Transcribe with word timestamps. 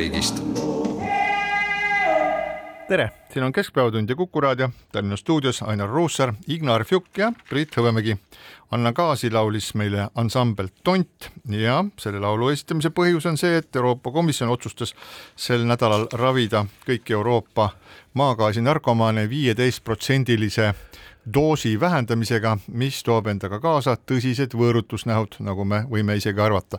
koduvabariigist. 0.00 0.42
tere, 2.88 3.10
siin 3.32 3.44
on 3.44 3.52
Keskpäevatund 3.52 4.10
ja 4.10 4.16
Kuku 4.16 4.40
raadio, 4.40 4.70
Tallinna 4.92 5.16
stuudios 5.16 5.62
Ainar 5.62 5.88
Ruussaar, 5.88 6.34
Ignar 6.48 6.84
Fjuk 6.84 7.18
ja 7.18 7.32
Priit 7.48 7.76
Hõbemägi. 7.76 8.16
Anna 8.70 8.92
Kaasi 8.92 9.30
laulis 9.30 9.74
meile 9.74 10.08
ansambel 10.14 10.68
Tont 10.84 11.30
ja 11.48 11.84
selle 11.98 12.20
laulu 12.20 12.48
esitamise 12.48 12.90
põhjus 12.90 13.26
on 13.28 13.38
see, 13.38 13.56
et 13.56 13.76
Euroopa 13.76 14.10
Komisjon 14.10 14.50
otsustas 14.50 14.94
sel 15.36 15.66
nädalal 15.66 16.06
ravida 16.12 16.64
kõiki 16.86 17.12
Euroopa 17.12 17.70
maagaasi 18.14 18.60
narkomaane 18.60 19.28
viieteistprotsendilise 19.30 20.74
doosi 21.34 21.80
vähendamisega, 21.80 22.56
mis 22.72 23.02
toob 23.02 23.26
endaga 23.30 23.60
kaasa 23.60 23.96
tõsised 23.96 24.54
võõrutusnähud, 24.56 25.38
nagu 25.46 25.64
me 25.64 25.84
võime 25.90 26.16
isegi 26.16 26.40
arvata. 26.40 26.78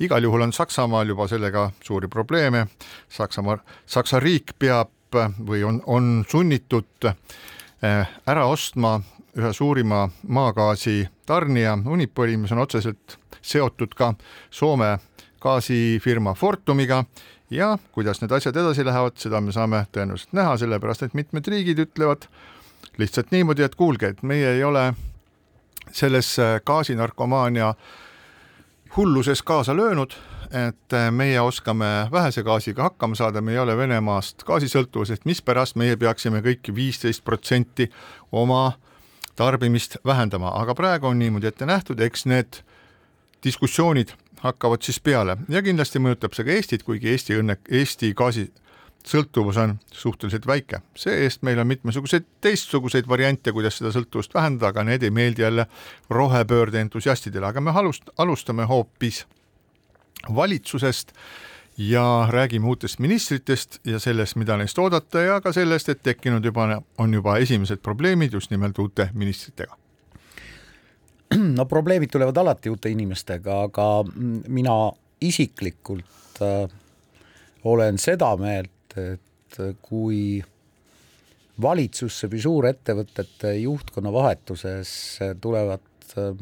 igal 0.00 0.22
juhul 0.22 0.42
on 0.42 0.52
Saksamaal 0.52 1.08
juba 1.08 1.28
sellega 1.28 1.70
suuri 1.82 2.08
probleeme. 2.08 2.66
Saksamaa, 3.08 3.58
Saksa 3.86 4.20
riik 4.20 4.52
peab 4.58 4.90
või 5.46 5.64
on, 5.64 5.82
on 5.86 6.24
sunnitud 6.28 7.04
eh, 7.04 8.06
ära 8.26 8.46
ostma 8.46 9.00
ühe 9.36 9.52
suurima 9.52 10.08
maagaasi 10.28 11.08
tarnija 11.26 11.78
Unipoli, 11.86 12.36
mis 12.36 12.52
on 12.52 12.58
otseselt 12.58 13.18
seotud 13.42 13.94
ka 13.94 14.14
Soome 14.50 14.98
gaasifirma 15.40 16.34
Fortumiga 16.34 17.04
ja 17.50 17.78
kuidas 17.92 18.20
need 18.22 18.32
asjad 18.32 18.56
edasi 18.56 18.84
lähevad, 18.84 19.16
seda 19.20 19.40
me 19.40 19.52
saame 19.52 19.84
tõenäoliselt 19.92 20.36
näha, 20.36 20.56
sellepärast 20.60 21.06
et 21.06 21.16
mitmed 21.18 21.48
riigid 21.48 21.80
ütlevad 21.84 22.28
lihtsalt 22.98 23.30
niimoodi, 23.30 23.62
et 23.62 23.74
kuulge, 23.74 24.12
et 24.12 24.22
meie 24.22 24.54
ei 24.56 24.64
ole 24.64 24.92
selles 25.92 26.36
gaasinarkomaania 26.64 27.74
hulluses 28.96 29.42
kaasa 29.42 29.76
löönud, 29.76 30.12
et 30.52 30.96
meie 31.10 31.40
oskame 31.40 32.08
vähese 32.12 32.42
gaasiga 32.42 32.82
hakkama 32.82 33.14
saada, 33.14 33.40
me 33.40 33.52
ei 33.52 33.58
ole 33.58 33.76
Venemaast 33.76 34.44
gaasisõltuvuses, 34.44 35.24
mispärast 35.24 35.76
meie 35.80 35.96
peaksime 35.96 36.42
kõik 36.44 36.74
viisteist 36.74 37.24
protsenti 37.24 37.88
oma 38.32 38.72
tarbimist 39.36 39.96
vähendama, 40.04 40.52
aga 40.60 40.74
praegu 40.74 41.08
on 41.08 41.18
niimoodi 41.18 41.48
ette 41.48 41.66
nähtud, 41.66 42.00
eks 42.00 42.26
need 42.28 42.60
diskussioonid 43.44 44.12
hakkavad 44.42 44.82
siis 44.82 45.00
peale. 45.00 45.36
Ja 45.48 45.62
kindlasti 45.62 46.02
mõjutab 46.02 46.34
see 46.36 46.44
ka 46.44 46.52
Eestit, 46.52 46.82
kuigi 46.82 47.10
Eesti 47.14 47.38
õnne, 47.40 47.56
Eesti 47.70 48.12
gaasi 48.18 48.50
sõltuvus 49.06 49.58
on 49.58 49.76
suhteliselt 49.92 50.46
väike, 50.46 50.82
see-eest 50.96 51.42
meil 51.42 51.58
on 51.58 51.66
mitmesuguseid 51.66 52.26
teistsuguseid 52.44 53.08
variante, 53.08 53.52
kuidas 53.52 53.80
seda 53.80 53.92
sõltuvust 53.94 54.34
vähendada, 54.34 54.70
aga 54.70 54.84
need 54.86 55.02
ei 55.02 55.10
meeldi 55.10 55.42
jälle 55.42 55.66
rohepöörde 56.10 56.80
entusiastidele, 56.80 57.46
aga 57.46 57.60
me 57.60 57.74
alust-, 57.74 58.12
alustame 58.22 58.66
hoopis 58.70 59.24
valitsusest 60.34 61.12
ja 61.78 62.28
räägime 62.30 62.66
uutest 62.66 62.98
ministritest 62.98 63.78
ja 63.84 63.98
sellest, 63.98 64.36
mida 64.36 64.56
neist 64.56 64.78
oodata 64.78 65.20
ja 65.20 65.40
ka 65.40 65.52
sellest, 65.52 65.88
et 65.88 66.02
tekkinud 66.02 66.44
juba, 66.44 66.82
on 66.98 67.14
juba 67.14 67.36
esimesed 67.42 67.82
probleemid 67.82 68.32
just 68.32 68.50
nimelt 68.50 68.78
uute 68.78 69.08
ministritega. 69.12 69.76
no 71.56 71.66
probleemid 71.66 72.10
tulevad 72.12 72.36
alati 72.36 72.70
uute 72.70 72.92
inimestega, 72.92 73.62
aga 73.62 73.88
mina 74.48 74.76
isiklikult 75.20 76.42
äh, 76.42 76.68
olen 77.64 77.98
seda 77.98 78.36
meelt, 78.36 78.71
et 78.98 79.58
kui 79.82 80.42
valitsusse 81.62 82.30
või 82.32 82.40
suurettevõtete 82.42 83.54
juhtkonna 83.60 84.12
vahetuses 84.12 84.92
tulevad 85.40 86.14
äh, 86.18 86.32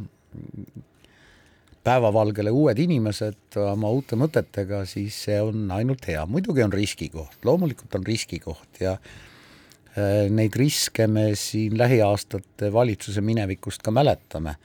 päevavalgele 1.85 2.53
uued 2.53 2.79
inimesed 2.79 3.57
oma 3.65 3.91
uute 3.91 4.19
mõtetega, 4.21 4.85
siis 4.87 5.17
see 5.27 5.41
on 5.43 5.71
ainult 5.75 6.05
hea, 6.09 6.23
muidugi 6.29 6.63
on 6.65 6.73
riskikoht, 6.73 7.41
loomulikult 7.45 7.97
on 7.97 8.07
riskikoht 8.07 8.83
ja 8.85 8.97
äh, 8.97 10.29
neid 10.31 10.57
riske 10.61 11.09
me 11.11 11.31
siin 11.39 11.79
lähiaastate 11.81 12.73
valitsuse 12.73 13.25
minevikust 13.25 13.83
ka 13.83 13.91
mäletame. 13.91 14.57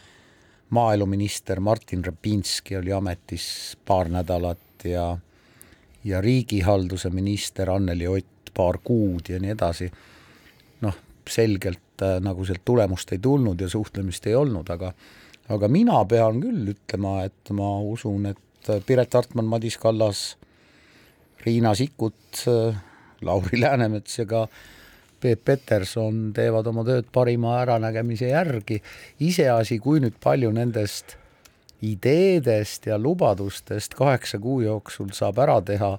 maaeluminister 0.69 1.59
Martin 1.59 2.05
Repinski 2.05 2.75
oli 2.77 2.91
ametis 2.91 3.77
paar 3.85 4.09
nädalat 4.09 4.83
ja 4.83 5.17
ja 6.05 6.21
riigihalduse 6.21 7.09
minister 7.09 7.69
Anneli 7.69 8.07
Ott 8.07 8.53
paar 8.55 8.77
kuud 8.83 9.29
ja 9.29 9.39
nii 9.41 9.51
edasi. 9.51 9.91
noh, 10.81 10.95
selgelt 11.29 12.01
äh, 12.01 12.19
nagu 12.21 12.45
sealt 12.45 12.61
tulemust 12.65 13.11
ei 13.11 13.19
tulnud 13.19 13.61
ja 13.61 13.69
suhtlemist 13.69 14.27
ei 14.27 14.35
olnud, 14.35 14.69
aga 14.69 14.93
aga 15.49 15.67
mina 15.69 15.99
pean 16.09 16.39
küll 16.41 16.71
ütlema, 16.73 17.23
et 17.25 17.51
ma 17.53 17.77
usun, 17.81 18.25
et 18.31 18.69
äh, 18.69 18.81
Piret 18.85 19.13
Hartman, 19.13 19.45
Madis 19.49 19.77
Kallas, 19.77 20.37
Riina 21.45 21.75
Sikkut, 21.75 22.45
äh, 22.47 22.77
Lauri 23.21 23.61
Läänemets 23.61 24.19
ja 24.19 24.25
ka 24.29 24.47
Peep 25.21 25.45
Peterson 25.45 26.31
teevad 26.35 26.67
oma 26.69 26.83
tööd 26.85 27.07
parima 27.13 27.59
äranägemise 27.63 28.29
järgi, 28.29 28.81
iseasi, 29.25 29.79
kui 29.79 30.01
nüüd 30.03 30.19
palju 30.21 30.51
nendest 30.53 31.17
ideedest 31.85 32.85
ja 32.89 32.97
lubadustest 32.99 33.93
kaheksa 33.97 34.39
kuu 34.39 34.61
jooksul 34.61 35.11
saab 35.13 35.39
ära 35.43 35.59
teha, 35.65 35.91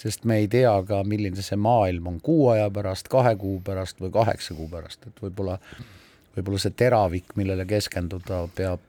sest 0.00 0.24
me 0.24 0.40
ei 0.42 0.48
tea 0.48 0.74
ka, 0.88 1.02
milline 1.08 1.42
see 1.42 1.58
maailm 1.60 2.10
on 2.12 2.20
kuu 2.24 2.48
aja 2.54 2.70
pärast, 2.74 3.08
kahe 3.12 3.34
kuu 3.40 3.60
pärast 3.64 4.00
või 4.02 4.12
kaheksa 4.14 4.56
kuu 4.58 4.68
pärast, 4.72 5.06
et 5.08 5.24
võib-olla, 5.24 5.58
võib-olla 6.36 6.60
see 6.62 6.76
teravik, 6.76 7.34
millele 7.40 7.66
keskenduda, 7.68 8.44
peab, 8.56 8.84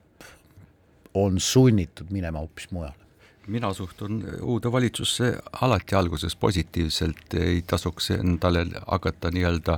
on 1.15 1.39
sunnitud 1.39 2.11
minema 2.11 2.43
hoopis 2.43 2.71
mujale. 2.75 3.05
Mina 3.47 3.69
suhtun 3.73 4.23
uude 4.41 4.71
valitsusse 4.71 5.35
alati 5.61 5.95
alguses 5.95 6.35
positiivselt, 6.35 7.35
ei 7.37 7.61
tasuks 7.67 8.09
endale 8.15 8.65
hakata 8.87 9.29
nii-öelda 9.31 9.77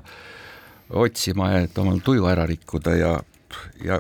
otsima, 0.90 1.52
et 1.60 1.78
omal 1.78 2.00
tuju 2.04 2.30
ära 2.32 2.46
rikkuda 2.48 2.96
ja, 2.96 3.12
ja 3.84 4.00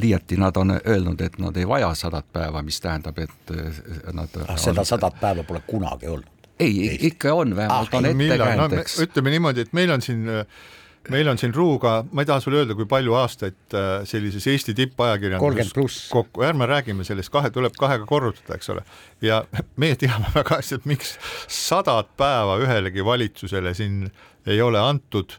liiati 0.00 0.36
nad 0.40 0.56
on 0.56 0.74
öelnud, 0.80 1.20
et 1.20 1.38
nad 1.38 1.56
ei 1.56 1.68
vaja 1.68 1.92
sadat 1.94 2.26
päeva, 2.32 2.62
mis 2.62 2.80
tähendab, 2.80 3.18
et 3.18 3.54
eh, 3.54 3.80
nad 4.16 4.42
ah, 4.46 4.58
seda 4.60 4.84
sadat 4.84 5.20
päeva 5.20 5.46
pole 5.46 5.62
kunagi 5.66 6.10
olnud? 6.10 6.36
ei, 6.60 6.98
ikka 7.08 7.32
on, 7.34 7.56
vähemalt 7.56 7.94
ah, 7.94 7.98
on 7.98 8.10
ettekäändeks 8.10 8.98
no,. 8.98 9.06
ütleme 9.08 9.32
niimoodi, 9.36 9.64
et 9.64 9.72
meil 9.76 9.90
on 9.94 10.04
siin 10.04 10.28
meil 11.08 11.28
on 11.28 11.38
siin 11.40 11.54
Ruuga, 11.54 12.04
ma 12.12 12.22
ei 12.22 12.28
taha 12.28 12.42
sulle 12.44 12.60
öelda, 12.60 12.74
kui 12.76 12.86
palju 12.88 13.14
aastaid 13.16 13.76
äh, 13.76 13.88
sellises 14.08 14.46
Eesti 14.50 14.74
tippajakirjanduses 14.76 16.08
kokku, 16.12 16.44
ärme 16.44 16.68
räägime 16.68 17.06
sellest, 17.08 17.32
kahe 17.32 17.50
tuleb 17.54 17.76
kahega 17.78 18.06
korrutada, 18.06 18.58
eks 18.58 18.70
ole. 18.74 18.84
ja 19.24 19.42
meie 19.80 19.96
teame 20.00 20.28
väga 20.34 20.60
hästi, 20.60 20.80
et 20.80 20.90
miks 20.90 21.16
sadat 21.48 22.12
päeva 22.20 22.58
ühelegi 22.60 23.04
valitsusele 23.04 23.74
siin 23.74 24.10
ei 24.46 24.60
ole 24.62 24.80
antud 24.80 25.38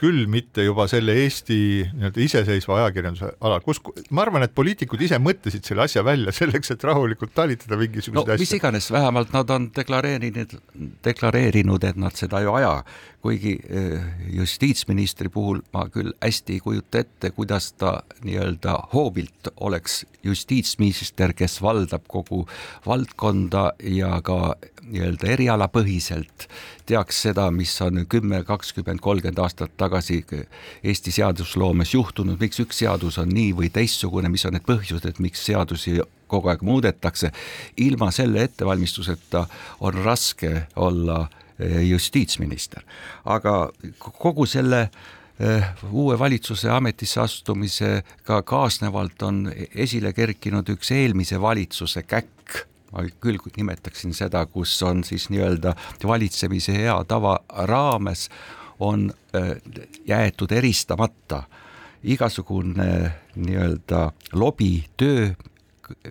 küll 0.00 0.24
mitte 0.30 0.64
juba 0.64 0.86
selle 0.90 1.14
Eesti 1.24 1.58
nii-öelda 1.92 2.22
iseseisva 2.24 2.78
ajakirjanduse 2.80 3.32
alal, 3.44 3.60
kus 3.64 3.82
ma 4.10 4.24
arvan, 4.24 4.46
et 4.46 4.54
poliitikud 4.56 5.02
ise 5.04 5.18
mõtlesid 5.20 5.66
selle 5.68 5.84
asja 5.84 6.04
välja 6.06 6.32
selleks, 6.40 6.72
et 6.74 6.86
rahulikult 6.88 7.34
talitada 7.36 7.78
mingisuguseid 7.80 8.20
no, 8.20 8.26
asju. 8.36 8.44
mis 8.44 8.56
iganes, 8.56 8.90
vähemalt 8.94 9.34
nad 9.36 9.52
on 9.52 9.68
deklareerinud, 9.76 10.56
deklareerinud, 11.04 11.88
et 11.90 12.00
nad 12.00 12.16
seda 12.16 12.40
ei 12.40 12.48
aja, 12.60 12.74
kuigi 13.22 13.58
eh, 13.68 14.00
justiitsministri 14.32 15.28
puhul 15.28 15.60
ma 15.72 15.84
küll 15.92 16.12
hästi 16.22 16.56
ei 16.56 16.60
kujuta 16.64 17.02
ette, 17.04 17.30
kuidas 17.36 17.72
ta 17.72 18.00
nii-öelda 18.24 18.76
hoobilt 18.94 19.50
oleks 19.60 20.06
justiitsminister, 20.24 21.34
kes 21.36 21.60
valdab 21.62 22.06
kogu 22.08 22.46
valdkonda 22.86 23.72
ja 23.84 24.20
ka 24.24 24.54
nii-öelda 24.90 25.32
erialapõhiselt 25.34 26.46
teaks 26.88 27.20
seda, 27.26 27.50
mis 27.54 27.74
on 27.84 28.06
kümme, 28.08 28.40
kakskümmend, 28.44 29.02
kolmkümmend 29.04 29.38
aastat 29.38 29.76
tagasi 29.76 30.24
Eesti 30.84 31.12
seadusloomes 31.12 31.94
juhtunud, 31.94 32.40
miks 32.40 32.60
üks 32.64 32.80
seadus 32.82 33.18
on 33.20 33.28
nii 33.28 33.52
või 33.56 33.68
teistsugune, 33.72 34.32
mis 34.32 34.46
on 34.48 34.56
need 34.56 34.66
põhjused, 34.66 35.20
miks 35.20 35.44
seadusi 35.46 36.00
kogu 36.30 36.48
aeg 36.48 36.62
muudetakse. 36.62 37.30
ilma 37.76 38.10
selle 38.10 38.42
ettevalmistuseta 38.48 39.46
on 39.80 39.94
raske 40.04 40.66
olla 40.76 41.20
eh, 41.26 41.39
justiitsminister, 41.88 42.84
aga 43.24 43.70
kogu 43.98 44.46
selle 44.48 44.80
eh, 45.38 45.64
uue 45.90 46.18
valitsuse 46.18 46.70
ametisse 46.70 47.20
astumisega 47.20 48.42
kaasnevalt 48.42 49.22
on 49.22 49.44
esile 49.74 50.12
kerkinud 50.16 50.68
üks 50.76 50.92
eelmise 50.96 51.40
valitsuse 51.40 52.02
käkk. 52.02 52.66
Ma 52.90 53.04
küll 53.22 53.38
nimetaksin 53.56 54.10
seda, 54.16 54.42
kus 54.50 54.72
on 54.82 55.04
siis 55.06 55.28
nii-öelda 55.30 55.76
valitsemise 56.02 56.72
hea 56.74 56.96
tava 57.06 57.36
raames 57.70 58.24
on 58.80 59.12
äh, 59.34 59.56
jäetud 60.06 60.50
eristamata. 60.50 61.42
Igasugune 62.04 63.12
nii-öelda 63.36 64.10
lobitöö, 64.32 65.30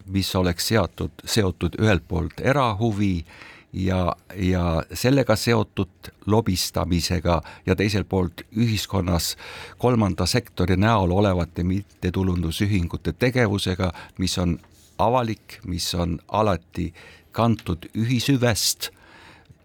mis 0.05 0.35
oleks 0.35 0.67
seatud, 0.67 1.11
seotud 1.25 1.75
ühelt 1.81 2.03
poolt 2.07 2.39
erahuvi 2.39 3.25
ja, 3.73 4.15
ja 4.35 4.83
sellega 4.93 5.35
seotud 5.35 6.11
lobistamisega 6.25 7.41
ja 7.65 7.75
teiselt 7.75 8.09
poolt 8.09 8.41
ühiskonnas 8.57 9.35
kolmanda 9.77 10.25
sektori 10.25 10.77
näol 10.77 11.11
olevate 11.11 11.63
mittetulundusühingute 11.63 13.13
tegevusega, 13.13 13.91
mis 14.17 14.37
on 14.37 14.59
avalik, 14.97 15.59
mis 15.65 15.93
on 15.95 16.19
alati 16.27 16.93
kantud 17.31 17.85
ühishüvest 17.95 18.89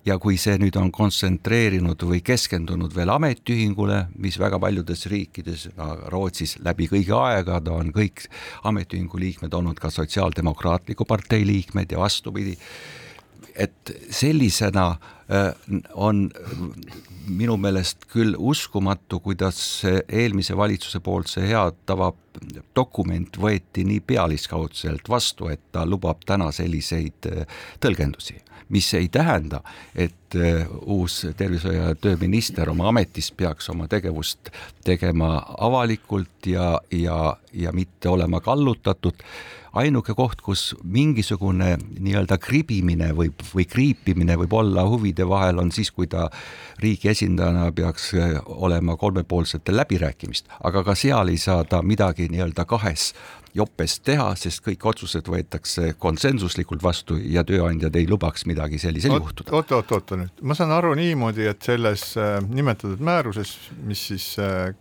ja 0.04 0.18
kui 0.20 0.36
see 0.40 0.58
nüüd 0.60 0.76
on 0.76 0.90
kontsentreerinud 0.92 2.02
või 2.04 2.20
keskendunud 2.24 2.92
veel 2.94 3.08
ametiühingule, 3.14 4.02
mis 4.20 4.36
väga 4.40 4.58
paljudes 4.60 5.06
riikides, 5.08 5.70
Rootsis 6.12 6.58
läbi 6.64 6.90
kõigi 6.92 7.14
aegade 7.16 7.72
on 7.72 7.92
kõik 7.94 8.26
ametiühingu 8.68 9.20
liikmed 9.20 9.56
olnud 9.56 9.80
ka 9.80 9.90
Sotsiaaldemokraatliku 9.90 11.08
partei 11.08 11.46
liikmed 11.48 11.96
ja 11.96 12.02
vastupidi, 12.04 12.58
et 13.56 13.92
sellisena 14.10 14.96
on 15.94 16.26
minu 17.28 17.56
meelest 17.56 18.04
küll 18.12 18.34
uskumatu, 18.38 19.20
kuidas 19.24 19.58
eelmise 19.84 20.56
valitsuse 20.56 21.00
poolt 21.00 21.30
see 21.32 21.46
hea 21.48 21.64
tava 21.88 22.10
dokument 22.76 23.38
võeti 23.40 23.84
nii 23.86 24.02
pealiskaudselt 24.06 25.08
vastu, 25.08 25.48
et 25.52 25.62
ta 25.72 25.84
lubab 25.86 26.24
täna 26.26 26.50
selliseid 26.52 27.30
äh, 27.30 27.46
tõlgendusi, 27.80 28.36
mis 28.74 28.88
ei 28.98 29.08
tähenda, 29.12 29.62
et 29.94 30.36
äh, 30.36 30.66
uus 30.82 31.22
tervishoiu 31.36 31.80
ja 31.80 31.94
tööminister 31.94 32.70
oma 32.72 32.88
ametis 32.90 33.30
peaks 33.32 33.70
oma 33.72 33.88
tegevust 33.88 34.52
tegema 34.84 35.36
avalikult 35.58 36.50
ja, 36.50 36.78
ja, 36.90 37.36
ja 37.52 37.72
mitte 37.72 38.12
olema 38.12 38.42
kallutatud. 38.44 39.22
Ainuke 39.74 40.14
koht, 40.14 40.38
kus 40.38 40.68
mingisugune 40.86 41.72
nii-öelda 41.98 42.36
kribimine 42.38 43.08
võib 43.18 43.40
või 43.48 43.64
kriipimine 43.66 44.36
võib 44.38 44.52
olla 44.54 44.84
huvide 45.14 45.28
vahel, 45.28 45.58
on 45.58 45.72
siis, 45.72 45.90
kui 45.90 46.06
ta 46.06 46.28
riigi 46.82 47.08
esindajana 47.08 47.72
peaks 47.72 48.12
eh, 48.14 48.40
olema 48.46 48.96
kolmepoolsetel 48.96 49.76
läbirääkimist, 49.76 50.48
aga 50.64 50.84
ka 50.84 50.94
seal 50.94 51.28
ei 51.28 51.38
saa 51.38 51.64
ta 51.64 51.82
midagi 51.82 52.28
nii-öelda 52.28 52.64
kahes 52.64 53.14
jopes 53.54 54.00
teha, 54.00 54.34
sest 54.34 54.64
kõik 54.64 54.82
otsused 54.84 55.28
võetakse 55.30 55.94
konsensuslikult 55.98 56.82
vastu 56.82 57.16
ja 57.16 57.44
tööandjad 57.44 57.94
ei 57.96 58.08
lubaks 58.10 58.46
midagi 58.46 58.78
sellisel 58.78 59.14
juhtuda. 59.14 59.54
oota, 59.54 59.76
oota, 59.76 59.94
oota 59.94 60.16
nüüd, 60.16 60.42
ma 60.42 60.54
saan 60.58 60.72
aru 60.74 60.94
niimoodi, 60.98 61.46
et 61.46 61.62
selles 61.62 62.16
äh, 62.18 62.40
nimetatud 62.48 63.00
määruses, 63.00 63.54
mis 63.86 64.08
siis 64.10 64.34
äh, 64.42 64.74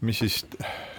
mis 0.00 0.18
siis 0.18 0.36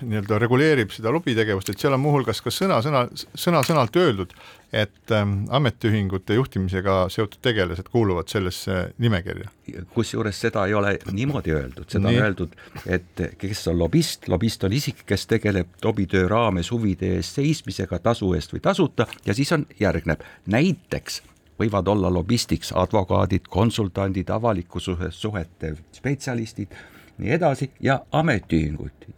nii-öelda 0.01 0.37
reguleerib 0.41 0.91
seda 0.93 1.11
lobitegevust, 1.13 1.71
et 1.71 1.81
seal 1.81 1.95
on 1.95 2.01
muuhulgas 2.03 2.41
ka 2.43 2.53
sõna-sõna, 2.53 3.03
sõna-sõnalt 3.17 3.97
öeldud, 3.97 4.35
et 4.73 5.13
ähm, 5.15 5.33
ametiühingute 5.49 6.37
juhtimisega 6.37 6.97
seotud 7.11 7.41
tegelased 7.43 7.89
kuuluvad 7.91 8.29
sellesse 8.31 8.77
nimekirja. 9.01 9.49
kusjuures 9.93 10.39
seda 10.45 10.65
ei 10.67 10.73
ole 10.77 10.93
niimoodi 11.11 11.55
öeldud, 11.55 11.89
seda 11.89 12.07
Nii. 12.07 12.17
on 12.17 12.25
öeldud, 12.25 12.55
et 12.85 13.25
kes 13.41 13.65
on 13.71 13.79
lobist, 13.79 14.27
lobist 14.27 14.63
on 14.63 14.73
isik, 14.73 15.03
kes 15.05 15.27
tegeleb 15.27 15.81
lobitöö 15.83 16.27
raames 16.27 16.71
huvide 16.71 17.15
eest 17.17 17.41
seismisega 17.41 17.99
tasu 17.99 18.33
eest 18.37 18.53
või 18.53 18.61
tasuta 18.61 19.09
ja 19.25 19.33
siis 19.33 19.51
on, 19.57 19.65
järgneb 19.79 20.23
näiteks 20.45 21.21
võivad 21.61 21.87
olla 21.87 22.09
lobistiks 22.13 22.71
advokaadid, 22.75 23.49
konsultandid, 23.49 24.29
avaliku 24.29 24.79
suhete 24.79 25.75
spetsialistid 25.93 26.73
nii 27.21 27.31
edasi. 27.37 27.71
Ja 27.79 28.01
ametiühinguid. 28.11 29.09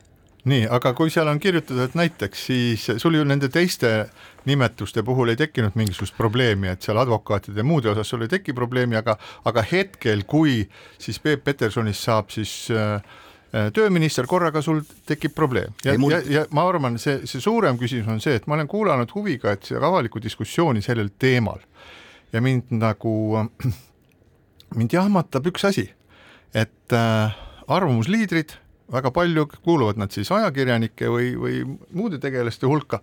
nii, 0.43 0.65
aga 0.67 0.91
kui 0.93 1.07
seal 1.07 1.29
on 1.31 1.39
kirjutatud, 1.39 1.93
näiteks 1.95 2.45
siis 2.45 2.89
sul 3.00 3.15
ju 3.15 3.24
nende 3.24 3.48
teiste 3.50 4.10
nimetuste 4.45 5.03
puhul 5.07 5.31
ei 5.31 5.38
tekkinud 5.39 5.77
mingisugust 5.79 6.17
probleemi, 6.17 6.67
et 6.67 6.83
seal 6.83 7.00
advokaatide 7.00 7.62
ja 7.62 7.63
muude 7.63 7.88
osas 7.93 8.10
sul 8.12 8.25
ei 8.25 8.31
teki 8.31 8.53
probleemi, 8.53 8.98
aga, 9.00 9.15
aga 9.48 9.63
hetkel, 9.72 10.25
kui 10.27 10.65
siis 11.00 11.22
Peep 11.24 11.45
Petersonist 11.48 12.03
saab 12.03 12.33
siis 12.36 12.67
äh, 12.75 12.98
äh 13.53 13.69
tööminister, 13.72 14.27
korraga 14.27 14.62
sul 14.62 14.81
tekib 15.07 15.31
probleem. 15.36 15.72
Ja, 15.86 15.95
mul... 16.00 16.12
ja, 16.12 16.19
ja 16.27 16.43
ma 16.51 16.67
arvan, 16.67 17.00
see, 17.00 17.22
see 17.24 17.39
suurem 17.39 17.79
küsimus 17.79 18.12
on 18.12 18.19
see, 18.19 18.36
et 18.36 18.48
ma 18.48 18.60
olen 18.60 18.67
kuulanud 18.67 19.15
huviga, 19.15 19.55
et 19.55 19.63
seda 19.72 19.88
avalikku 19.88 20.19
diskussiooni 20.19 20.83
sellel 20.83 21.13
teemal. 21.19 21.63
Ja 22.36 22.43
mind 22.43 22.75
nagu, 22.75 23.15
mind 24.77 25.00
jahmatab 25.00 25.48
üks 25.53 25.63
asi, 25.72 25.88
et 26.51 27.00
äh, 27.00 27.43
arvamusliidrid, 27.67 28.55
väga 28.91 29.12
palju 29.12 29.48
kuuluvad 29.63 30.00
nad 30.01 30.12
siis 30.13 30.32
ajakirjanike 30.32 31.10
või, 31.10 31.34
või 31.39 31.62
muude 31.93 32.20
tegelaste 32.22 32.67
hulka, 32.70 33.01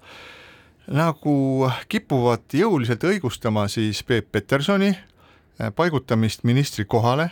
nagu 0.90 1.70
kipuvad 1.88 2.56
jõuliselt 2.56 3.04
õigustama 3.06 3.66
siis 3.70 4.02
Peep 4.06 4.30
Petersoni 4.32 4.90
eh, 4.90 5.70
paigutamist 5.76 6.44
ministri 6.44 6.84
kohale 6.84 7.30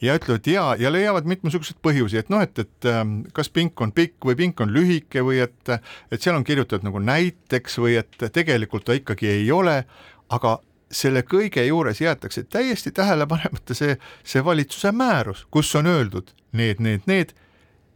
ja 0.00 0.16
ütlevad 0.16 0.46
ja, 0.48 0.64
ja 0.80 0.92
leiavad 0.92 1.28
mitmesuguseid 1.28 1.78
põhjusi, 1.84 2.20
et 2.22 2.30
noh, 2.32 2.42
et, 2.44 2.58
et 2.58 2.88
eh, 2.90 3.02
kas 3.36 3.52
pink 3.52 3.80
on 3.80 3.92
pikk 3.96 4.30
või 4.30 4.38
pink 4.38 4.60
on 4.64 4.72
lühike 4.74 5.24
või 5.26 5.42
et, 5.44 5.74
et 6.10 6.20
seal 6.20 6.38
on 6.38 6.46
kirjutatud 6.46 6.86
nagu 6.86 7.02
näiteks 7.04 7.78
või 7.82 7.98
et 8.00 8.30
tegelikult 8.32 8.88
ta 8.88 8.96
ikkagi 8.98 9.30
ei 9.40 9.52
ole, 9.54 9.82
aga 10.30 10.58
selle 10.90 11.22
kõige 11.22 11.62
juures 11.64 12.00
jäetakse 12.00 12.42
täiesti 12.42 12.90
tähele 12.90 13.26
panemata 13.30 13.74
see, 13.74 13.96
see 14.24 14.44
valitsuse 14.44 14.92
määrus, 14.92 15.46
kus 15.50 15.74
on 15.78 15.86
öeldud 15.86 16.32
need, 16.52 16.80
need, 16.82 17.06
need 17.06 17.34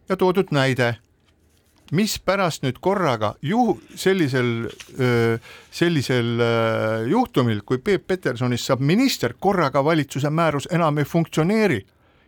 ja 0.09 0.17
toodud 0.17 0.53
näide. 0.55 0.97
mispärast 1.93 2.63
nüüd 2.65 2.79
korraga 2.81 3.35
juhu 3.43 3.75
sellisel, 3.95 4.71
sellisel 5.71 6.41
juhtumil, 7.07 7.61
kui 7.61 7.79
Peep 7.79 8.07
Petersonist 8.07 8.65
saab 8.65 8.81
minister, 8.81 9.35
korraga 9.39 9.85
valitsuse 9.85 10.31
määrus 10.31 10.67
enam 10.73 10.99
ei 10.99 11.05
funktsioneeri 11.05 11.85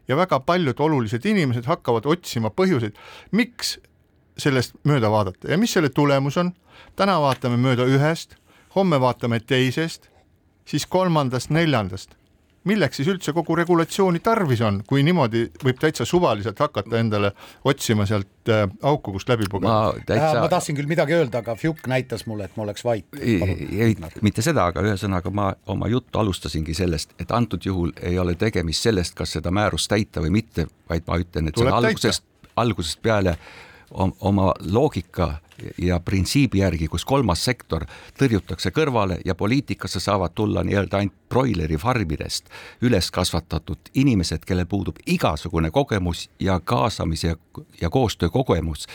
ja 0.09 0.17
väga 0.17 0.41
paljud 0.41 0.81
olulised 0.81 1.25
inimesed 1.25 1.65
hakkavad 1.65 2.07
otsima 2.07 2.51
põhjuseid, 2.51 2.95
miks 3.33 3.79
sellest 4.39 4.77
mööda 4.85 5.11
vaadata 5.11 5.51
ja 5.51 5.59
mis 5.59 5.73
selle 5.73 5.89
tulemus 5.89 6.37
on. 6.37 6.53
täna 6.97 7.21
vaatame 7.21 7.57
mööda 7.57 7.85
ühest, 7.89 8.37
homme 8.75 9.01
vaatame 9.01 9.41
teisest, 9.41 10.11
siis 10.67 10.87
kolmandast, 10.91 11.51
neljandast 11.55 12.17
milleks 12.67 12.99
siis 13.01 13.09
üldse 13.11 13.33
kogu 13.37 13.57
regulatsiooni 13.59 14.21
tarvis 14.25 14.61
on, 14.67 14.81
kui 14.89 15.05
niimoodi 15.07 15.45
võib 15.63 15.79
täitsa 15.81 16.07
suvaliselt 16.09 16.59
hakata 16.61 16.99
endale 16.99 17.31
otsima 17.67 18.07
sealt 18.09 18.51
äh, 18.53 18.65
auku, 18.83 19.15
kust 19.15 19.31
läbi 19.31 19.49
pugeda? 19.51 19.73
ma 19.73 20.07
täitsa 20.09 20.33
äh,, 20.33 20.41
ma 20.43 20.51
tahtsin 20.51 20.79
küll 20.79 20.91
midagi 20.91 21.17
öelda, 21.17 21.43
aga 21.45 21.57
Fjuk 21.59 21.87
näitas 21.91 22.27
mulle, 22.27 22.49
et 22.49 22.59
ma 22.59 22.67
oleks 22.67 22.85
vait. 22.87 23.07
ei, 23.21 23.95
mitte 24.27 24.45
seda, 24.45 24.69
aga 24.73 24.83
ühesõnaga 24.87 25.33
ma 25.35 25.53
oma 25.73 25.91
juttu 25.93 26.23
alustasingi 26.23 26.75
sellest, 26.77 27.15
et 27.23 27.35
antud 27.35 27.63
juhul 27.67 27.95
ei 28.03 28.19
ole 28.19 28.35
tegemist 28.41 28.89
sellest, 28.89 29.15
kas 29.19 29.37
seda 29.39 29.55
määrust 29.55 29.91
täita 29.93 30.25
või 30.25 30.35
mitte, 30.41 30.67
vaid 30.91 31.07
ma 31.07 31.21
ütlen, 31.23 31.51
et 31.51 31.59
see 31.59 31.69
on 31.69 31.79
algusest, 31.79 32.27
algusest 32.57 33.03
peale 33.05 33.37
oma 33.95 34.51
loogika 34.67 35.37
ja 35.79 36.01
printsiibi 36.01 36.59
järgi, 36.59 36.89
kus 36.89 37.05
kolmas 37.05 37.45
sektor 37.45 37.87
tõrjutakse 38.19 38.71
kõrvale 38.75 39.21
ja 39.25 39.35
poliitikasse 39.35 40.01
saavad 40.01 40.35
tulla 40.35 40.65
nii-öelda 40.65 41.01
ainult 41.01 41.29
broileri 41.29 41.77
farmidest 41.77 42.51
üles 42.83 43.11
kasvatatud 43.11 43.93
inimesed, 43.95 44.45
kellel 44.47 44.67
puudub 44.67 44.99
igasugune 45.07 45.71
kogemus 45.71 46.29
ja 46.41 46.61
kaasamise 46.61 47.29
ja, 47.29 47.37
ja 47.81 47.91
koostöö 47.91 48.29
kogemus 48.31 48.87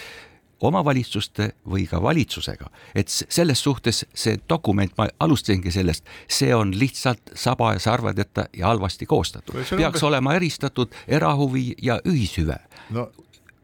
omavalitsuste 0.62 1.50
või 1.70 1.88
ka 1.90 2.02
valitsusega, 2.02 2.68
et 2.96 3.10
selles 3.10 3.64
suhtes 3.64 4.04
see 4.14 4.38
dokument, 4.50 4.94
ma 4.98 5.08
alustasingi 5.20 5.74
sellest, 5.74 6.06
see 6.30 6.54
on 6.56 6.76
lihtsalt 6.78 7.34
saba 7.34 7.74
ja 7.74 7.82
sarvedeta 7.82 8.46
ja 8.58 8.68
halvasti 8.68 9.06
koostatud. 9.06 9.58
peaks 9.78 10.04
olema 10.04 10.36
eristatud 10.38 10.94
erahuvi 11.08 11.74
ja 11.82 12.00
ühishüve 12.06 12.60
no 12.90 13.10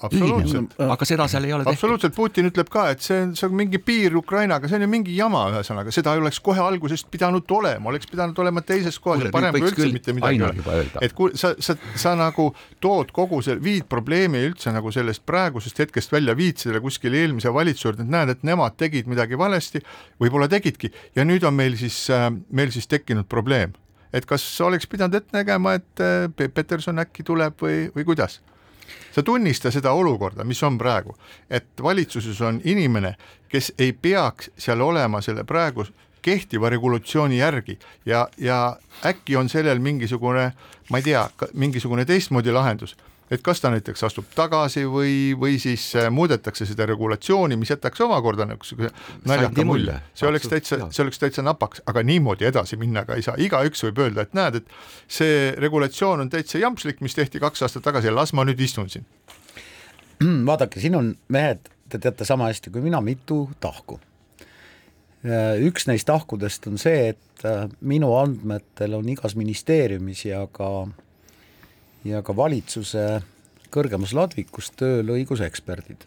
absoluutselt, 0.06 0.76
aga 0.84 1.06
seda 1.08 1.26
seal 1.32 1.48
ei 1.48 1.54
ole 1.56 1.64
tehtud. 1.66 1.78
absoluutselt, 1.78 2.16
Putin 2.16 2.50
ütleb 2.52 2.70
ka, 2.72 2.84
et 2.94 3.02
see 3.06 3.18
on, 3.24 3.32
see 3.38 3.48
on 3.48 3.56
mingi 3.58 3.80
piir 3.82 4.16
Ukrainaga, 4.20 4.70
see 4.70 4.78
on 4.78 4.86
ju 4.86 4.90
mingi 4.92 5.16
jama, 5.18 5.46
ühesõnaga. 5.54 5.94
Seda 5.94 6.14
ei 6.14 6.22
oleks 6.22 6.40
kohe 6.44 6.62
algusest 6.62 7.10
pidanud 7.14 7.50
olema, 7.58 7.90
oleks 7.92 8.10
pidanud 8.12 8.38
olema 8.44 8.62
teises 8.66 9.00
kohas. 9.02 9.26
Ja 9.26 9.32
parem 9.34 9.56
kui 9.58 9.66
üldse 9.72 9.90
mitte 9.94 10.14
midagi 10.18 10.44
öelda. 10.44 11.02
et 11.02 11.16
kui 11.18 11.34
sa, 11.40 11.54
sa, 11.64 11.78
sa 11.98 12.14
nagu 12.20 12.50
tood 12.84 13.14
kogu 13.16 13.42
see, 13.46 13.58
viid 13.64 13.88
probleemi 13.90 14.44
üldse 14.50 14.74
nagu 14.76 14.94
sellest 14.94 15.26
praegusest 15.30 15.82
hetkest 15.86 16.14
välja, 16.14 16.38
viid 16.38 16.62
selle 16.62 16.82
kuskile 16.84 17.24
eelmise 17.24 17.54
valitsuse 17.54 17.90
juurde, 17.90 18.06
et 18.06 18.14
näed, 18.14 18.34
et 18.36 18.46
nemad 18.48 18.78
tegid 18.78 19.10
midagi 19.10 19.40
valesti, 19.40 19.82
võib-olla 20.22 20.50
tegidki. 20.52 20.92
Ja 21.18 21.26
nüüd 21.26 21.46
on 21.48 21.58
meil 21.58 21.78
siis, 21.80 22.04
äh, 22.14 22.30
meil 22.54 22.74
siis 22.76 22.90
tekkinud 22.92 23.30
probleem. 23.32 23.74
Et 24.16 24.26
kas 24.26 24.44
oleks 24.64 24.88
pidanud 24.88 25.18
ette 25.18 25.36
nägema, 25.36 25.74
et 25.82 26.04
äh, 26.04 26.30
Peterson 26.54 27.02
äkki 27.02 27.26
tuleb 27.28 27.58
või, 27.62 27.88
või 27.96 28.06
kuidas 28.08 28.40
sa 29.12 29.24
tunnista 29.24 29.72
seda 29.72 29.92
olukorda, 29.92 30.44
mis 30.44 30.64
on 30.64 30.78
praegu, 30.78 31.16
et 31.50 31.68
valitsuses 31.84 32.42
on 32.42 32.62
inimene, 32.64 33.16
kes 33.50 33.74
ei 33.80 33.94
peaks 33.94 34.52
seal 34.58 34.82
olema 34.82 35.22
selle 35.22 35.44
praegu 35.44 35.86
kehtiva 36.22 36.70
regulatsiooni 36.70 37.38
järgi 37.38 37.80
ja, 38.06 38.28
ja 38.38 38.78
äkki 39.06 39.36
on 39.36 39.50
sellel 39.50 39.80
mingisugune, 39.80 40.52
ma 40.90 40.98
ei 40.98 41.04
tea, 41.04 41.30
mingisugune 41.54 42.06
teistmoodi 42.06 42.52
lahendus 42.52 42.98
et 43.32 43.44
kas 43.44 43.62
ta 43.62 43.72
näiteks 43.74 44.04
astub 44.08 44.28
tagasi 44.36 44.86
või, 44.88 45.14
või 45.40 45.58
siis 45.62 45.90
äh, 46.00 46.10
muudetakse 46.14 46.66
seda 46.68 46.88
regulatsiooni, 46.90 47.58
mis 47.60 47.72
jätaks 47.74 48.02
omakorda 48.06 48.48
niisuguse 48.48 48.92
naljaka 49.28 49.66
mulje. 49.68 49.98
see 50.16 50.30
oleks 50.30 50.48
täitsa, 50.52 50.80
see 50.92 51.04
oleks 51.04 51.20
täitsa 51.22 51.44
napaks, 51.46 51.84
aga 51.86 52.04
niimoodi 52.08 52.48
edasi 52.48 52.80
minna 52.80 53.04
ka 53.08 53.18
ei 53.20 53.26
saa, 53.26 53.36
igaüks 53.42 53.84
võib 53.90 54.04
öelda, 54.06 54.28
et 54.28 54.38
näed, 54.38 54.62
et 54.62 54.78
see 55.20 55.52
regulatsioon 55.60 56.24
on 56.26 56.32
täitsa 56.32 56.62
jampslik, 56.64 57.02
mis 57.04 57.16
tehti 57.18 57.42
kaks 57.44 57.68
aastat 57.68 57.86
tagasi 57.88 58.12
ja 58.12 58.16
las 58.16 58.34
ma 58.38 58.48
nüüd 58.48 58.62
istun 58.64 58.90
siin. 58.90 59.08
vaadake, 60.50 60.80
siin 60.84 60.96
on 60.96 61.16
mehed, 61.34 61.68
te 61.90 62.00
teate 62.00 62.26
sama 62.28 62.52
hästi 62.52 62.72
kui 62.74 62.86
mina, 62.86 63.02
mitu 63.04 63.48
tahku. 63.64 64.00
Äh, 65.28 65.58
üks 65.68 65.88
neist 65.90 66.08
tahkudest 66.08 66.68
on 66.70 66.80
see, 66.80 67.12
et 67.12 67.46
äh, 67.46 67.66
minu 67.82 68.14
andmetel 68.16 68.96
on 69.00 69.10
igas 69.10 69.36
ministeeriumis 69.36 70.24
ja 70.30 70.46
ka 70.54 70.88
ja 72.06 72.22
ka 72.22 72.36
valitsuse 72.36 73.08
kõrgemas 73.74 74.14
ladvikus 74.16 74.72
tööl 74.78 75.10
õiguseksperdid, 75.16 76.06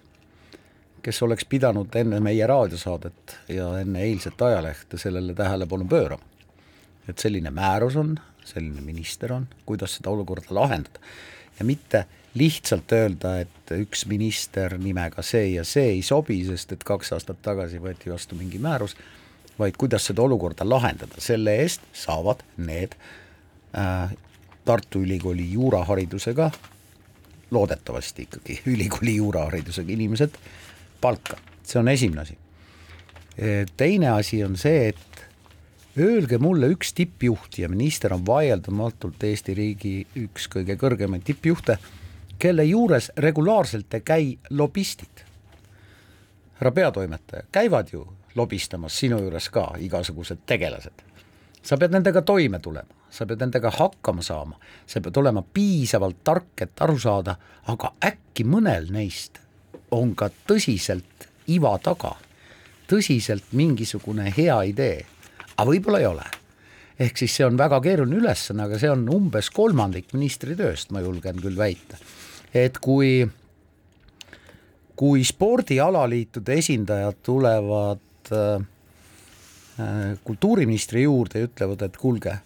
kes 1.04 1.22
oleks 1.24 1.46
pidanud 1.48 1.94
enne 1.96 2.20
meie 2.20 2.46
raadiosaadet 2.46 3.36
ja 3.48 3.70
enne 3.80 4.04
eilset 4.04 4.42
ajalehte 4.42 4.98
sellele 4.98 5.34
tähelepanu 5.34 5.88
pöörama. 5.88 6.24
et 7.08 7.18
selline 7.18 7.50
määrus 7.50 7.96
on, 7.96 8.18
selline 8.44 8.80
minister 8.80 9.32
on, 9.32 9.48
kuidas 9.66 9.96
seda 9.96 10.10
olukorda 10.10 10.54
lahendada 10.54 11.00
ja 11.58 11.64
mitte 11.64 12.06
lihtsalt 12.34 12.92
öelda, 12.92 13.40
et 13.40 13.72
üks 13.74 14.06
minister 14.06 14.76
nimega 14.78 15.22
see 15.22 15.54
ja 15.56 15.64
see 15.66 15.96
ei 15.96 16.02
sobi, 16.06 16.38
sest 16.46 16.72
et 16.72 16.84
kaks 16.86 17.12
aastat 17.16 17.40
tagasi 17.42 17.80
võeti 17.82 18.12
vastu 18.12 18.38
mingi 18.38 18.60
määrus, 18.62 18.94
vaid 19.58 19.76
kuidas 19.76 20.06
seda 20.06 20.22
olukorda 20.22 20.64
lahendada, 20.68 21.20
selle 21.20 21.56
eest 21.64 21.82
saavad 21.92 22.44
need 22.56 22.94
äh, 23.74 24.14
Tartu 24.70 25.00
Ülikooli 25.02 25.52
juuraharidusega, 25.52 26.50
loodetavasti 27.50 28.22
ikkagi 28.22 28.60
ülikooli 28.72 29.16
juuraharidusega 29.16 29.92
inimesed 29.92 30.36
palka, 31.00 31.38
see 31.66 31.80
on 31.80 31.88
esimene 31.88 32.20
asi. 32.22 32.36
teine 33.76 34.08
asi 34.10 34.44
on 34.44 34.54
see, 34.56 34.88
et 34.88 35.24
öelge 35.98 36.38
mulle 36.38 36.68
üks 36.70 36.92
tippjuht 36.94 37.58
ja 37.58 37.68
minister 37.68 38.14
on 38.14 38.22
vaieldamatult 38.26 39.26
Eesti 39.26 39.56
riigi 39.58 39.94
üks 40.22 40.46
kõige 40.54 40.78
kõrgemaid 40.78 41.26
tippjuhte, 41.26 41.78
kelle 42.38 42.68
juures 42.70 43.10
regulaarselt 43.16 43.98
ei 43.98 44.06
käi 44.06 44.30
lobistid. 44.50 45.26
härra 46.60 46.70
peatoimetaja, 46.78 47.42
käivad 47.52 47.90
ju 47.92 48.06
lobistamas 48.38 49.02
sinu 49.02 49.18
juures 49.18 49.50
ka 49.50 49.66
igasugused 49.78 50.46
tegelased. 50.46 51.02
sa 51.62 51.76
pead 51.76 51.90
nendega 51.90 52.22
toime 52.22 52.58
tulema 52.58 52.99
sa 53.10 53.26
pead 53.26 53.42
nendega 53.42 53.72
hakkama 53.74 54.22
saama, 54.22 54.56
sa 54.86 55.02
pead 55.02 55.16
olema 55.20 55.42
piisavalt 55.42 56.22
tark, 56.24 56.54
et 56.62 56.82
aru 56.84 56.98
saada, 57.00 57.36
aga 57.72 57.92
äkki 58.06 58.46
mõnel 58.46 58.90
neist 58.94 59.40
on 59.94 60.14
ka 60.14 60.30
tõsiselt 60.46 61.26
iva 61.50 61.74
taga, 61.82 62.14
tõsiselt 62.90 63.50
mingisugune 63.58 64.30
hea 64.36 64.58
idee, 64.70 65.00
aga 65.56 65.66
võib-olla 65.70 66.02
ei 66.02 66.10
ole. 66.10 66.28
ehk 67.00 67.16
siis 67.16 67.32
see 67.32 67.46
on 67.46 67.56
väga 67.56 67.78
keeruline 67.80 68.18
ülesanne, 68.20 68.66
aga 68.66 68.78
see 68.78 68.90
on 68.92 69.06
umbes 69.08 69.48
kolmandik 69.50 70.12
ministri 70.12 70.56
tööst, 70.56 70.90
ma 70.92 71.00
julgen 71.00 71.40
küll 71.40 71.56
väita. 71.56 71.98
et 72.54 72.78
kui, 72.78 73.26
kui 74.96 75.24
spordialaliitude 75.24 76.58
esindajad 76.58 77.16
tulevad 77.22 78.32
äh, 78.32 78.62
äh 79.80 80.18
kultuuriministri 80.24 81.02
juurde 81.02 81.38
ja 81.38 81.48
ütlevad, 81.48 81.82
et 81.82 81.96
kuulge 81.96 82.38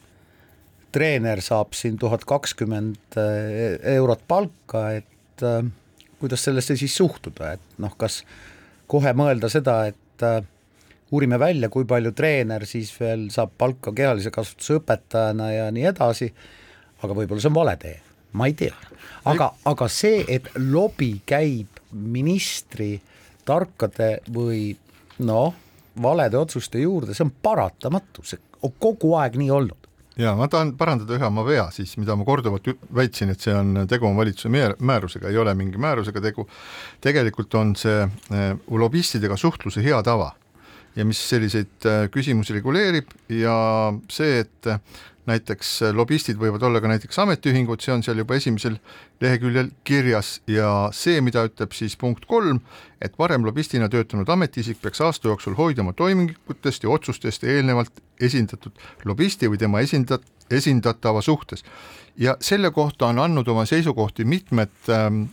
treener 0.94 1.42
saab 1.42 1.74
siin 1.76 1.98
tuhat 2.00 2.24
kakskümmend 2.28 3.18
eh, 3.20 3.78
eurot 3.96 4.22
palka, 4.30 4.86
et 5.00 5.44
äh, 5.44 5.62
kuidas 6.20 6.46
sellesse 6.46 6.76
siis 6.78 6.94
suhtuda, 6.96 7.54
et 7.56 7.78
noh, 7.82 7.94
kas 7.98 8.22
kohe 8.90 9.14
mõelda 9.16 9.50
seda, 9.52 9.80
et 9.90 10.26
äh, 10.26 10.40
uurime 11.14 11.38
välja, 11.40 11.70
kui 11.72 11.86
palju 11.88 12.14
treener 12.16 12.66
siis 12.68 12.92
veel 12.98 13.28
saab 13.34 13.54
palka 13.58 13.92
kehalise 13.94 14.32
kasvatuse 14.34 14.78
õpetajana 14.80 15.50
ja 15.52 15.66
nii 15.74 15.88
edasi, 15.90 16.30
aga 17.02 17.16
võib-olla 17.16 17.42
see 17.42 17.52
on 17.52 17.58
vale 17.58 17.76
tee, 17.82 17.98
ma 18.38 18.48
ei 18.50 18.56
tea. 18.58 18.74
aga, 19.30 19.50
aga 19.70 19.90
see, 19.90 20.24
et 20.28 20.48
lobi 20.60 21.12
käib 21.26 21.82
ministri 21.92 22.96
tarkade 23.44 24.16
või 24.32 24.72
noh, 25.26 25.54
valede 26.02 26.38
otsuste 26.40 26.80
juurde, 26.82 27.14
see 27.14 27.26
on 27.26 27.34
paratamatu, 27.42 28.24
see 28.26 28.40
on 28.64 28.72
kogu 28.82 29.14
aeg 29.20 29.36
nii 29.38 29.52
olnud 29.54 29.83
ja 30.18 30.34
ma 30.38 30.48
tahan 30.48 30.74
parandada 30.78 31.16
ühe 31.16 31.26
oma 31.26 31.44
vea 31.46 31.66
siis, 31.74 31.96
mida 31.98 32.16
ma 32.16 32.26
korduvalt 32.26 32.68
väitsin, 32.94 33.32
et 33.34 33.40
see 33.40 33.54
on 33.54 33.84
tegu 33.90 34.06
on 34.06 34.16
valitsuse 34.16 34.52
määrusega, 34.78 35.28
ei 35.30 35.38
ole 35.38 35.54
mingi 35.58 35.80
määrusega 35.80 36.22
tegu. 36.22 36.46
tegelikult 37.00 37.54
on 37.54 37.74
see 37.76 38.02
äh, 38.04 38.48
lobistidega 38.70 39.36
suhtluse 39.36 39.82
hea 39.84 40.02
tava 40.02 40.32
ja 40.96 41.04
mis 41.04 41.20
selliseid 41.28 41.88
äh, 41.88 42.04
küsimusi 42.12 42.54
reguleerib 42.56 43.10
ja 43.32 43.56
see, 44.12 44.44
et 44.44 44.74
näiteks 45.28 45.70
äh, 45.82 45.94
lobistid 45.96 46.38
võivad 46.40 46.62
olla 46.66 46.80
ka 46.82 46.90
näiteks 46.90 47.18
ametiühingud, 47.24 47.82
see 47.82 47.94
on 47.94 48.04
seal 48.04 48.20
juba 48.20 48.36
esimesel 48.38 48.76
leheküljel 49.22 49.70
kirjas 49.86 50.36
ja 50.50 50.90
see, 50.94 51.20
mida 51.24 51.46
ütleb 51.48 51.72
siis 51.76 51.96
punkt 52.00 52.28
kolm, 52.30 52.60
et 53.02 53.16
varem 53.18 53.46
lobistina 53.46 53.88
töötanud 53.92 54.28
ametiisik 54.30 54.82
peaks 54.82 55.00
aasta 55.04 55.30
jooksul 55.30 55.56
hoiduma 55.58 55.94
toimingutest 55.96 56.84
ja 56.84 56.92
otsustest 56.92 57.44
eelnevalt 57.48 58.04
esindatud 58.20 58.76
lobisti 59.08 59.50
või 59.50 59.60
tema 59.60 59.82
esindat-, 59.84 60.28
esindatava 60.50 61.22
suhtes. 61.24 61.64
ja 62.16 62.36
selle 62.40 62.70
kohta 62.70 63.06
on 63.06 63.18
andnud 63.18 63.48
oma 63.48 63.64
seisukohti 63.66 64.24
mitmed 64.24 64.70
ähm, 64.88 65.24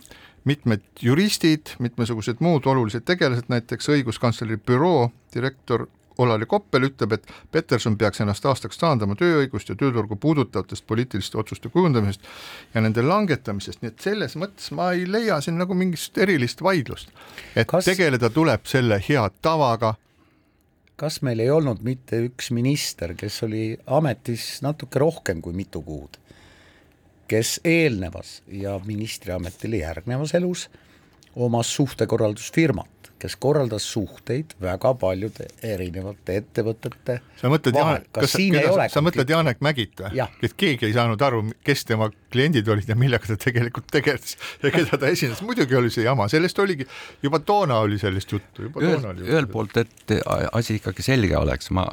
mitmed 0.44 0.82
juristid, 1.00 1.76
mitmesugused 1.78 2.40
muud 2.42 2.66
olulised 2.66 3.04
tegelased, 3.06 3.46
näiteks 3.48 3.88
õiguskantsleri 3.94 4.56
büroo 4.58 5.12
direktor 5.34 5.88
Olari 6.18 6.46
Koppel 6.46 6.86
ütleb, 6.86 7.14
et 7.16 7.30
Peterson 7.52 7.96
peaks 7.98 8.20
ennast 8.20 8.44
aastaks 8.46 8.78
taandama 8.80 9.16
tööõigust 9.18 9.70
ja 9.72 9.76
tööturgu 9.78 10.18
puudutavatest 10.20 10.84
poliitiliste 10.86 11.38
otsuste 11.40 11.70
kujundamisest 11.72 12.26
ja 12.74 12.82
nende 12.84 13.04
langetamisest, 13.06 13.82
nii 13.82 13.92
et 13.94 14.06
selles 14.06 14.36
mõttes 14.40 14.70
ma 14.76 14.90
ei 14.96 15.06
leia 15.08 15.40
siin 15.40 15.58
nagu 15.60 15.74
mingit 15.78 16.22
erilist 16.24 16.62
vaidlust. 16.62 17.12
et 17.56 17.68
kas... 17.68 17.88
tegeleda 17.88 18.30
tuleb 18.30 18.68
selle 18.68 19.00
hea 19.08 19.24
tavaga. 19.42 19.94
kas 20.96 21.22
meil 21.22 21.40
ei 21.40 21.50
olnud 21.50 21.80
mitte 21.82 22.20
üks 22.28 22.52
minister, 22.52 23.16
kes 23.16 23.42
oli 23.48 23.64
ametis 23.86 24.60
natuke 24.62 25.00
rohkem 25.00 25.40
kui 25.42 25.56
mitu 25.56 25.82
kuud, 25.82 26.20
kes 27.28 27.60
eelnevas 27.64 28.42
ja 28.46 28.78
ministriametile 28.84 29.80
järgnevas 29.86 30.34
elus 30.36 30.68
omas 31.36 31.70
suhtekorraldusfirmat, 31.74 33.01
kes 33.22 33.36
korraldas 33.42 33.84
suhteid 33.92 34.56
väga 34.62 34.92
paljude 34.98 35.46
erinevate 35.66 36.40
ettevõtete 36.40 37.18
sa 37.38 37.50
mõtled 37.52 37.76
Janek, 37.78 38.08
kas, 38.16 38.34
keda, 38.34 38.88
sa 38.92 39.02
mõtled 39.04 39.30
Janek 39.30 39.62
Mägit 39.64 40.02
või? 40.02 40.24
et 40.42 40.56
keegi 40.58 40.88
ei 40.88 40.96
saanud 40.96 41.22
aru, 41.22 41.44
kes 41.66 41.86
tema 41.88 42.10
kliendid 42.32 42.68
olid 42.72 42.88
ja 42.88 42.96
millega 42.98 43.28
ta 43.30 43.38
tegelikult 43.40 43.90
tegeles 43.92 44.36
ja 44.62 44.72
keda 44.74 44.98
ta 44.98 45.10
esindas, 45.12 45.42
muidugi 45.46 45.78
oli 45.78 45.92
see 45.94 46.06
jama, 46.06 46.26
sellest 46.32 46.58
oligi, 46.62 46.86
juba 47.22 47.42
toona 47.46 47.78
oli 47.84 48.00
sellest 48.02 48.34
juttu, 48.34 48.66
juba 48.68 48.82
Ühel, 48.82 48.98
toona 48.98 49.14
oli 49.14 49.28
ühelt 49.28 49.52
poolt, 49.52 49.78
et 49.82 50.16
asi 50.52 50.80
ikkagi 50.80 51.04
selge 51.06 51.36
oleks, 51.38 51.70
ma 51.74 51.86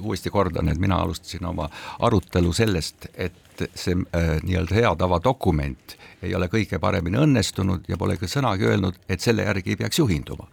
uuesti 0.00 0.30
kordan, 0.30 0.70
et 0.70 0.80
mina 0.82 1.00
alustasin 1.02 1.50
oma 1.50 1.68
arutelu 2.06 2.54
sellest, 2.54 3.10
et 3.14 3.66
see 3.74 3.98
äh, 3.98 4.36
nii-öelda 4.42 4.78
hea 4.78 4.94
tava 4.98 5.18
dokument 5.24 5.96
ei 6.22 6.34
ole 6.34 6.48
kõige 6.48 6.78
paremini 6.78 7.18
õnnestunud 7.18 7.88
ja 7.88 7.98
pole 7.98 8.16
ka 8.16 8.28
sõnagi 8.30 8.68
öelnud, 8.68 8.98
et 9.08 9.20
selle 9.20 9.46
järgi 9.48 9.74
ei 9.74 9.76
peaks 9.76 9.98
juhinduma. 9.98 10.48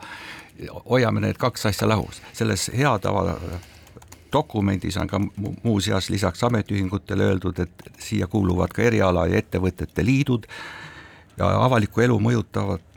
hoiame 0.89 1.21
need 1.23 1.38
kaks 1.39 1.65
asja 1.65 1.88
lahus, 1.88 2.21
selles 2.33 2.71
hea 2.75 2.97
tava 2.99 3.38
dokumendis 4.31 4.97
on 4.97 5.07
ka 5.07 5.19
muuseas 5.63 6.09
lisaks 6.09 6.43
ametiühingutele 6.43 7.23
öeldud, 7.23 7.59
et 7.59 7.89
siia 7.99 8.27
kuuluvad 8.27 8.73
ka 8.75 8.81
eriala 8.81 9.25
ja 9.27 9.39
ettevõtete 9.39 10.05
liidud 10.05 10.47
ja 11.38 11.49
avalikku 11.63 12.01
elu 12.01 12.19
mõjutavad 12.19 12.88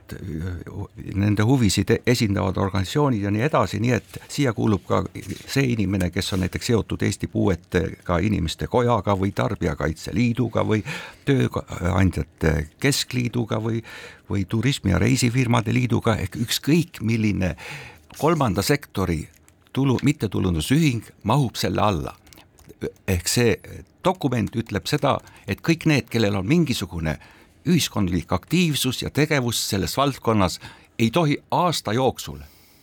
nende 1.14 1.44
huvisid 1.46 1.90
esindavad 2.06 2.56
organisatsioonid 2.56 3.22
ja 3.22 3.30
nii 3.30 3.44
edasi, 3.46 3.80
nii 3.80 3.92
et 3.96 4.18
siia 4.28 4.52
kuulub 4.52 4.84
ka 4.88 5.02
see 5.46 5.72
inimene, 5.72 6.10
kes 6.10 6.32
on 6.36 6.42
näiteks 6.44 6.70
seotud 6.72 7.02
Eesti 7.02 7.26
Puuetega 7.32 8.18
Inimeste 8.18 8.66
Kojaga 8.66 9.16
või 9.18 9.32
Tarbijakaitse 9.34 10.14
Liiduga 10.14 10.64
või 10.66 10.82
Tööandjate 11.24 12.54
Keskliiduga 12.80 13.60
või, 13.62 13.82
või 14.30 14.44
Turismi- 14.48 14.94
ja 14.94 14.98
Reisifirmade 14.98 15.74
Liiduga 15.74 16.16
ehk 16.16 16.36
ükskõik 16.36 17.02
milline 17.02 17.56
kolmanda 18.18 18.62
sektori 18.62 19.28
tulu, 19.72 19.98
mittetulundusühing 20.02 21.02
mahub 21.22 21.56
selle 21.56 21.80
alla. 21.80 22.16
ehk 23.06 23.28
see 23.28 23.60
dokument 24.04 24.56
ütleb 24.56 24.88
seda, 24.90 25.20
et 25.46 25.60
kõik 25.62 25.86
need, 25.86 26.08
kellel 26.10 26.34
on 26.40 26.46
mingisugune 26.46 27.18
ühiskondlik 27.66 28.32
aktiivsus 28.32 29.02
ja 29.02 29.10
tegevus 29.10 29.60
selles 29.70 29.96
valdkonnas 29.96 30.60
ei 30.98 31.10
tohi 31.10 31.38
aasta 31.50 31.92
jooksul 31.92 32.38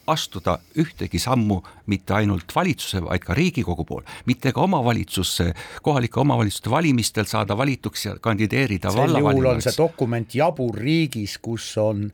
astuda 0.10 0.58
ühtegi 0.82 1.20
sammu 1.22 1.60
mitte 1.92 2.16
ainult 2.18 2.56
valitsuse, 2.56 3.02
vaid 3.06 3.24
ka 3.26 3.36
Riigikogu 3.38 3.86
pool, 3.86 4.02
mitte 4.26 4.54
ka 4.56 4.64
omavalitsusse, 4.66 5.52
kohalike 5.86 6.20
omavalitsuste 6.20 6.72
valimistel 6.74 7.30
saada 7.30 7.58
valituks 7.58 8.06
ja 8.06 8.16
kandideerida 8.22 8.92
sel 8.96 9.18
juhul 9.22 9.52
on 9.54 9.62
see 9.62 9.78
dokument 9.78 10.36
jabur 10.36 10.78
riigis, 10.82 11.38
kus 11.42 11.72
on 11.78 12.08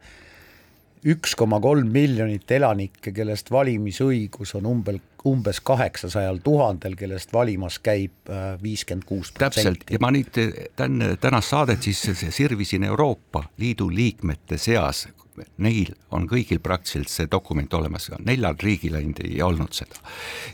üks 1.06 1.36
koma 1.38 1.60
kolm 1.62 1.92
miljonit 1.94 2.50
elanikke, 2.52 3.14
kellest 3.14 3.52
valimisõigus 3.54 4.56
on 4.58 4.66
umbel, 4.70 4.98
umbes 5.26 5.60
kaheksasajal 5.66 6.40
tuhandel, 6.46 6.96
kellest 6.98 7.34
valimas 7.34 7.78
käib 7.84 8.30
äh, 8.30 8.56
viiskümmend 8.62 9.06
kuus 9.10 9.32
täpselt. 9.38 9.86
ja 9.92 10.02
ma 10.02 10.12
nüüd 10.14 10.34
tän-, 10.78 11.14
tänast 11.22 11.54
saadet 11.54 11.86
siis 11.86 12.02
sirvisin 12.30 12.88
Euroopa 12.90 13.46
Liidu 13.62 13.90
liikmete 13.94 14.58
seas, 14.62 15.06
neil 15.62 15.92
on 16.16 16.26
kõigil 16.30 16.62
praktiliselt 16.64 17.12
see 17.12 17.30
dokument 17.32 17.74
olemas, 17.78 18.10
neljal 18.26 18.58
riigil 18.62 18.98
ainult 18.98 19.22
ei 19.26 19.42
olnud 19.46 19.76
seda. 19.78 20.00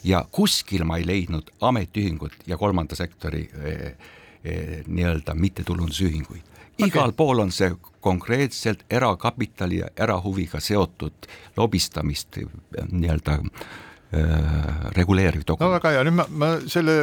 ja 0.04 0.26
kuskil 0.32 0.84
ma 0.88 1.00
ei 1.00 1.08
leidnud 1.08 1.54
ametiühingut 1.62 2.44
ja 2.48 2.58
kolmanda 2.58 2.98
sektori 3.00 3.48
eh, 3.64 3.86
eh, 4.44 4.82
nii-öelda 4.88 5.36
mittetulundusühinguid. 5.36 6.50
Igal 6.82 7.12
okay. 7.12 7.16
pool 7.16 7.40
on 7.44 7.52
see 7.54 7.72
konkreetselt 8.02 8.84
erakapitali 8.90 9.82
ja 9.82 9.88
erahuviga 9.98 10.60
seotud 10.60 11.30
lobistamist 11.58 12.38
nii-öelda 12.92 13.38
äh, 13.38 14.92
reguleeriv 14.98 15.46
dokument. 15.48 15.70
no 15.70 15.78
väga 15.78 15.94
hea, 15.96 16.04
nüüd 16.08 16.18
ma, 16.18 16.26
ma 16.44 16.52
selle 16.72 16.96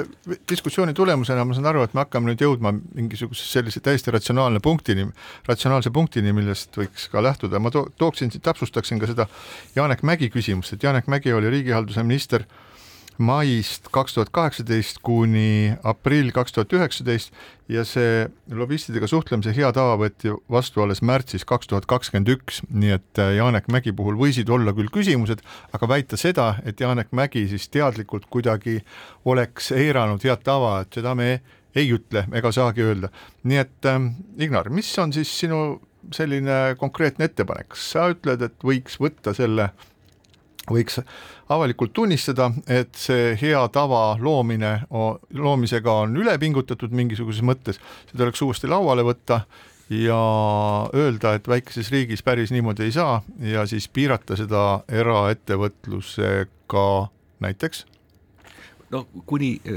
diskussiooni 0.51 0.95
tulemusena 0.95 1.45
ma 1.47 1.57
saan 1.57 1.71
aru, 1.71 1.87
et 1.87 1.95
me 1.97 2.05
hakkame 2.05 2.33
nüüd 2.33 2.45
jõudma 2.45 2.75
mingisuguse 2.75 3.47
sellise 3.49 3.81
täiesti 3.85 4.13
ratsionaalne 4.15 4.61
punktini, 4.65 5.09
ratsionaalse 5.49 5.95
punktini, 5.95 6.35
millest 6.37 6.77
võiks 6.77 7.09
ka 7.13 7.23
lähtuda, 7.25 7.63
ma 7.63 7.73
to 7.75 7.87
tooksin, 7.99 8.35
täpsustaksin 8.37 9.01
ka 9.01 9.11
seda 9.11 9.29
Janek 9.77 10.05
Mägi 10.07 10.31
küsimust, 10.35 10.75
et 10.77 10.85
Janek 10.85 11.09
Mägi 11.09 11.33
oli 11.33 11.55
riigihalduse 11.55 12.05
minister 12.05 12.45
äh, 13.19 13.23
maist 13.23 13.89
kaks 13.91 14.15
tuhat 14.15 14.31
kaheksateist 14.35 15.01
kuni 15.03 15.75
aprill 15.87 16.31
kaks 16.35 16.55
tuhat 16.55 16.73
üheksateist 16.77 17.35
ja 17.69 17.83
see 17.87 18.29
lobistidega 18.55 19.09
suhtlemise 19.11 19.53
hea 19.57 19.71
tava 19.75 19.97
võeti 19.99 20.31
vastu 20.51 20.85
alles 20.85 21.03
märtsis 21.03 21.45
kaks 21.49 21.71
tuhat 21.71 21.89
kakskümmend 21.91 22.31
üks, 22.37 22.63
nii 22.71 22.95
et 22.95 23.23
äh, 23.23 23.35
Janek 23.41 23.67
Mägi 23.75 23.93
puhul 23.93 24.19
võisid 24.21 24.51
olla 24.55 24.73
küll 24.77 24.93
küsimused, 24.95 25.43
aga 25.75 25.91
väita 25.91 26.21
seda, 26.21 26.53
et 26.65 26.81
Janek 26.81 27.11
Mägi 27.11 27.49
siis 27.51 27.67
teadlikult 27.75 28.29
kuidagi 28.31 28.79
oleks 29.27 29.73
eiranud 29.75 30.23
head 30.23 30.47
tava, 30.47 30.79
et 30.85 30.95
seda 30.95 31.17
me 31.19 31.41
ei 31.75 31.91
ütle 31.95 32.25
ega 32.39 32.55
saagi 32.55 32.87
öelda. 32.87 33.11
nii 33.43 33.63
et 33.67 33.91
äh, 33.91 34.01
Ignar, 34.47 34.71
mis 34.71 34.95
on 35.03 35.13
siis 35.13 35.35
sinu 35.43 35.81
selline 36.15 36.77
konkreetne 36.79 37.27
ettepanek, 37.27 37.75
sa 37.77 38.09
ütled, 38.15 38.47
et 38.47 38.65
võiks 38.65 38.97
võtta 39.03 39.35
selle 39.37 39.73
võiks 40.73 41.01
avalikult 41.49 41.95
tunnistada, 41.97 42.51
et 42.67 42.95
see 42.99 43.33
hea 43.41 43.63
tava 43.73 44.19
loomine, 44.21 44.83
loomisega 45.35 46.01
on 46.05 46.17
üle 46.21 46.37
pingutatud 46.39 46.93
mingisuguses 46.93 47.45
mõttes, 47.47 47.81
see 48.11 48.19
tuleks 48.19 48.43
uuesti 48.45 48.71
lauale 48.71 49.07
võtta 49.07 49.43
ja 49.91 50.19
öelda, 50.95 51.35
et 51.39 51.49
väikeses 51.49 51.91
riigis 51.91 52.23
päris 52.23 52.53
niimoodi 52.53 52.89
ei 52.89 52.93
saa 52.93 53.23
ja 53.41 53.67
siis 53.67 53.89
piirata 53.89 54.37
seda 54.37 54.81
eraettevõtlusega 54.89 56.89
näiteks? 57.41 57.87
no 58.91 59.07
kuni 59.27 59.61
äh, 59.65 59.73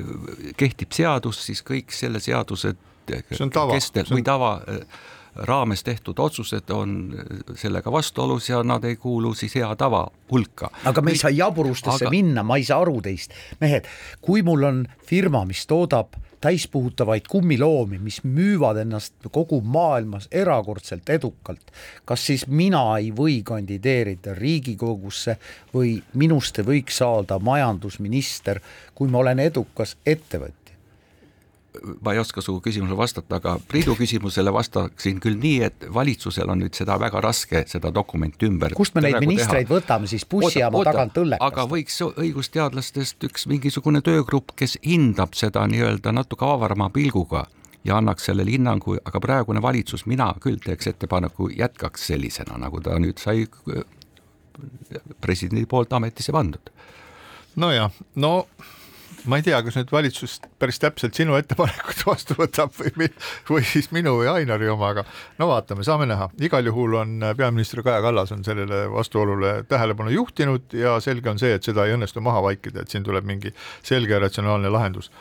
kehtib 0.57 0.91
seadus, 0.95 1.45
siis 1.45 1.63
kõik 1.67 1.91
selle 1.95 2.19
seaduse 2.23 2.75
kestel 3.07 4.05
või 4.11 4.23
tava 4.23 4.53
äh, 4.67 4.85
raames 5.35 5.83
tehtud 5.83 6.19
otsused 6.19 6.69
on 6.69 7.15
sellega 7.55 7.91
vastuolus 7.91 8.49
ja 8.49 8.63
nad 8.63 8.83
ei 8.83 8.95
kuulu 8.95 9.33
siis 9.33 9.55
hea 9.55 9.75
tava 9.75 10.07
hulka. 10.31 10.71
aga 10.85 11.01
me 11.01 11.11
ei 11.11 11.17
saa 11.17 11.31
jaburustesse 11.31 12.05
aga... 12.05 12.09
minna, 12.09 12.43
ma 12.43 12.57
ei 12.57 12.63
saa 12.63 12.81
aru 12.81 13.01
teist. 13.01 13.31
mehed, 13.59 13.87
kui 14.21 14.43
mul 14.43 14.63
on 14.63 14.83
firma, 15.07 15.45
mis 15.45 15.65
toodab 15.67 16.17
täispuhutavaid 16.41 17.27
kummiloomi, 17.29 17.99
mis 18.01 18.23
müüvad 18.23 18.79
ennast 18.81 19.13
kogu 19.31 19.61
maailmas 19.61 20.27
erakordselt 20.31 21.09
edukalt. 21.09 21.71
kas 22.05 22.25
siis 22.25 22.47
mina 22.47 22.97
ei 22.97 23.11
või 23.15 23.41
kandideerida 23.43 24.33
Riigikogusse 24.35 25.37
või 25.73 26.01
minust 26.13 26.59
ei 26.59 26.65
võiks 26.65 26.97
saada 27.03 27.39
majandusminister, 27.39 28.59
kui 28.95 29.07
ma 29.07 29.21
olen 29.21 29.39
edukas 29.39 29.97
ettevõtja? 30.05 30.60
Ma 32.01 32.13
ei 32.13 32.19
oska 32.19 32.41
su 32.41 32.57
küsimusele 32.63 32.97
vastata, 32.97 33.37
aga 33.39 33.55
Priidu 33.67 33.95
küsimusele 33.95 34.51
vastaksin 34.53 35.21
küll 35.23 35.39
nii, 35.39 35.61
et 35.67 35.85
valitsusel 35.93 36.49
on 36.51 36.59
nüüd 36.63 36.75
seda 36.77 36.97
väga 36.99 37.21
raske, 37.23 37.63
seda 37.67 37.93
dokumenti 37.95 38.49
ümber. 38.49 38.75
kust 38.77 38.95
me 38.95 39.05
neid 39.05 39.19
ministreid 39.23 39.69
teha. 39.69 39.79
võtame 39.79 40.09
siis 40.11 40.25
bussijaama 40.27 40.83
tagant 40.87 41.21
õllekast? 41.23 41.47
aga 41.47 41.67
võiks 41.71 42.01
õigusteadlastest 42.09 43.23
üks 43.29 43.47
mingisugune 43.51 44.03
töögrupp, 44.05 44.55
kes 44.55 44.77
hindab 44.83 45.37
seda 45.39 45.63
nii-öelda 45.71 46.11
natuke 46.15 46.45
avarama 46.45 46.89
pilguga 46.89 47.45
ja 47.87 47.97
annaks 47.97 48.27
sellele 48.29 48.51
hinnangu, 48.51 48.97
aga 49.05 49.23
praegune 49.23 49.61
valitsus, 49.61 50.05
mina 50.05 50.33
küll 50.43 50.59
teeks 50.61 50.91
ettepaneku, 50.91 51.49
jätkaks 51.55 52.05
sellisena, 52.11 52.59
nagu 52.61 52.81
ta 52.83 52.99
nüüd 52.99 53.21
sai 53.21 53.47
presidendi 55.21 55.65
poolt 55.65 55.93
ametisse 55.93 56.31
pandud. 56.35 56.69
nojah, 57.55 57.91
no 58.15 58.47
ma 59.25 59.37
ei 59.39 59.45
tea, 59.45 59.59
kas 59.65 59.77
nüüd 59.77 59.91
valitsus 59.93 60.37
päris 60.59 60.79
täpselt 60.81 61.17
sinu 61.17 61.35
ettepanekut 61.37 62.03
vastu 62.09 62.37
võtab 62.39 62.73
või, 62.77 63.09
või 63.49 63.65
siis 63.67 63.91
minu 63.95 64.15
või 64.19 64.29
Ainari 64.31 64.69
oma, 64.71 64.91
aga 64.95 65.05
no 65.41 65.49
vaatame, 65.51 65.85
saame 65.87 66.07
näha. 66.09 66.29
igal 66.41 66.65
juhul 66.65 66.97
on 67.01 67.27
peaminister 67.37 67.83
Kaja 67.85 68.01
Kallas 68.05 68.33
on 68.35 68.43
sellele 68.47 68.83
vastuolule 68.91 69.53
tähelepanu 69.69 70.13
juhtinud 70.15 70.73
ja 70.77 70.97
selge 71.03 71.29
on 71.29 71.41
see, 71.41 71.53
et 71.57 71.67
seda 71.67 71.85
ei 71.85 71.95
õnnestu 71.97 72.23
maha 72.23 72.43
vaikida, 72.49 72.81
et 72.81 72.93
siin 72.93 73.05
tuleb 73.07 73.27
mingi 73.27 73.53
selge 73.83 74.15
ja 74.15 74.21
ratsionaalne 74.23 74.71
lahendus 74.73 75.11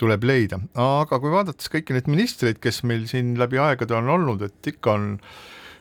tuleb 0.00 0.24
leida, 0.26 0.58
aga 0.80 1.18
kui 1.22 1.30
vaadates 1.30 1.70
kõiki 1.70 1.94
neid 1.94 2.08
ministreid, 2.10 2.58
kes 2.62 2.82
meil 2.88 3.06
siin 3.10 3.36
läbi 3.38 3.60
aegade 3.62 3.94
on 3.94 4.10
olnud, 4.10 4.42
et 4.42 4.74
ikka 4.74 4.96
on 4.98 5.12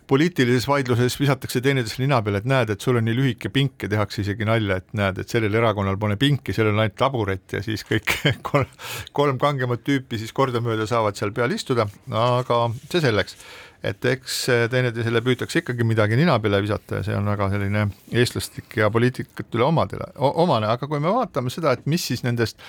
poliitilises 0.07 0.67
vaidluses 0.67 1.15
visatakse 1.19 1.61
teineteisele 1.63 2.07
nina 2.07 2.19
peale, 2.23 2.41
et 2.43 2.47
näed, 2.49 2.73
et 2.73 2.83
sul 2.83 2.99
on 2.99 3.05
nii 3.07 3.15
lühike 3.17 3.51
pink 3.53 3.85
ja 3.85 3.89
tehakse 3.91 4.21
isegi 4.23 4.47
nalja, 4.47 4.79
et 4.81 4.95
näed, 4.97 5.19
et 5.23 5.33
sellel 5.33 5.53
erakonnal 5.59 5.97
pole 6.01 6.17
pinki, 6.21 6.55
sellel 6.55 6.75
on 6.75 6.83
ainult 6.85 6.97
taburet 6.99 7.57
ja 7.57 7.63
siis 7.65 7.85
kõik 7.87 8.15
kolm, 8.49 8.71
kolm 9.15 9.41
kangemat 9.41 9.83
tüüpi 9.87 10.19
siis 10.21 10.33
kordamööda 10.35 10.87
saavad 10.89 11.19
seal 11.19 11.33
peal 11.35 11.53
istuda, 11.55 11.87
aga 12.23 12.63
see 12.89 13.03
selleks. 13.03 13.37
Et 13.83 14.05
eks 14.07 14.35
teineteisele 14.71 15.19
püütakse 15.25 15.59
ikkagi 15.59 15.83
midagi 15.83 16.15
nina 16.15 16.37
peale 16.39 16.61
visata 16.63 17.01
ja 17.01 17.03
see 17.03 17.15
on 17.17 17.27
väga 17.27 17.49
selline 17.51 17.87
eestlastik 18.15 18.77
ja 18.79 18.87
poliitikatele 18.93 19.65
omadele, 19.67 20.07
omane, 20.15 20.69
aga 20.71 20.87
kui 20.87 21.03
me 21.03 21.11
vaatame 21.11 21.51
seda, 21.51 21.75
et 21.75 21.89
mis 21.91 22.05
siis 22.07 22.23
nendest 22.23 22.63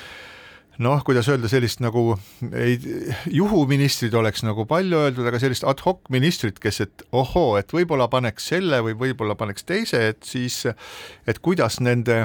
noh, 0.82 1.02
kuidas 1.06 1.28
öelda, 1.30 1.48
sellist 1.50 1.82
nagu 1.84 2.16
ei, 2.52 2.78
juhuministrid 3.30 4.14
oleks 4.18 4.44
nagu 4.46 4.66
palju 4.70 5.04
öeldud, 5.06 5.26
aga 5.30 5.40
sellist 5.42 5.66
ad 5.68 5.82
hoc 5.86 6.08
ministrit, 6.14 6.58
kes, 6.62 6.80
et 6.84 7.04
ohoo, 7.14 7.54
et 7.60 7.70
võib-olla 7.74 8.08
paneks 8.12 8.50
selle 8.54 8.80
või 8.86 8.96
võib-olla 9.06 9.36
paneks 9.38 9.66
teise, 9.68 10.00
et 10.14 10.24
siis, 10.26 10.64
et 11.26 11.38
kuidas 11.44 11.80
nende 11.84 12.24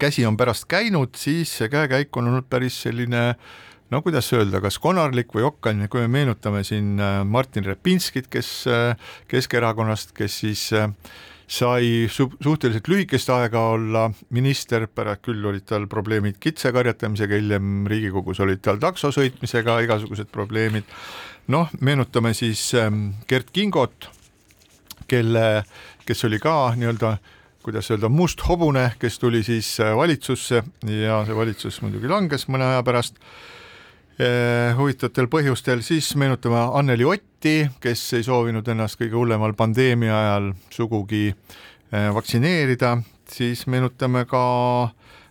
käsi 0.00 0.26
on 0.28 0.36
pärast 0.36 0.68
käinud, 0.68 1.16
siis 1.16 1.54
see 1.60 1.70
käekäik 1.72 2.16
on 2.16 2.28
olnud 2.28 2.48
päris 2.50 2.76
selline 2.84 3.22
no 3.90 4.02
kuidas 4.04 4.28
öelda, 4.36 4.60
kas 4.64 4.78
konarlik 4.82 5.32
või 5.34 5.46
okkaline, 5.48 5.88
kui 5.88 6.04
me 6.04 6.12
meenutame 6.18 6.64
siin 6.66 6.98
äh, 7.00 7.22
Martin 7.24 7.64
Repinskit, 7.64 8.28
kes 8.32 8.52
äh, 8.68 9.10
Keskerakonnast, 9.30 10.12
kes 10.16 10.40
siis 10.44 10.68
äh, 10.76 10.90
sai 11.48 12.08
su 12.12 12.28
suhteliselt 12.44 12.88
lühikest 12.92 13.30
aega 13.32 13.62
olla 13.72 14.08
minister, 14.36 14.84
pärast 14.86 15.24
küll 15.24 15.46
olid 15.48 15.64
tal 15.68 15.86
probleemid 15.88 16.36
kitsekarjatamisega, 16.40 17.40
hiljem 17.40 17.86
Riigikogus 17.88 18.42
olid 18.44 18.60
tal 18.64 18.80
takso 18.82 19.10
sõitmisega 19.14 19.78
igasugused 19.86 20.28
probleemid. 20.32 20.84
noh, 21.48 21.70
meenutame 21.80 22.34
siis 22.36 22.74
ähm, 22.76 23.14
Gerd 23.28 23.48
Kingot, 23.52 24.10
kelle, 25.08 25.64
kes 26.04 26.24
oli 26.28 26.38
ka 26.38 26.74
nii-öelda 26.76 27.16
kuidas 27.64 27.90
öelda, 27.90 28.08
must 28.08 28.40
hobune, 28.48 28.92
kes 29.00 29.18
tuli 29.18 29.42
siis 29.42 29.80
äh, 29.80 29.96
valitsusse 29.96 30.62
ja 30.88 31.22
see 31.26 31.36
valitsus 31.36 31.80
muidugi 31.84 32.08
langes 32.08 32.46
mõne 32.48 32.64
aja 32.64 32.84
pärast 32.86 33.18
huvitavatel 34.18 35.28
põhjustel, 35.30 35.82
siis 35.86 36.08
meenutame 36.18 36.58
Anneli 36.74 37.06
Otti, 37.06 37.68
kes 37.78 38.00
ei 38.18 38.24
soovinud 38.26 38.66
ennast 38.66 38.98
kõige 38.98 39.14
hullemal 39.14 39.52
pandeemia 39.54 40.16
ajal 40.16 40.48
sugugi 40.74 41.28
eh, 41.30 42.08
vaktsineerida, 42.14 42.96
siis 43.30 43.62
meenutame 43.70 44.24
ka 44.26 44.40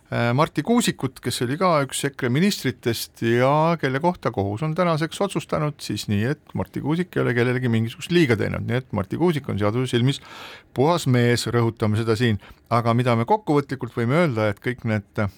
eh, 0.08 0.30
Marti 0.32 0.64
Kuusikut, 0.64 1.20
kes 1.20 1.44
oli 1.44 1.58
ka 1.60 1.74
üks 1.84 2.00
EKRE 2.08 2.30
ministritest 2.32 3.20
ja 3.28 3.50
kelle 3.80 4.00
kohta 4.00 4.32
kohus 4.32 4.64
on 4.64 4.72
tänaseks 4.78 5.20
otsustanud 5.26 5.76
siis 5.84 6.06
nii, 6.08 6.22
et 6.32 6.56
Marti 6.56 6.80
Kuusik 6.80 7.12
ei 7.16 7.26
ole 7.26 7.34
kellelegi 7.36 7.68
mingisugust 7.68 8.14
liiga 8.16 8.38
teinud, 8.40 8.64
nii 8.64 8.80
et 8.80 8.96
Marti 8.96 9.20
Kuusik 9.20 9.52
on 9.52 9.60
seaduse 9.60 9.92
silmis 9.92 10.22
puhas 10.72 11.04
mees, 11.12 11.44
rõhutame 11.52 12.00
seda 12.00 12.16
siin, 12.16 12.40
aga 12.72 12.96
mida 12.96 13.18
me 13.20 13.28
kokkuvõtlikult 13.28 14.00
võime 14.00 14.22
öelda, 14.22 14.48
et 14.48 14.64
kõik 14.64 14.88
need 14.88 15.28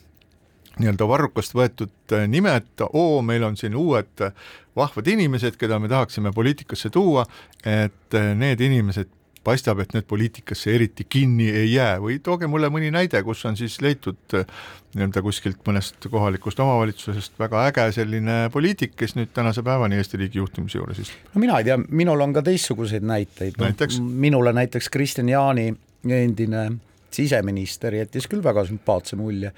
nii-öelda 0.79 1.07
varrukast 1.09 1.55
võetud 1.57 2.15
äh, 2.15 2.27
nimed, 2.31 2.85
oo, 2.93 3.23
meil 3.27 3.45
on 3.47 3.57
siin 3.59 3.77
uued 3.79 4.25
äh, 4.25 4.35
vahvad 4.77 5.09
inimesed, 5.11 5.59
keda 5.61 5.81
me 5.83 5.91
tahaksime 5.91 6.33
poliitikasse 6.35 6.91
tuua, 6.95 7.27
et 7.67 8.19
äh, 8.19 8.31
need 8.39 8.63
inimesed 8.65 9.11
paistab, 9.45 9.81
et 9.81 9.95
need 9.97 10.05
poliitikasse 10.05 10.75
eriti 10.77 11.07
kinni 11.09 11.47
ei 11.49 11.71
jää. 11.73 11.95
Või 12.03 12.19
tooge 12.23 12.49
mulle 12.51 12.69
mõni 12.73 12.91
näide, 12.93 13.23
kus 13.25 13.41
on 13.49 13.57
siis 13.57 13.79
leitud 13.81 14.35
nii-öelda 14.35 15.23
kuskilt 15.25 15.63
mõnest 15.65 16.11
kohalikust 16.13 16.61
omavalitsusest 16.61 17.41
väga 17.41 17.65
äge 17.71 17.87
selline 17.97 18.37
poliitik, 18.53 18.93
kes 19.01 19.17
nüüd 19.17 19.33
tänase 19.35 19.65
päevani 19.65 19.97
Eesti 19.97 20.21
riigi 20.21 20.43
juhtimise 20.43 20.77
juures 20.79 21.01
istub. 21.07 21.33
no 21.35 21.41
mina 21.41 21.57
ei 21.57 21.71
tea, 21.71 21.79
minul 21.89 22.21
on 22.21 22.37
ka 22.37 22.45
teistsuguseid 22.45 23.07
näiteid. 23.09 23.57
No,, 23.57 23.71
minule 24.13 24.53
näiteks 24.53 24.93
Kristjan 24.93 25.33
Jaani 25.33 25.71
endine 26.05 26.67
siseminister 27.11 27.97
jättis 27.97 28.29
küll 28.29 28.45
väga 28.45 28.67
sümpaatse 28.69 29.17
mulje 29.17 29.55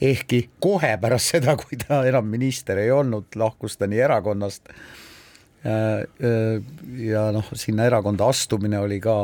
ehkki 0.00 0.48
kohe 0.60 0.96
pärast 1.00 1.34
seda, 1.36 1.56
kui 1.60 1.78
ta 1.80 2.02
enam 2.08 2.26
minister 2.30 2.78
ei 2.82 2.90
olnud, 2.94 3.30
lahkus 3.38 3.78
ta 3.78 3.88
nii 3.90 4.02
erakonnast 4.06 4.70
äh, 4.70 5.70
äh, 5.70 6.62
ja 7.06 7.28
noh, 7.34 7.50
sinna 7.54 7.86
erakonda 7.90 8.28
astumine 8.30 8.80
oli 8.82 9.00
ka 9.04 9.16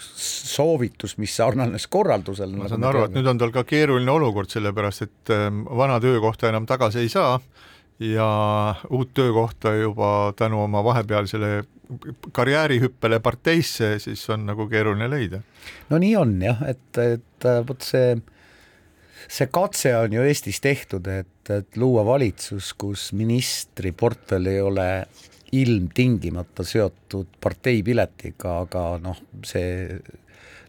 soovitus, 0.00 1.16
mis 1.20 1.34
sarnanes 1.36 1.86
korraldusele. 1.92 2.56
ma 2.56 2.64
nagu 2.64 2.72
saan 2.72 2.86
aru, 2.88 3.04
et 3.08 3.16
nüüd 3.16 3.28
on 3.28 3.40
tal 3.40 3.52
ka 3.54 3.64
keeruline 3.68 4.12
olukord, 4.12 4.50
sellepärast 4.52 5.04
et 5.06 5.34
ähm, 5.34 5.64
vana 5.64 6.00
töökohta 6.00 6.48
enam 6.48 6.68
tagasi 6.68 7.04
ei 7.04 7.12
saa 7.12 7.34
ja 8.00 8.74
uut 8.88 9.12
töökohta 9.14 9.74
juba 9.76 10.32
tänu 10.36 10.62
oma 10.62 10.84
vahepealsele 10.84 11.64
karjäärihüppele 12.32 13.20
parteisse, 13.20 13.98
siis 13.98 14.22
on 14.30 14.46
nagu 14.46 14.68
keeruline 14.68 15.10
leida. 15.10 15.42
no 15.90 15.98
nii 15.98 16.16
on 16.16 16.36
jah, 16.42 16.62
et, 16.68 16.98
et 16.98 17.48
vot 17.68 17.82
see 17.84 18.14
see 19.30 19.50
katse 19.52 19.92
on 19.96 20.14
ju 20.14 20.24
Eestis 20.26 20.60
tehtud, 20.62 21.06
et, 21.06 21.50
et 21.54 21.76
luua 21.78 22.02
valitsus, 22.06 22.72
kus 22.78 23.10
ministri 23.16 23.92
portfell 23.96 24.50
ei 24.50 24.60
ole 24.62 24.88
ilmtingimata 25.56 26.64
seotud 26.66 27.38
parteipiletiga, 27.42 28.60
aga 28.64 28.84
noh, 29.02 29.18
see 29.46 29.98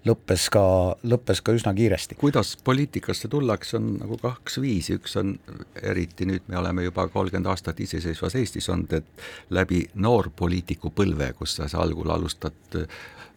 lõppes 0.08 0.48
ka, 0.54 0.64
lõppes 1.06 1.42
ka 1.46 1.54
üsna 1.56 1.74
kiiresti. 1.78 2.18
kuidas 2.20 2.56
poliitikasse 2.64 3.30
tullakse, 3.32 3.78
on 3.78 3.96
nagu 4.00 4.18
kaks 4.22 4.58
viisi, 4.62 4.98
üks 4.98 5.18
on 5.22 5.36
eriti 5.82 6.26
nüüd 6.30 6.48
me 6.48 6.58
oleme 6.58 6.86
juba 6.88 7.08
kolmkümmend 7.08 7.50
aastat 7.52 7.80
iseseisvas 7.80 8.36
Eestis 8.40 8.70
olnud, 8.74 8.94
et 9.02 9.26
läbi 9.54 9.86
noorpoliitiku 9.96 10.94
põlve, 10.96 11.34
kus 11.38 11.60
sa 11.62 11.70
algul 11.82 12.10
alustad 12.14 12.80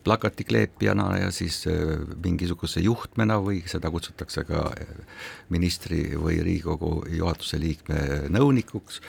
plakatikleepjana 0.05 1.17
ja 1.19 1.31
siis 1.31 1.67
äh, 1.67 1.75
mingisuguse 2.25 2.81
juhtmena 2.81 3.39
või 3.41 3.63
seda 3.69 3.91
kutsutakse 3.91 4.45
ka 4.45 4.67
äh, 4.77 5.21
ministri 5.55 6.03
või 6.21 6.43
Riigikogu 6.45 7.07
juhatuse 7.17 7.61
liikme 7.61 8.29
nõunikuks 8.35 9.01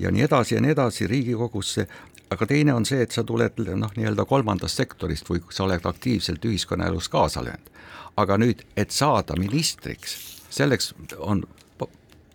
ja 0.00 0.12
nii 0.14 0.24
edasi 0.24 0.56
ja 0.56 0.62
nii 0.64 0.72
edasi 0.72 1.08
Riigikogusse, 1.10 1.86
aga 2.30 2.46
teine 2.46 2.74
on 2.74 2.86
see, 2.86 3.02
et 3.02 3.12
sa 3.14 3.24
tuled 3.24 3.60
noh, 3.76 3.92
nii-öelda 3.96 4.24
kolmandast 4.28 4.80
sektorist 4.80 5.30
või 5.30 5.42
sa 5.50 5.64
oled 5.64 5.86
aktiivselt 5.86 6.44
ühiskonnaelus 6.44 7.08
kaasa 7.08 7.44
löönud. 7.44 7.70
aga 8.16 8.36
nüüd, 8.38 8.64
et 8.76 8.90
saada 8.90 9.36
ministriks, 9.38 10.16
selleks 10.50 10.94
on 11.18 11.44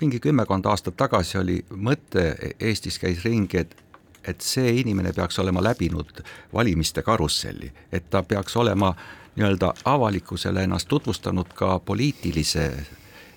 mingi 0.01 0.19
kümmekond 0.19 0.65
aastat 0.65 0.95
tagasi 0.97 1.38
oli 1.38 1.58
mõte, 1.69 2.36
Eestis 2.60 2.99
käis 2.99 3.23
ringi, 3.23 3.58
et 3.58 3.75
et 4.23 4.41
see 4.41 4.69
inimene 4.79 5.12
peaks 5.13 5.39
olema 5.39 5.60
läbinud 5.63 6.21
valimiste 6.53 7.01
karusselli, 7.03 7.71
et 7.91 8.10
ta 8.10 8.23
peaks 8.23 8.56
olema 8.56 8.93
nii-öelda 9.36 9.73
avalikkusele 9.86 10.63
ennast 10.63 10.88
tutvustanud 10.88 11.51
ka 11.56 11.79
poliitilise 11.79 12.65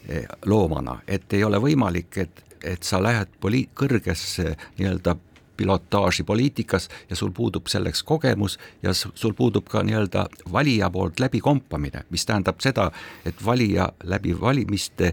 eh, 0.09 0.29
loomana, 0.45 1.01
et 1.09 1.33
ei 1.33 1.45
ole 1.45 1.59
võimalik, 1.59 2.19
et, 2.23 2.45
et 2.63 2.83
sa 2.83 3.03
lähed 3.03 3.35
poli-, 3.41 3.67
kõrgesse 3.75 4.55
nii-öelda 4.79 5.17
pilotaaži 5.57 6.25
poliitikas 6.25 6.89
ja 7.11 7.17
sul 7.17 7.33
puudub 7.35 7.67
selleks 7.67 8.03
kogemus 8.03 8.59
ja 8.83 8.95
sul 8.95 9.35
puudub 9.37 9.69
ka 9.69 9.83
nii-öelda 9.83 10.27
valija 10.53 10.91
poolt 10.91 11.21
läbikompamine, 11.21 12.05
mis 12.11 12.27
tähendab 12.27 12.61
seda, 12.61 12.91
et 13.25 13.45
valija 13.45 13.91
läbi 14.05 14.35
valimiste 14.41 15.13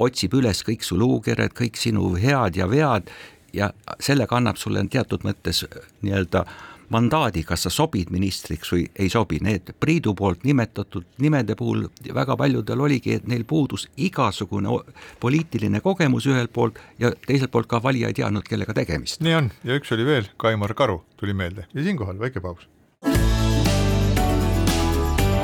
otsib 0.00 0.34
üles 0.34 0.64
kõik 0.66 0.84
su 0.86 0.98
luukered, 0.98 1.52
kõik 1.56 1.76
sinu 1.76 2.14
head 2.20 2.56
ja 2.56 2.68
vead 2.70 3.10
ja 3.52 3.70
sellega 4.00 4.38
annab 4.38 4.58
sulle 4.60 4.82
teatud 4.90 5.24
mõttes 5.26 5.64
äh, 5.66 5.86
nii-öelda 6.02 6.44
mandaadi, 6.90 7.44
kas 7.46 7.66
sa 7.66 7.72
sobid 7.72 8.10
ministriks 8.10 8.72
või 8.74 8.84
ei 8.98 9.10
sobi, 9.12 9.38
need 9.44 9.72
Priidu 9.80 10.14
poolt 10.18 10.44
nimetatud 10.44 11.06
nimede 11.22 11.56
puhul 11.58 11.86
väga 12.14 12.36
paljudel 12.36 12.80
oligi, 12.86 13.14
et 13.18 13.28
neil 13.30 13.44
puudus 13.48 13.86
igasugune 13.96 14.80
poliitiline 15.20 15.80
kogemus 15.84 16.26
ühelt 16.30 16.52
poolt 16.52 16.80
ja 16.98 17.12
teiselt 17.26 17.50
poolt 17.54 17.70
ka 17.70 17.82
valija 17.82 18.10
ei 18.10 18.18
teadnud, 18.18 18.46
kellega 18.46 18.74
tegemist. 18.74 19.22
nii 19.24 19.34
on 19.38 19.50
ja 19.64 19.78
üks 19.78 19.94
oli 19.94 20.06
veel, 20.06 20.30
Kaimar 20.36 20.74
Karu 20.74 21.02
tuli 21.16 21.34
meelde 21.34 21.66
ja 21.74 21.82
siinkohal 21.82 22.18
väike 22.18 22.40
paus. 22.40 22.68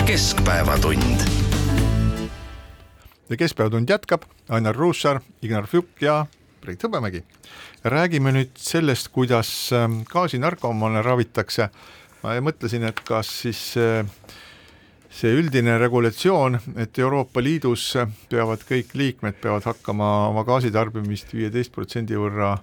keskpäevatund. 0.06 1.20
ja 3.28 3.36
Keskpäevatund 3.36 3.90
jätkab, 3.90 4.22
Ainar 4.48 4.74
Ruussaar, 4.76 5.20
Ignar 5.42 5.66
Fjuk 5.66 5.88
ja 6.00 6.26
Priit 6.60 6.82
Hõbemägi. 6.82 7.22
Räägime 7.84 8.32
nüüd 8.32 8.56
sellest, 8.58 9.08
kuidas 9.14 9.72
ähm, 9.72 10.02
gaasinarkomaane 10.10 11.02
ravitakse. 11.02 11.70
ma 12.22 12.34
mõtlesin, 12.42 12.82
et 12.88 13.00
kas 13.06 13.28
siis 13.44 13.60
äh, 13.78 14.06
see 15.16 15.32
üldine 15.32 15.78
regulatsioon, 15.80 16.58
et 16.82 16.98
Euroopa 16.98 17.40
Liidus 17.40 17.92
peavad 18.30 18.64
kõik 18.68 18.96
liikmed, 18.98 19.38
peavad 19.40 19.64
hakkama 19.68 20.10
oma 20.32 20.44
gaasitarbimist 20.48 21.32
viieteist 21.36 21.72
protsendi 21.72 22.18
võrra 22.20 22.56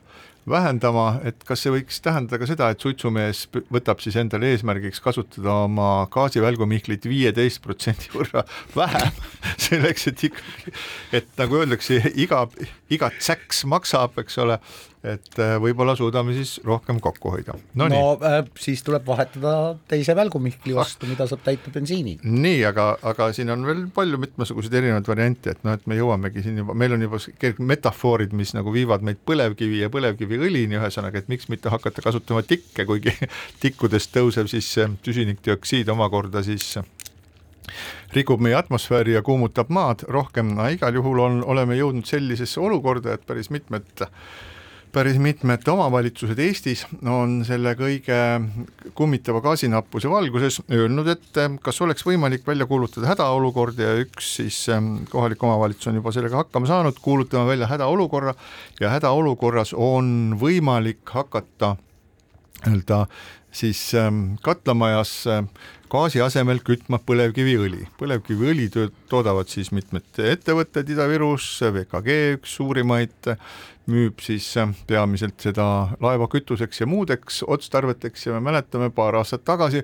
vähendama, 0.49 1.21
et 1.23 1.39
kas 1.47 1.63
see 1.63 1.71
võiks 1.71 2.01
tähendada 2.03 2.39
ka 2.41 2.47
seda, 2.49 2.69
et 2.73 2.83
suitsumees 2.83 3.45
võtab 3.73 4.01
siis 4.03 4.17
endale 4.19 4.51
eesmärgiks 4.53 4.99
kasutada 5.03 5.55
oma 5.69 6.05
gaasivälgumihklit 6.13 7.07
viieteist 7.07 7.61
protsendi 7.63 8.11
võrra 8.13 8.43
vähem 8.75 9.23
selleks, 9.65 10.09
et 10.11 10.25
ikkagi, 10.29 10.75
et 11.21 11.31
nagu 11.39 11.61
öeldakse, 11.61 12.01
iga, 12.19 12.43
iga 12.93 13.09
tsäks 13.17 13.63
maksab, 13.69 14.17
eks 14.21 14.37
ole, 14.43 14.57
et 15.03 15.39
äh, 15.41 15.55
võib-olla 15.61 15.95
suudame 15.99 16.35
siis 16.35 16.55
rohkem 16.63 16.99
kokku 17.03 17.33
hoida. 17.33 17.55
no, 17.79 17.89
no 17.91 18.01
äh, 18.23 18.39
siis 18.59 18.83
tuleb 18.87 19.05
vahetada 19.07 19.75
teise 19.89 20.15
välgumihkli 20.15 20.75
vastu, 20.77 21.09
mida 21.09 21.27
saab 21.29 21.43
täita 21.45 21.73
bensiiniga. 21.73 22.23
nii, 22.23 22.63
aga, 22.69 22.87
aga 23.11 23.29
siin 23.35 23.51
on 23.53 23.65
veel 23.67 23.85
palju 23.95 24.21
mitmesuguseid 24.23 24.79
erinevaid 24.79 25.11
variante, 25.11 25.57
et 25.57 25.67
noh, 25.67 25.75
et 25.75 25.85
me 25.91 25.99
jõuamegi 25.99 26.45
siin 26.45 26.63
juba, 26.63 26.77
meil 26.77 26.95
on 26.95 27.05
juba 27.07 27.21
metafoorid, 27.73 28.35
mis 28.37 28.55
nagu 28.57 28.73
viivad 28.75 29.05
meid 29.05 29.21
põlevkivi 29.27 29.83
ja 29.83 29.91
põlevkiviõlini, 29.93 30.79
ühesõnaga, 30.79 31.23
et 31.23 31.31
miks 31.31 31.51
mitte 31.51 31.73
hakata 31.73 32.05
kasutama 32.05 32.45
tikke, 32.47 32.87
kuigi 32.87 33.15
tikkudest 33.63 34.15
tõusev 34.15 34.51
siis 34.51 34.71
süsinikdioksiid 35.03 35.91
omakorda 35.91 36.45
siis 36.45 36.77
rikub 38.15 38.41
meie 38.43 38.55
atmosfääri 38.57 39.17
ja 39.17 39.21
kuumutab 39.25 39.69
maad. 39.73 40.05
Rohkem, 40.09 40.53
no 40.57 40.67
igal 40.71 40.95
juhul 40.95 41.21
on, 41.23 41.43
oleme 41.43 41.77
jõudnud 41.79 42.07
sellisesse 42.09 42.61
olukorda, 42.61 43.17
et 43.17 43.27
päris 43.27 43.49
mitmed 43.53 44.07
päris 44.93 45.17
mitmed 45.17 45.65
omavalitsused 45.67 46.37
Eestis 46.37 46.83
on 47.09 47.39
selle 47.47 47.71
kõige 47.77 48.17
kummitava 48.93 49.41
gaasinappuse 49.41 50.09
valguses 50.11 50.59
öelnud, 50.69 51.09
et 51.09 51.39
kas 51.65 51.81
oleks 51.81 52.05
võimalik 52.05 52.45
välja 52.45 52.67
kuulutada 52.69 53.09
hädaolukord 53.09 53.79
ja 53.81 53.95
üks 54.03 54.35
siis 54.37 54.59
ähm, 54.69 55.07
kohalik 55.09 55.41
omavalitsus 55.43 55.89
on 55.89 55.97
juba 55.97 56.13
sellega 56.13 56.43
hakkama 56.43 56.69
saanud, 56.69 57.01
kuulutame 57.01 57.49
välja 57.49 57.71
hädaolukorra 57.71 58.35
ja 58.81 58.93
hädaolukorras 58.93 59.73
on 59.73 60.37
võimalik 60.41 61.01
hakata 61.17 61.73
nii-öelda 62.63 63.05
siis 63.53 63.81
ähm, 63.97 64.35
katlamajas 64.45 65.23
gaasi 65.93 66.21
asemel 66.25 66.63
kütma 66.65 66.97
põlevkiviõli. 67.05 67.85
põlevkiviõli 67.99 68.65
toodavad 69.11 69.51
siis 69.51 69.69
mitmed 69.75 70.17
ettevõtted 70.17 70.89
Ida-Virus, 70.89 71.45
VKG 71.75 72.15
üks 72.39 72.55
suurimaid, 72.57 73.29
müüb 73.93 74.23
siis 74.23 74.47
peamiselt 74.89 75.43
seda 75.43 75.67
laevakütuseks 76.01 76.81
ja 76.81 76.87
muudeks 76.89 77.43
otstarveteks 77.45 78.25
ja 78.25 78.33
me 78.37 78.41
mäletame, 78.49 78.89
paar 78.95 79.19
aastat 79.19 79.43
tagasi 79.45 79.83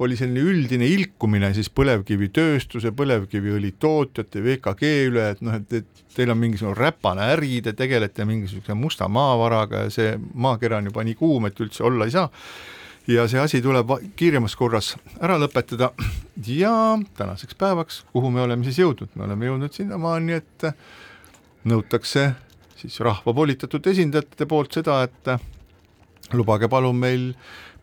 oli 0.00 0.16
selline 0.16 0.46
üldine 0.48 0.88
ilkumine 0.88 1.52
siis 1.52 1.68
põlevkivitööstuse, 1.76 2.94
põlevkiviõli 2.96 3.74
tootjate, 3.82 4.40
VKG 4.46 4.94
üle, 5.10 5.28
et 5.34 5.44
noh, 5.44 5.60
et, 5.60 5.82
et 5.82 6.04
teil 6.16 6.32
on 6.32 6.40
mingisugune 6.40 6.78
räpane 6.78 7.28
äri, 7.34 7.58
te 7.66 7.76
tegelete 7.76 8.24
mingisuguse 8.24 8.78
musta 8.78 9.10
maavaraga 9.12 9.84
ja 9.84 9.92
see 9.92 10.16
maakera 10.16 10.80
on 10.80 10.88
juba 10.88 11.04
nii 11.04 11.20
kuum, 11.20 11.50
et 11.50 11.66
üldse 11.66 11.84
olla 11.84 12.08
ei 12.08 12.16
saa 12.16 12.30
ja 13.08 13.28
see 13.28 13.40
asi 13.40 13.62
tuleb 13.62 13.94
kiiremas 14.16 14.56
korras 14.56 14.94
ära 15.20 15.38
lõpetada. 15.40 15.92
Ja 16.46 16.98
tänaseks 17.16 17.56
päevaks, 17.58 18.04
kuhu 18.12 18.30
me 18.30 18.42
oleme 18.42 18.64
siis 18.64 18.80
jõudnud, 18.80 19.10
me 19.14 19.26
oleme 19.26 19.48
jõudnud 19.48 19.74
sinnamaani, 19.76 20.38
et 20.40 20.68
nõutakse 21.68 22.30
siis 22.80 23.00
rahva 23.04 23.34
volitatud 23.36 23.86
esindajate 23.86 24.46
poolt 24.48 24.78
seda, 24.78 25.02
et 25.04 26.32
lubage 26.32 26.68
palun 26.70 26.96
meil 26.96 27.26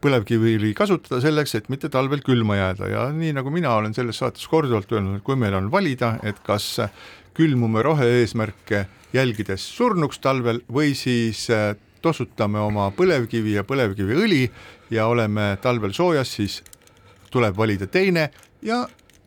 põlevkiviõli 0.02 0.74
kasutada 0.78 1.20
selleks, 1.22 1.56
et 1.58 1.70
mitte 1.74 1.90
talvel 1.94 2.22
külma 2.26 2.58
jääda. 2.58 2.90
Ja 2.90 3.08
nii 3.14 3.34
nagu 3.38 3.54
mina 3.54 3.74
olen 3.78 3.96
selles 3.98 4.20
saates 4.22 4.46
korduvalt 4.50 4.92
öelnud, 4.94 5.20
et 5.20 5.26
kui 5.26 5.38
meil 5.40 5.58
on 5.58 5.72
valida, 5.74 6.16
et 6.24 6.40
kas 6.46 6.76
külmume 7.38 7.84
rohe-eesmärke 7.86 8.86
jälgides 9.14 9.66
surnuks 9.78 10.22
talvel 10.22 10.62
või 10.74 10.94
siis 10.98 11.48
tossutame 12.08 12.62
oma 12.64 12.90
põlevkivi 12.96 13.58
ja 13.58 13.66
põlevkiviõli 13.68 14.46
ja 14.96 15.10
oleme 15.12 15.56
talvel 15.62 15.94
soojas, 15.96 16.32
siis 16.40 16.62
tuleb 17.32 17.58
valida 17.58 17.88
teine 17.92 18.30
ja 18.66 18.86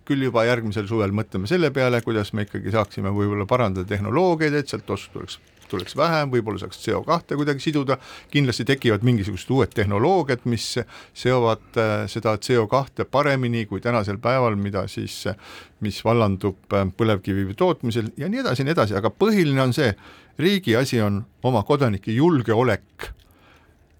küll 0.08 0.26
juba 0.26 0.42
järgmisel 0.48 0.88
suvel 0.90 1.12
mõtleme 1.14 1.46
selle 1.46 1.70
peale, 1.74 2.00
kuidas 2.02 2.32
me 2.34 2.48
ikkagi 2.48 2.72
saaksime 2.74 3.12
võib-olla 3.14 3.46
parandada 3.46 3.86
tehnoloogiaid, 3.86 4.56
et 4.58 4.72
sealt 4.72 4.90
ostu 4.90 5.18
tuleks 5.18 5.38
tuleks 5.70 5.94
vähem, 5.94 6.30
võib-olla 6.32 6.58
saaks 6.58 6.80
CO2 6.82 7.36
kuidagi 7.38 7.62
siduda, 7.62 7.96
kindlasti 8.32 8.66
tekivad 8.68 9.04
mingisugused 9.06 9.52
uued 9.54 9.70
tehnoloogiad, 9.74 10.42
mis 10.50 10.66
seovad 11.14 11.78
äh, 11.78 11.92
seda 12.10 12.34
CO2 12.42 13.06
paremini 13.10 13.66
kui 13.70 13.82
tänasel 13.84 14.18
päeval, 14.22 14.58
mida 14.58 14.86
siis, 14.90 15.22
mis 15.84 16.00
vallandub 16.04 16.74
äh, 16.74 16.88
põlevkivi 16.96 17.54
tootmisel 17.58 18.10
ja 18.18 18.30
nii 18.32 18.42
edasi 18.42 18.64
ja 18.64 18.68
nii 18.70 18.76
edasi, 18.76 18.98
aga 18.98 19.12
põhiline 19.14 19.62
on 19.62 19.76
see, 19.76 19.92
riigi 20.38 20.76
asi 20.76 21.00
on 21.00 21.24
oma 21.42 21.62
kodanike 21.62 22.12
julgeolek 22.12 23.10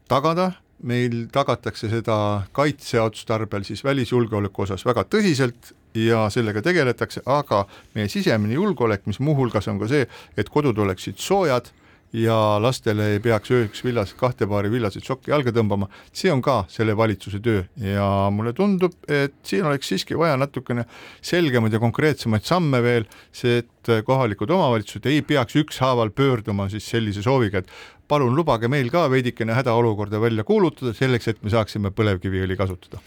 tagada. 0.09 0.53
Meil 0.81 1.27
tagatakse 1.29 1.91
seda 1.93 2.15
kaitseotstarbel 2.57 3.67
siis 3.69 3.83
välisjulgeoleku 3.85 4.63
osas 4.65 4.85
väga 4.89 5.05
tõsiselt 5.05 5.75
ja 5.95 6.23
sellega 6.33 6.63
tegeletakse, 6.65 7.21
aga 7.27 7.67
meie 7.95 8.09
sisemine 8.09 8.57
julgeolek, 8.57 9.05
mis 9.05 9.21
muuhulgas 9.21 9.69
on 9.69 9.81
ka 9.83 9.91
see, 9.91 10.07
et 10.41 10.49
kodud 10.49 10.79
oleksid 10.79 11.21
soojad 11.21 11.69
ja 12.13 12.37
lastele 12.63 13.13
ei 13.15 13.21
peaks 13.23 13.53
ööks 13.55 13.85
villas, 13.87 14.13
kahte 14.19 14.49
paari 14.51 14.71
villaseid 14.73 15.07
sokke 15.07 15.31
jalga 15.31 15.53
tõmbama, 15.55 15.87
see 16.13 16.33
on 16.33 16.43
ka 16.43 16.65
selle 16.71 16.97
valitsuse 16.99 17.39
töö 17.45 17.63
ja 17.85 18.07
mulle 18.35 18.53
tundub, 18.57 18.97
et 19.07 19.37
siin 19.47 19.69
oleks 19.69 19.93
siiski 19.93 20.19
vaja 20.19 20.39
natukene 20.41 20.87
selgemaid 21.23 21.77
ja 21.77 21.83
konkreetsemaid 21.83 22.47
samme 22.49 22.83
veel, 22.83 23.07
see, 23.33 23.63
et 23.63 23.93
kohalikud 24.07 24.51
omavalitsused 24.51 25.07
ei 25.11 25.23
peaks 25.27 25.57
ükshaaval 25.63 26.11
pöörduma 26.17 26.69
siis 26.73 26.89
sellise 26.91 27.23
sooviga, 27.23 27.63
et 27.63 27.71
palun 28.11 28.35
lubage 28.35 28.69
meil 28.71 28.91
ka 28.91 29.07
veidikene 29.11 29.55
hädaolukorda 29.55 30.21
välja 30.21 30.45
kuulutada, 30.47 30.95
selleks 30.97 31.31
et 31.31 31.45
me 31.47 31.53
saaksime 31.53 31.95
põlevkiviõli 31.95 32.59
kasutada. 32.59 32.99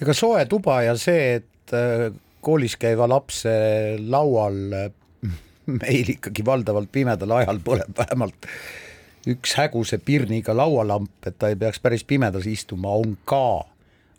ega 0.00 0.16
soe 0.16 0.42
tuba 0.50 0.82
ja 0.82 0.96
see, 0.98 1.38
et 1.38 1.76
äh, 1.76 2.10
koolis 2.42 2.74
käiva 2.80 3.06
lapse 3.08 3.52
laual 4.00 4.90
meil 5.78 6.14
ikkagi 6.16 6.44
valdavalt 6.46 6.92
pimedal 6.92 7.36
ajal 7.40 7.60
põleb 7.64 7.98
vähemalt 7.98 8.48
üks 9.28 9.54
häguse 9.58 9.98
pirniga 9.98 10.54
laualamp, 10.56 11.12
et 11.26 11.36
ta 11.38 11.50
ei 11.52 11.56
peaks 11.56 11.80
päris 11.80 12.04
pimedas 12.04 12.46
istuma, 12.48 12.94
on 12.96 13.18
ka, 13.24 13.64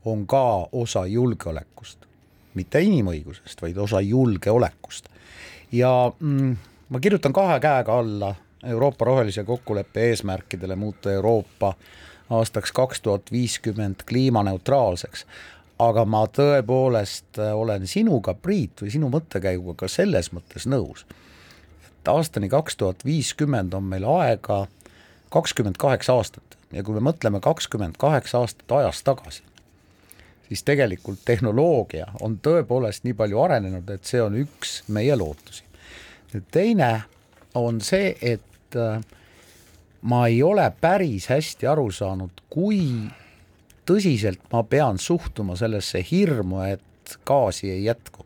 on 0.06 0.28
ka 0.28 0.68
osa 0.72 1.06
julgeolekust. 1.06 1.98
mitte 2.54 2.82
inimõigusest, 2.84 3.62
vaid 3.62 3.78
osa 3.78 4.02
julgeolekust. 4.02 5.10
ja 5.72 6.12
mm, 6.20 6.56
ma 6.90 7.00
kirjutan 7.00 7.34
kahe 7.34 7.60
käega 7.60 8.00
alla 8.00 8.36
Euroopa 8.64 9.06
rohelise 9.06 9.44
kokkuleppe 9.44 10.10
eesmärkidele 10.10 10.76
muuta 10.76 11.12
Euroopa 11.12 11.74
aastaks 12.30 12.72
kaks 12.72 13.02
tuhat 13.02 13.32
viiskümmend 13.32 13.96
kliimaneutraalseks. 14.06 15.26
aga 15.80 16.06
ma 16.06 16.28
tõepoolest 16.28 17.40
äh, 17.40 17.56
olen 17.58 17.88
sinuga, 17.88 18.34
Priit, 18.34 18.82
või 18.82 18.92
sinu 18.94 19.10
mõttekäiguga 19.10 19.88
selles 19.90 20.30
mõttes 20.32 20.68
nõus, 20.70 21.06
et 22.02 22.08
aastani 22.10 22.50
kaks 22.50 22.78
tuhat 22.78 23.06
viiskümmend 23.06 23.74
on 23.78 23.84
meil 23.84 24.06
aega 24.10 24.66
kakskümmend 25.30 25.78
kaheksa 25.78 26.18
aastat 26.18 26.58
ja 26.74 26.84
kui 26.84 26.98
me 26.98 27.04
mõtleme 27.12 27.40
kakskümmend 27.44 28.00
kaheksa 28.02 28.42
aastat 28.42 28.72
ajas 28.72 29.04
tagasi, 29.04 29.44
siis 30.48 30.64
tegelikult 30.64 31.22
tehnoloogia 31.26 32.08
on 32.22 32.40
tõepoolest 32.44 33.06
nii 33.06 33.14
palju 33.18 33.42
arenenud, 33.44 33.90
et 33.90 34.08
see 34.08 34.22
on 34.22 34.36
üks 34.40 34.82
meie 34.88 35.16
lootusi. 35.16 35.64
teine 36.52 37.04
on 37.56 37.82
see, 37.82 38.16
et 38.22 38.76
äh, 38.76 39.02
ma 40.02 40.26
ei 40.28 40.44
ole 40.44 40.72
päris 40.82 41.28
hästi 41.30 41.68
aru 41.68 41.92
saanud, 41.92 42.42
kui 42.50 42.82
tõsiselt 43.86 44.42
ma 44.52 44.64
pean 44.64 44.98
suhtuma 44.98 45.56
sellesse 45.56 46.02
hirmu, 46.12 46.62
et 46.62 47.18
gaasi 47.26 47.70
ei 47.72 47.84
jätku. 47.84 48.26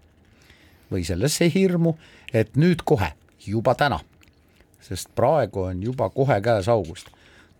või 0.91 1.01
sellesse 1.03 1.49
hirmu, 1.49 1.95
et 2.33 2.55
nüüd 2.55 2.83
kohe, 2.85 3.07
juba 3.47 3.75
täna, 3.77 3.99
sest 4.81 5.11
praegu 5.15 5.67
on 5.69 5.83
juba 5.83 6.09
kohe 6.13 6.39
käes 6.41 6.69
august, 6.71 7.09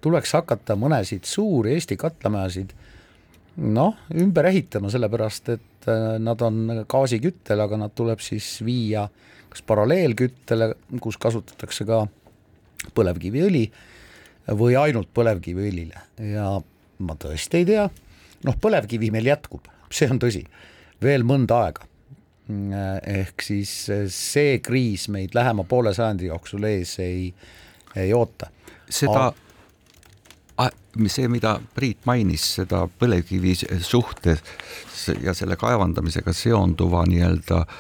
tuleks 0.01 0.35
hakata 0.37 0.77
mõnesid 0.79 1.25
suuri 1.29 1.75
Eesti 1.75 1.97
katlamajasid 1.97 2.75
noh, 3.55 3.95
ümber 4.13 4.49
ehitama, 4.51 4.91
sellepärast 4.91 5.49
et 5.55 5.89
äh, 5.89 6.17
nad 6.21 6.41
on 6.45 6.85
gaasiküttel, 6.91 7.61
aga 7.63 7.79
nad 7.79 7.95
tuleb 7.95 8.21
siis 8.23 8.57
viia 8.65 9.07
kas 9.55 9.63
paralleelküttele, 9.63 10.73
kus 11.01 11.17
kasutatakse 11.21 11.87
ka 11.87 12.03
põlevkiviõli 12.95 13.63
või 14.59 14.75
ainult 14.77 15.09
põlevkiviõlile. 15.15 16.01
Ja 16.33 16.49
ma 16.99 17.15
tõesti 17.19 17.61
ei 17.61 17.69
tea, 17.69 17.85
noh, 18.45 18.57
põlevkivi 18.61 19.11
meil 19.15 19.31
jätkub, 19.31 19.69
see 19.89 20.09
on 20.11 20.19
tõsi, 20.21 20.43
veel 21.01 21.23
mõnda 21.27 21.61
aega. 21.65 21.87
Ehk 22.49 23.41
siis 23.41 23.71
see 24.13 24.60
kriis 24.62 25.08
meid 25.10 25.34
lähema 25.34 25.63
poole 25.65 25.93
sajandi 25.93 26.29
jooksul 26.29 26.67
ees 26.69 26.99
ei, 27.01 27.34
ei 27.97 28.13
oota. 28.13 28.51
seda 28.89 29.31
ah, 30.58 30.71
see, 31.08 31.27
mida 31.27 31.58
Priit 31.75 32.05
mainis, 32.05 32.45
seda 32.60 32.86
põlevkivi 32.99 33.55
suhtes 33.81 34.43
ja 35.23 35.34
selle 35.34 35.58
kaevandamisega 35.58 36.34
seonduva 36.34 37.01
nii-öelda 37.10 37.62
äh, 37.65 37.79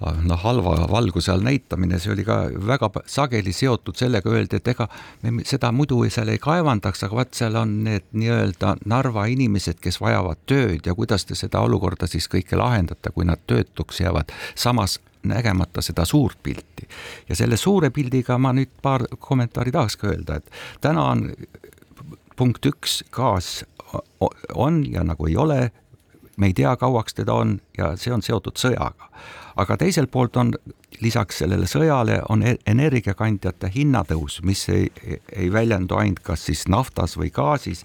noh, 0.00 0.40
halva 0.40 0.86
valguse 0.90 1.32
all 1.32 1.44
näitamine, 1.44 1.98
see 2.00 2.12
oli 2.14 2.24
ka 2.24 2.38
väga 2.66 2.90
sageli 3.10 3.52
seotud 3.52 3.98
sellega, 4.00 4.30
öeldi, 4.32 4.60
et 4.60 4.72
ega 4.72 4.88
me 5.22 5.44
seda 5.48 5.72
muidu 5.76 6.00
seal 6.10 6.32
ei 6.32 6.40
kaevandaks, 6.42 7.04
aga 7.04 7.20
vaat 7.20 7.36
seal 7.36 7.58
on 7.60 7.76
need 7.84 8.08
nii-öelda 8.12 8.76
Narva 8.90 9.26
inimesed, 9.30 9.80
kes 9.82 10.00
vajavad 10.00 10.40
tööd 10.48 10.88
ja 10.88 10.96
kuidas 10.96 11.26
te 11.28 11.36
seda 11.38 11.60
olukorda 11.66 12.08
siis 12.10 12.28
kõike 12.32 12.58
lahendate, 12.58 13.12
kui 13.14 13.28
nad 13.28 13.42
töötuks 13.46 14.00
jäävad. 14.00 14.32
samas 14.54 14.98
nägemata 15.22 15.82
seda 15.82 16.04
suurt 16.04 16.38
pilti. 16.42 16.88
ja 17.28 17.36
selle 17.36 17.56
suure 17.56 17.90
pildiga 17.90 18.38
ma 18.38 18.52
nüüd 18.56 18.72
paar 18.82 19.04
kommentaari 19.18 19.72
tahaks 19.72 19.96
ka 19.96 20.08
öelda, 20.08 20.36
et 20.40 20.50
täna 20.80 21.04
on 21.04 21.28
punkt 22.36 22.66
üks, 22.66 23.02
gaas 23.12 23.64
on 24.54 24.84
ja 24.92 25.04
nagu 25.04 25.26
ei 25.26 25.36
ole, 25.36 25.70
me 26.40 26.50
ei 26.50 26.56
tea, 26.56 26.72
kauaks 26.80 27.14
teda 27.18 27.36
on 27.36 27.58
ja 27.78 27.92
see 28.00 28.12
on 28.14 28.24
seotud 28.24 28.58
sõjaga. 28.60 29.10
aga 29.60 29.76
teiselt 29.76 30.10
poolt 30.10 30.36
on 30.40 30.54
lisaks 31.04 31.42
sellele 31.42 31.66
sõjale 31.68 32.20
on 32.32 32.42
e-, 32.42 32.56
energiakandjate 32.66 33.70
hinnatõus, 33.74 34.40
mis 34.42 34.68
ei, 34.72 34.88
ei 35.36 35.52
väljendu 35.52 35.98
ainult 36.00 36.22
kas 36.24 36.46
siis 36.48 36.66
naftas 36.68 37.16
või 37.20 37.30
gaasis 37.34 37.84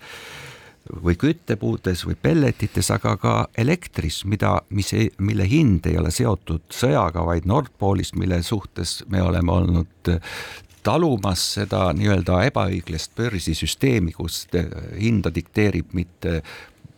või 1.04 1.16
küttepuudes 1.18 2.06
või 2.06 2.16
pelletites, 2.22 2.92
aga 2.94 3.16
ka 3.18 3.34
elektris, 3.58 4.22
mida, 4.30 4.60
mis 4.70 4.94
ei, 4.94 5.10
mille 5.18 5.48
hind 5.50 5.88
ei 5.90 5.98
ole 5.98 6.12
seotud 6.14 6.68
sõjaga, 6.70 7.26
vaid 7.26 7.48
Nord 7.50 7.74
Poolist, 7.78 8.16
mille 8.16 8.42
suhtes 8.46 9.00
me 9.10 9.22
oleme 9.22 9.52
olnud 9.52 10.14
talumas 10.86 11.42
seda 11.56 11.90
nii-öelda 11.98 12.44
ebaõiglast 12.52 13.16
börsisüsteemi, 13.18 14.14
kus 14.14 14.44
hinda 15.00 15.32
dikteerib 15.34 15.96
mitte 15.98 16.42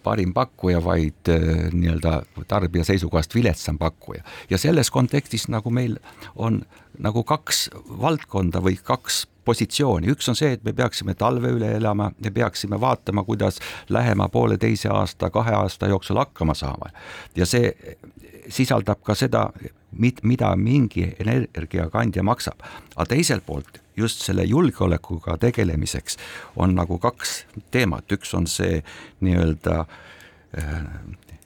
parim 0.07 0.33
pakkuja, 0.33 0.79
vaid 0.83 1.31
nii-öelda 1.73 2.21
tarbija 2.47 2.87
seisukohast 2.87 3.35
viletsam 3.35 3.77
pakkuja. 3.77 4.23
ja 4.49 4.57
selles 4.57 4.91
kontekstis 4.91 5.47
nagu 5.51 5.69
meil 5.69 5.97
on 6.35 6.63
nagu 7.03 7.23
kaks 7.23 7.67
valdkonda 8.01 8.63
või 8.63 8.79
kaks 8.83 9.25
positsiooni, 9.47 10.11
üks 10.11 10.27
on 10.31 10.35
see, 10.35 10.55
et 10.57 10.63
me 10.65 10.73
peaksime 10.75 11.15
talve 11.19 11.51
üle 11.55 11.69
elama, 11.77 12.11
me 12.23 12.31
peaksime 12.33 12.79
vaatama, 12.81 13.23
kuidas 13.27 13.61
lähema 13.89 14.27
pooleteise 14.33 14.91
aasta, 14.91 15.29
kahe 15.31 15.55
aasta 15.55 15.87
jooksul 15.93 16.19
hakkama 16.19 16.55
saama. 16.57 16.91
ja 17.35 17.45
see 17.45 17.73
sisaldab 18.49 19.03
ka 19.03 19.15
seda, 19.15 19.49
mida 19.91 20.55
mingi 20.55 21.05
energiakandja 21.19 22.23
maksab, 22.23 22.63
aga 22.95 23.05
teiselt 23.13 23.45
poolt 23.45 23.81
just 23.97 24.21
selle 24.25 24.43
julgeolekuga 24.45 25.37
tegelemiseks 25.41 26.17
on 26.55 26.75
nagu 26.77 26.99
kaks 27.01 27.45
teemat, 27.71 28.11
üks 28.11 28.33
on 28.37 28.47
see 28.51 28.81
nii-öelda 29.25 29.77
äh, 30.57 30.73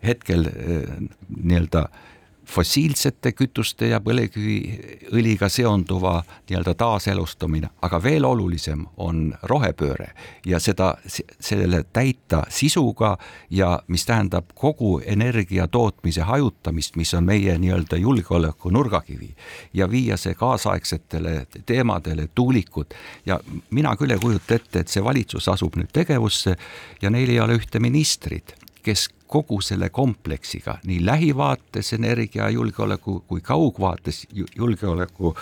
hetkel 0.03 0.49
äh, 0.49 0.95
nii-öelda 1.29 1.85
äh, 1.85 2.10
fossiilsete 2.51 3.31
kütuste 3.31 3.87
ja 3.91 3.99
põlevkiviõliga 4.03 5.49
seonduva 5.49 6.17
nii-öelda 6.49 6.73
taaselustamine, 6.77 7.69
aga 7.81 7.99
veel 8.03 8.25
olulisem 8.27 8.83
on 8.97 9.31
rohepööre 9.49 10.11
ja 10.45 10.59
seda, 10.59 10.93
selle 11.07 11.83
täita 11.93 12.43
sisuga 12.49 13.15
ja 13.49 13.71
mis 13.87 14.05
tähendab 14.05 14.51
kogu 14.55 14.99
energia 15.05 15.67
tootmise 15.67 16.27
hajutamist, 16.27 16.95
mis 16.99 17.13
on 17.17 17.25
meie 17.27 17.57
nii-öelda 17.57 17.99
julgeoleku 18.01 18.69
nurgakivi 18.69 19.31
ja 19.73 19.89
viia 19.91 20.17
see 20.17 20.35
kaasaegsetele 20.35 21.45
teemadele, 21.65 22.27
tuulikud. 22.35 22.93
Ja 23.25 23.39
mina 23.69 23.95
küll 23.95 24.11
ei 24.11 24.19
kujuta 24.19 24.55
ette, 24.55 24.83
et 24.83 24.91
see 24.91 25.03
valitsus 25.03 25.47
asub 25.51 25.79
nüüd 25.79 25.91
tegevusse 25.93 26.57
ja 27.01 27.09
neil 27.09 27.31
ei 27.31 27.39
ole 27.39 27.59
ühte 27.59 27.79
ministrit, 27.79 28.55
kes 28.83 29.07
kogu 29.31 29.61
selle 29.61 29.89
kompleksiga 29.89 30.77
nii 30.83 31.05
lähivaates 31.05 31.93
energiajulgeoleku 31.93 33.23
kui 33.27 33.41
kaugvaates 33.41 34.27
julgeoleku, 34.55 35.35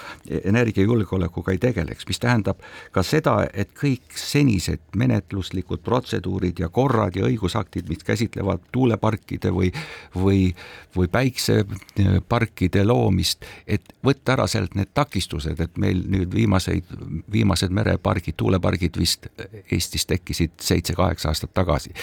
energiajulgeolekuga 0.43 1.51
ei 1.51 1.57
tegeleks, 1.57 2.05
mis 2.07 2.19
tähendab 2.19 2.61
ka 2.91 3.03
seda, 3.03 3.33
et 3.53 3.73
kõik 3.81 4.13
senised 4.15 4.93
menetluslikud 4.97 5.81
protseduurid 5.81 6.61
ja 6.61 6.69
korrad 6.69 7.17
ja 7.17 7.25
õigusaktid, 7.25 7.89
mis 7.89 8.05
käsitlevad 8.05 8.69
tuuleparkide 8.71 9.49
või, 9.55 9.73
või, 10.15 10.53
või 10.95 11.09
päikseparkide 11.09 12.85
loomist, 12.85 13.45
et 13.67 13.93
võtta 14.05 14.37
ära 14.37 14.47
sealt 14.47 14.77
need 14.77 14.93
takistused, 14.93 15.59
et 15.59 15.81
meil 15.81 16.05
nüüd 16.05 16.33
viimaseid, 16.35 16.93
viimased 17.31 17.73
merepargid, 17.73 18.37
tuulepargid 18.37 19.01
vist 19.01 19.31
Eestis 19.71 20.05
tekkisid 20.05 20.59
seitse-kaheksa 20.61 21.33
aastat 21.33 21.53
tagasi 21.57 21.93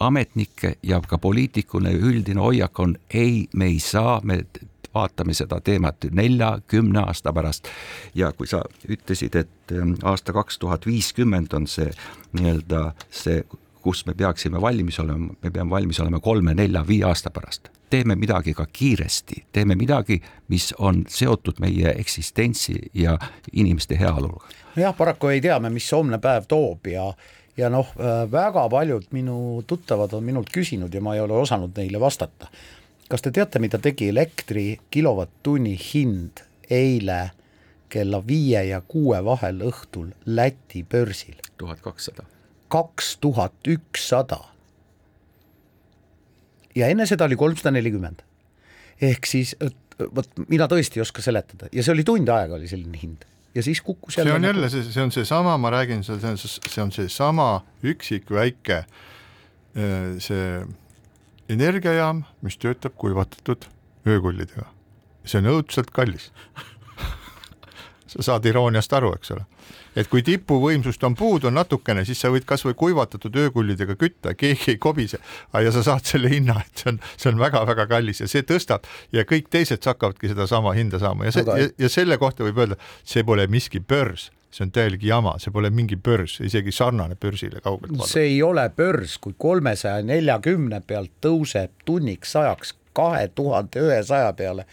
ametnikke 0.00 0.74
ja 0.82 1.00
ka 1.00 1.18
poliitikuna 1.18 1.90
üldine 1.90 2.40
hoiak 2.40 2.80
on 2.80 2.96
ei, 3.14 3.48
me 3.54 3.66
ei 3.66 3.78
saa, 3.78 4.20
me 4.24 4.44
vaatame 4.96 5.34
seda 5.34 5.60
teemat 5.60 6.08
nelja-kümne 6.10 7.04
aasta 7.04 7.32
pärast. 7.32 7.68
ja 8.14 8.32
kui 8.32 8.46
sa 8.46 8.62
ütlesid, 8.88 9.36
et 9.36 9.72
ähm, 9.72 9.94
aasta 10.02 10.32
kaks 10.32 10.58
tuhat 10.58 10.86
viiskümmend 10.86 11.52
on 11.52 11.66
see 11.66 11.90
nii-öelda 12.32 12.82
see, 13.10 13.42
kus 13.82 14.06
me 14.06 14.14
peaksime 14.18 14.60
valmis 14.60 14.98
olema, 15.00 15.34
me 15.42 15.50
peame 15.50 15.70
valmis 15.70 16.00
olema 16.00 16.20
kolme-nelja-viie 16.20 17.04
aasta 17.04 17.30
pärast. 17.30 17.68
teeme 17.90 18.16
midagi 18.16 18.54
ka 18.54 18.66
kiiresti, 18.72 19.44
teeme 19.52 19.74
midagi, 19.74 20.20
mis 20.48 20.72
on 20.78 21.04
seotud 21.08 21.60
meie 21.60 21.94
eksistentsi 21.98 22.74
ja 22.94 23.18
inimeste 23.52 23.98
heaoluga. 24.00 24.48
jah, 24.76 24.96
paraku 24.96 25.34
ei 25.34 25.40
tea 25.40 25.60
me, 25.60 25.70
mis 25.70 25.92
homne 25.92 26.18
päev 26.18 26.48
toob 26.48 26.86
ja 26.86 27.12
ja 27.56 27.70
noh, 27.72 27.88
äh, 28.00 28.24
väga 28.32 28.66
paljud 28.68 29.06
minu 29.16 29.62
tuttavad 29.66 30.12
on 30.16 30.24
minult 30.24 30.50
küsinud 30.52 30.94
ja 30.94 31.00
ma 31.00 31.14
ei 31.16 31.22
ole 31.24 31.38
osanud 31.40 31.76
neile 31.76 32.00
vastata. 32.00 32.48
kas 33.08 33.22
te 33.22 33.30
teate, 33.30 33.58
mida 33.62 33.78
tegi 33.78 34.08
elektri 34.10 34.80
kilovatt-tunni 34.90 35.76
hind 35.78 36.42
eile 36.70 37.30
kella 37.88 38.20
viie 38.26 38.64
ja 38.66 38.80
kuue 38.80 39.24
vahel 39.24 39.62
õhtul 39.70 40.10
Läti 40.26 40.82
börsil? 40.84 41.36
tuhat 41.58 41.80
kakssada. 41.80 42.24
kaks 42.68 43.16
tuhat 43.20 43.68
ükssada. 43.68 44.40
ja 46.74 46.88
enne 46.88 47.06
seda 47.06 47.24
oli 47.24 47.36
kolmsada 47.36 47.70
nelikümmend. 47.70 48.22
ehk 49.00 49.26
siis 49.26 49.56
vot 50.14 50.28
mina 50.48 50.68
tõesti 50.68 51.00
ei 51.00 51.06
oska 51.06 51.22
seletada 51.22 51.72
ja 51.72 51.82
see 51.82 51.92
oli 51.92 52.04
tund 52.04 52.28
aega 52.28 52.54
oli 52.54 52.68
selline 52.68 53.00
hind 53.00 53.24
ja 53.56 53.62
siis 53.64 53.80
kukkus 53.80 54.18
jälle 54.18 54.30
see 54.30 54.36
on 54.36 54.44
jälle 54.44 54.66
nagu... 54.66 54.72
see, 54.72 54.92
see 54.92 55.02
on 55.02 55.12
seesama, 55.12 55.56
ma 55.58 55.72
räägin, 55.72 56.04
see 56.04 56.16
on, 56.30 56.38
see 56.38 56.82
on 56.82 56.92
seesama 56.92 57.48
üksik 57.84 58.30
väike 58.30 58.84
see 60.24 60.44
energiajaam, 61.52 62.24
mis 62.42 62.56
töötab 62.60 62.94
kuivatatud 62.96 63.66
öökullidega. 64.08 64.68
see 65.24 65.42
on 65.42 65.50
õudselt 65.56 65.92
kallis 65.92 66.30
sa 68.12 68.30
saad 68.30 68.46
irooniast 68.48 68.92
aru, 68.96 69.12
eks 69.18 69.34
ole 69.36 69.44
et 69.96 70.08
kui 70.12 70.22
tipuvõimsust 70.26 71.04
on 71.08 71.16
puudu 71.16 71.50
natukene, 71.52 72.04
siis 72.04 72.20
sa 72.20 72.30
võid 72.32 72.46
kasvõi 72.48 72.76
kuivatatud 72.78 73.36
öökullidega 73.46 73.96
kütta, 73.98 74.34
keegi 74.38 74.74
ei 74.74 74.80
kobise, 74.82 75.20
ja 75.54 75.72
sa 75.74 75.82
saad 75.86 76.06
selle 76.08 76.30
hinna, 76.32 76.58
et 76.64 76.82
see 76.82 76.92
on, 76.92 77.00
see 77.16 77.32
on 77.32 77.40
väga-väga 77.40 77.88
kallis 77.90 78.22
ja 78.22 78.30
see 78.30 78.44
tõstab. 78.46 78.86
Ja 79.14 79.26
kõik 79.28 79.50
teised 79.52 79.84
hakkavadki 79.86 80.32
sedasama 80.32 80.74
hinda 80.76 81.00
saama. 81.02 81.28
Ja 81.28 81.36
see 81.36 81.46
ja, 81.46 81.68
ja 81.86 81.92
selle 81.92 82.18
kohta 82.20 82.44
võib 82.46 82.60
öelda, 82.62 82.80
see 83.04 83.24
pole 83.26 83.46
miski 83.50 83.80
börs. 83.80 84.30
See 84.54 84.64
on 84.64 84.70
täielik 84.72 85.02
jama, 85.04 85.34
see 85.42 85.52
pole 85.52 85.68
mingi 85.74 85.98
börs, 86.00 86.38
isegi 86.44 86.72
sarnane 86.72 87.16
börsile 87.20 87.60
kaugelt 87.60 88.06
see 88.08 88.30
ei 88.30 88.42
ole 88.46 88.64
börs, 88.72 89.18
kui 89.20 89.34
kolmesaja 89.36 90.04
neljakümne 90.06 90.80
pealt 90.86 91.12
tõuseb 91.24 91.74
tunniks 91.84 92.32
sajaks 92.36 92.76
kahe 92.96 93.26
tuhande 93.36 93.82
ühesaja 93.82 94.32
peale. 94.38 94.64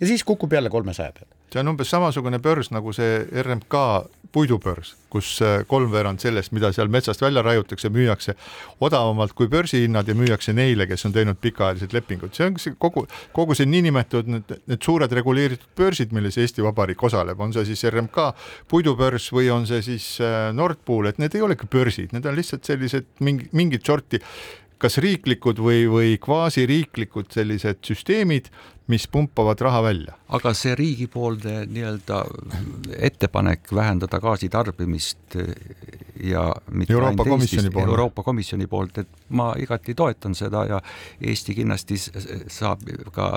Ja 0.00 0.08
siis 0.10 0.24
kukub 0.26 0.52
jälle 0.52 0.70
kolmesaja 0.72 1.12
peale 1.12 1.37
see 1.52 1.62
on 1.62 1.72
umbes 1.72 1.90
samasugune 1.90 2.40
börs 2.42 2.72
nagu 2.74 2.92
see 2.96 3.22
RMK 3.42 3.82
puidubörs, 4.32 4.92
kus 5.08 5.30
äh, 5.42 5.62
kolmveerand 5.68 6.20
sellest, 6.20 6.52
mida 6.52 6.68
seal 6.76 6.90
metsast 6.92 7.22
välja 7.22 7.42
raiutakse, 7.44 7.88
müüakse 7.92 8.34
odavamalt 8.84 9.32
kui 9.36 9.48
börsihinnad 9.48 10.08
ja 10.08 10.16
müüakse 10.18 10.52
neile, 10.56 10.86
kes 10.90 11.06
on 11.08 11.14
teinud 11.16 11.40
pikaajalised 11.40 11.96
lepingud, 11.96 12.34
see 12.36 12.50
on 12.50 12.60
see 12.60 12.76
kogu, 12.80 13.06
kogu 13.36 13.56
see 13.56 13.68
niinimetatud 13.70 14.28
need, 14.34 14.54
need 14.68 14.84
suured 14.84 15.12
reguleeritud 15.16 15.72
börsid, 15.78 16.12
milles 16.16 16.36
Eesti 16.36 16.64
Vabariik 16.66 17.02
osaleb, 17.08 17.40
on 17.40 17.56
see 17.56 17.64
siis 17.70 17.86
RMK 17.88 18.30
puidubörs 18.68 19.30
või 19.32 19.48
on 19.54 19.64
see 19.70 19.80
siis 19.86 20.10
äh, 20.20 20.50
Nord 20.56 20.84
Pool, 20.84 21.08
et 21.08 21.20
need 21.22 21.36
ei 21.38 21.44
olegi 21.48 21.68
börsid, 21.70 22.12
need 22.16 22.28
on 22.28 22.36
lihtsalt 22.36 22.68
sellised 22.68 23.08
mingi, 23.24 23.48
mingit 23.56 23.88
sorti 23.88 24.20
kas 24.78 25.00
riiklikud 25.02 25.58
või, 25.58 25.86
või 25.90 26.16
kvasiriiklikud 26.22 27.32
sellised 27.34 27.80
süsteemid, 27.86 28.52
mis 28.88 29.08
pumpavad 29.08 29.60
raha 29.60 29.82
välja. 29.82 30.14
aga 30.28 30.52
see 30.54 30.74
riigipoolne 30.76 31.62
nii-öelda 31.72 32.18
ettepanek 32.98 33.70
vähendada 33.74 34.20
gaasitarbimist 34.20 35.36
ja 36.22 36.54
mitte 36.70 36.92
Euroopa 36.92 37.24
Komisjoni 37.24 37.70
poolt, 37.70 37.88
Euroopa 37.88 38.22
Komisjoni 38.22 38.66
poolt, 38.66 38.98
et 38.98 39.08
ma 39.28 39.52
igati 39.58 39.94
toetan 39.94 40.34
seda 40.34 40.64
ja 40.68 40.80
Eesti 41.20 41.54
kindlasti 41.54 41.96
saab 42.52 42.82
ka 43.12 43.28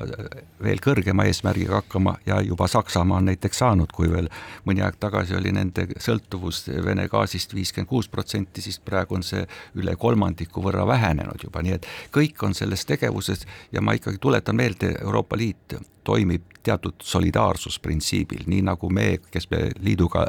veel 0.64 0.82
kõrgema 0.84 1.26
eesmärgiga 1.30 1.80
hakkama 1.80 2.16
ja 2.26 2.42
juba 2.42 2.68
Saksamaa 2.68 3.18
on 3.18 3.30
näiteks 3.32 3.62
saanud, 3.64 3.92
kui 3.94 4.12
veel 4.12 4.30
mõni 4.66 4.84
aeg 4.84 4.98
tagasi 5.00 5.36
oli 5.38 5.52
nende 5.56 5.88
sõltuvus 6.00 6.64
Vene 6.86 7.08
gaasist 7.12 7.56
viiskümmend 7.56 7.90
kuus 7.90 8.10
protsenti, 8.10 8.62
siis 8.62 8.80
praegu 8.80 9.16
on 9.16 9.24
see 9.24 9.46
üle 9.80 9.96
kolmandiku 9.96 10.64
võrra 10.64 10.86
vähenenud 10.88 11.44
juba, 11.44 11.64
nii 11.64 11.78
et 11.78 11.88
kõik 12.14 12.44
on 12.46 12.56
selles 12.58 12.86
tegevuses 12.86 13.46
ja 13.72 13.82
ma 13.82 13.96
ikkagi 13.98 14.20
tuletan 14.22 14.56
meelde, 14.56 14.96
Euroopa 15.02 15.38
Liit 15.42 15.74
toimib 16.06 16.44
teatud 16.64 17.02
solidaarsusprintsiibil, 17.04 18.44
nii 18.46 18.62
nagu 18.68 18.90
me, 18.94 19.16
kes 19.32 19.48
me 19.50 19.64
liiduga 19.82 20.28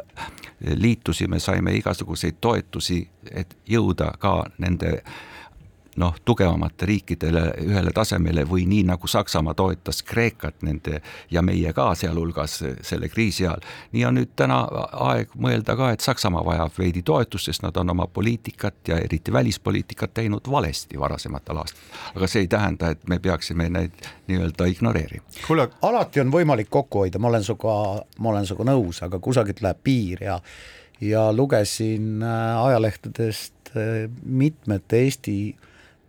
liitusime, 0.75 1.39
saime 1.39 1.75
igasuguseid 1.77 2.39
toetusi, 2.41 3.03
et 3.31 3.53
jõuda 3.69 4.13
ka 4.19 4.39
nende 4.57 4.95
noh, 5.95 6.15
tugevamate 6.25 6.85
riikidele 6.85 7.43
ühele 7.63 7.91
tasemele 7.93 8.45
või 8.49 8.65
nii 8.69 8.83
nagu 8.87 9.07
Saksamaa 9.07 9.53
toetas 9.53 10.03
Kreekat 10.03 10.63
nende 10.65 11.01
ja 11.31 11.41
meie 11.41 11.73
ka 11.73 11.91
sealhulgas 11.95 12.59
selle 12.81 13.09
kriisi 13.09 13.47
ajal. 13.47 13.61
nii 13.91 14.05
on 14.05 14.17
nüüd 14.19 14.33
täna 14.35 14.61
aeg 15.09 15.33
mõelda 15.37 15.75
ka, 15.77 15.91
et 15.93 16.05
Saksamaa 16.05 16.45
vajab 16.45 16.77
veidi 16.79 17.03
toetust, 17.05 17.49
sest 17.49 17.63
nad 17.63 17.77
on 17.77 17.89
oma 17.89 18.07
poliitikat 18.07 18.87
ja 18.87 18.97
eriti 18.97 19.33
välispoliitikat 19.33 20.13
teinud 20.13 20.49
valesti 20.51 20.99
varasematel 20.99 21.57
aastatel. 21.57 21.97
aga 22.15 22.27
see 22.27 22.45
ei 22.45 22.47
tähenda, 22.47 22.89
et 22.89 23.07
me 23.07 23.19
peaksime 23.19 23.69
neid 23.69 24.07
nii-öelda 24.27 24.65
ignoreerima. 24.65 25.25
kuule, 25.47 25.69
alati 25.81 26.23
on 26.23 26.31
võimalik 26.31 26.69
kokku 26.69 27.05
hoida, 27.05 27.19
ma 27.19 27.27
olen 27.33 27.43
sinuga, 27.43 27.75
ma 28.19 28.29
olen 28.29 28.47
sinuga 28.47 28.71
nõus, 28.71 29.03
aga 29.05 29.19
kusagilt 29.19 29.61
läheb 29.61 29.83
piir 29.83 30.23
ja 30.23 30.39
ja 31.01 31.33
lugesin 31.33 32.23
äh, 32.23 32.65
ajalehtedest 32.65 33.53
äh, 33.75 34.09
mitmete 34.23 34.99
Eesti 35.03 35.55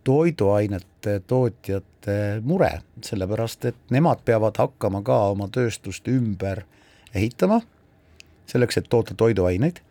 toiduainete 0.05 1.19
tootjate 1.27 2.41
mure, 2.41 2.71
sellepärast 3.03 3.65
et 3.65 3.77
nemad 3.89 4.21
peavad 4.25 4.57
hakkama 4.61 5.01
ka 5.05 5.17
oma 5.33 5.47
tööstust 5.51 6.07
ümber 6.07 6.61
ehitama, 7.15 7.61
selleks, 8.45 8.77
et 8.77 8.89
toota 8.89 9.15
toiduaineid, 9.17 9.81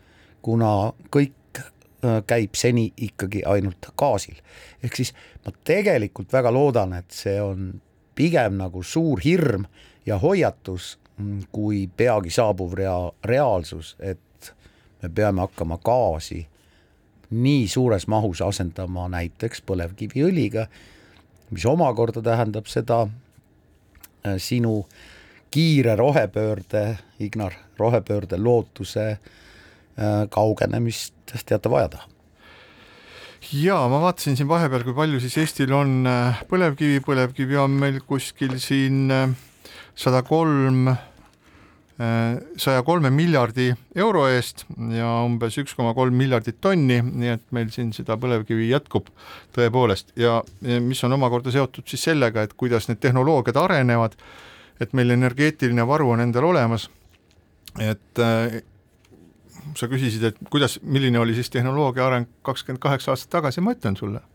kuna 0.43 0.93
kõik 1.11 1.59
äh, 1.59 2.21
käib 2.31 2.55
seni 2.55 2.93
ikkagi 2.97 3.43
ainult 3.47 3.91
gaasil. 3.99 4.39
ehk 4.85 4.97
siis 4.97 5.15
ma 5.47 5.53
tegelikult 5.65 6.33
väga 6.33 6.53
loodan, 6.55 6.95
et 6.95 7.11
see 7.11 7.41
on 7.43 7.73
pigem 8.15 8.61
nagu 8.63 8.83
suur 8.83 9.21
hirm 9.25 9.67
ja 10.07 10.19
hoiatus, 10.23 10.99
mm, 11.19 11.51
kui 11.53 11.89
peagi 11.97 12.31
saabuv 12.31 12.79
rea-, 12.79 13.13
reaalsus, 13.25 13.97
et 13.99 14.55
me 15.03 15.09
peame 15.09 15.41
hakkama 15.41 15.79
gaasi 15.83 16.47
nii 17.31 17.69
suures 17.69 18.07
mahus 18.11 18.43
asendama 18.45 19.07
näiteks 19.13 19.63
põlevkiviõliga, 19.69 20.67
mis 21.51 21.67
omakorda 21.69 22.23
tähendab 22.25 22.69
seda 22.71 23.05
äh, 23.07 24.37
sinu 24.39 24.83
kiire 25.55 25.97
rohepöörde, 25.97 26.99
Ignar, 27.23 27.55
rohepöörde 27.79 28.39
lootuse 28.41 29.07
äh, 29.13 30.27
kaugenemist 30.31 31.15
teatav 31.47 31.79
aja 31.79 31.95
taha. 31.95 32.11
Ja 33.53 33.77
ma 33.93 34.01
vaatasin 34.01 34.39
siin 34.39 34.49
vahepeal, 34.49 34.87
kui 34.87 34.97
palju 34.97 35.21
siis 35.21 35.37
Eestil 35.43 35.73
on 35.77 36.07
äh, 36.09 36.45
põlevkivi, 36.51 37.03
põlevkivi 37.05 37.59
on 37.61 37.77
meil 37.81 38.01
kuskil 38.09 38.57
siin 38.63 39.13
sada 39.95 40.23
kolm 40.27 40.89
saja 41.95 42.83
kolme 42.83 43.11
miljardi 43.15 43.69
euro 43.95 44.25
eest 44.27 44.65
ja 44.97 45.07
umbes 45.23 45.55
üks 45.63 45.77
koma 45.79 45.93
kolm 45.95 46.17
miljardit 46.19 46.59
tonni, 46.61 46.99
nii 47.05 47.31
et 47.37 47.45
meil 47.55 47.71
siin 47.71 47.93
seda 47.95 48.17
põlevkivi 48.19 48.67
jätkub 48.73 49.13
tõepoolest. 49.55 50.11
Ja 50.19 50.41
mis 50.83 51.05
on 51.07 51.15
omakorda 51.15 51.55
seotud 51.55 51.87
siis 51.87 52.03
sellega, 52.11 52.43
et 52.43 52.57
kuidas 52.59 52.91
need 52.91 52.99
tehnoloogiad 53.05 53.61
arenevad, 53.63 54.19
et 54.83 54.93
meil 54.93 55.15
energeetiline 55.15 55.87
varu 55.87 56.11
on 56.17 56.25
endal 56.25 56.51
olemas, 56.51 56.89
et 57.79 58.23
äh, 58.23 58.59
sa 59.79 59.87
küsisid, 59.91 60.27
et 60.27 60.45
kuidas, 60.51 60.81
milline 60.83 61.23
oli 61.23 61.39
siis 61.39 61.51
tehnoloogia 61.55 62.09
areng 62.09 62.31
kakskümmend 62.43 62.83
kaheksa 62.83 63.15
aastat 63.15 63.37
tagasi, 63.39 63.63
ma 63.63 63.79
ütlen 63.79 63.95
sulle 63.99 64.27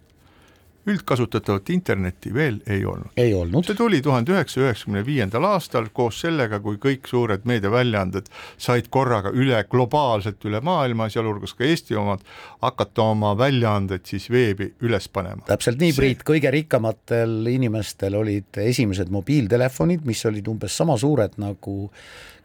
üldkasutatavat 0.87 1.69
internetti 1.69 2.31
veel 2.33 2.59
ei 2.67 2.85
olnud. 2.85 3.11
ei 3.17 3.33
olnud. 3.33 3.65
see 3.65 3.75
tuli 3.77 4.01
tuhande 4.01 4.33
üheksasaja 4.33 4.69
üheksakümne 4.69 5.03
viiendal 5.05 5.45
aastal 5.51 5.89
koos 5.93 6.21
sellega, 6.23 6.59
kui 6.63 6.79
kõik 6.81 7.09
suured 7.09 7.45
meediaväljaanded 7.49 8.29
said 8.57 8.89
korraga 8.89 9.33
üle 9.35 9.63
globaalselt 9.69 10.45
üle 10.45 10.61
maailma, 10.65 11.09
sealhulgas 11.09 11.53
ka 11.57 11.67
Eesti 11.67 11.97
omad, 11.99 12.23
hakata 12.61 13.09
oma 13.13 13.35
väljaandeid 13.37 14.07
siis 14.09 14.29
veebi 14.31 14.71
üles 14.85 15.09
panema. 15.09 15.43
täpselt 15.49 15.79
nii, 15.81 15.93
Priit, 15.99 16.25
kõige 16.27 16.51
rikkamatel 16.53 17.47
inimestel 17.51 18.15
olid 18.15 18.61
esimesed 18.63 19.11
mobiiltelefonid, 19.11 20.05
mis 20.07 20.25
olid 20.25 20.47
umbes 20.47 20.77
sama 20.77 20.97
suured 20.97 21.35
nagu 21.41 21.89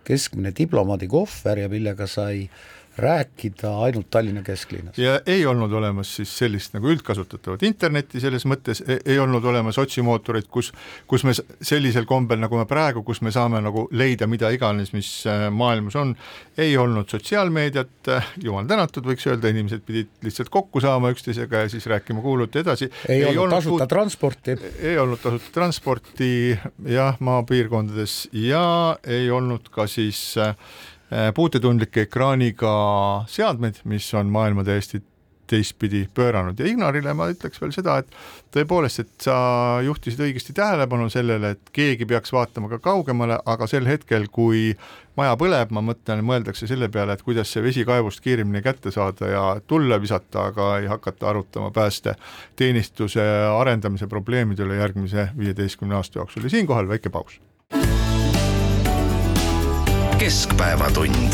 keskmine 0.04 0.52
diplomaadi 0.56 1.08
kohver 1.08 1.64
ja 1.64 1.68
millega 1.72 2.06
sai 2.10 2.48
rääkida 2.96 3.70
ainult 3.84 4.10
Tallinna 4.10 4.42
kesklinnas. 4.42 4.98
ja 4.98 5.20
ei 5.26 5.46
olnud 5.46 5.72
olemas 5.72 6.14
siis 6.16 6.30
sellist 6.38 6.74
nagu 6.76 6.88
üldkasutatavat 6.92 7.62
internetti 7.66 8.20
selles 8.22 8.46
mõttes, 8.46 8.84
e-, 8.86 9.00
ei 9.04 9.18
olnud 9.18 9.44
olemas 9.44 9.78
otsimootoreid, 9.82 10.46
kus, 10.50 10.72
kus 11.10 11.24
me 11.24 11.34
sellisel 11.34 12.06
kombel, 12.06 12.38
nagu 12.42 12.58
me 12.60 12.66
praegu, 12.70 13.02
kus 13.02 13.22
me 13.24 13.32
saame 13.34 13.62
nagu 13.64 13.86
leida 13.92 14.28
mida 14.30 14.50
iganes, 14.54 14.92
mis 14.94 15.10
äh, 15.30 15.48
maailmas 15.50 15.96
on, 15.98 16.14
ei 16.58 16.76
olnud 16.78 17.10
sotsiaalmeediat, 17.10 18.12
äh, 18.14 18.30
jumal 18.44 18.68
tänatud, 18.70 19.06
võiks 19.10 19.26
öelda, 19.30 19.50
inimesed 19.50 19.82
pidid 19.86 20.12
lihtsalt 20.22 20.52
kokku 20.54 20.82
saama 20.84 21.10
üksteisega 21.14 21.64
ja 21.64 21.72
siis 21.72 21.86
rääkima 21.90 22.22
kuuluti 22.22 22.62
edasi. 22.62 22.90
ei 23.08 23.24
olnud 23.32 23.58
tasuta 23.58 23.84
puud... 23.84 23.88
transporti. 23.96 24.58
ei 24.80 24.98
olnud 24.98 25.22
tasuta 25.22 25.50
transporti 25.54 26.32
jah, 26.86 27.18
maapiirkondades 27.18 28.28
ja 28.44 28.64
ei 29.02 29.30
olnud 29.34 29.72
ka 29.74 29.88
siis 29.90 30.24
Äh, 30.36 30.54
puutetundlike 31.34 32.06
ekraaniga 32.08 32.70
seadmeid, 33.30 33.82
mis 33.84 34.06
on 34.14 34.32
maailma 34.32 34.64
täiesti 34.66 35.02
teistpidi 35.50 36.04
pööranud. 36.14 36.58
Ja 36.58 36.68
Ignarile 36.68 37.14
ma 37.16 37.28
ütleks 37.32 37.60
veel 37.60 37.72
seda, 37.74 37.98
et 38.00 38.10
tõepoolest, 38.54 39.04
et 39.04 39.26
sa 39.26 39.36
juhtisid 39.84 40.22
õigesti 40.24 40.54
tähelepanu 40.56 41.10
sellele, 41.12 41.54
et 41.54 41.72
keegi 41.74 42.08
peaks 42.08 42.32
vaatama 42.34 42.70
ka 42.72 42.80
kaugemale, 42.84 43.38
aga 43.50 43.68
sel 43.70 43.88
hetkel, 43.88 44.28
kui 44.32 44.72
maja 45.18 45.36
põleb, 45.40 45.72
ma 45.74 45.84
mõtlen, 45.84 46.24
mõeldakse 46.26 46.68
selle 46.70 46.88
peale, 46.92 47.14
et 47.14 47.24
kuidas 47.26 47.52
see 47.52 47.62
vesi 47.64 47.86
kaevust 47.86 48.24
kiiremini 48.24 48.64
kätte 48.64 48.92
saada 48.94 49.30
ja 49.30 49.46
tulle 49.66 50.00
visata, 50.02 50.48
aga 50.50 50.70
ei 50.80 50.90
hakata 50.90 51.30
arutama 51.30 51.70
päästeteenistuse 51.74 53.24
arendamise 53.54 54.08
probleemide 54.10 54.66
üle 54.66 54.80
järgmise 54.80 55.30
viieteistkümne 55.38 56.00
aasta 56.00 56.22
jooksul. 56.22 56.48
Ja 56.48 56.56
siinkohal 56.56 56.88
väike 56.88 57.12
paus 57.14 57.40
keskpäevatund. 60.18 61.32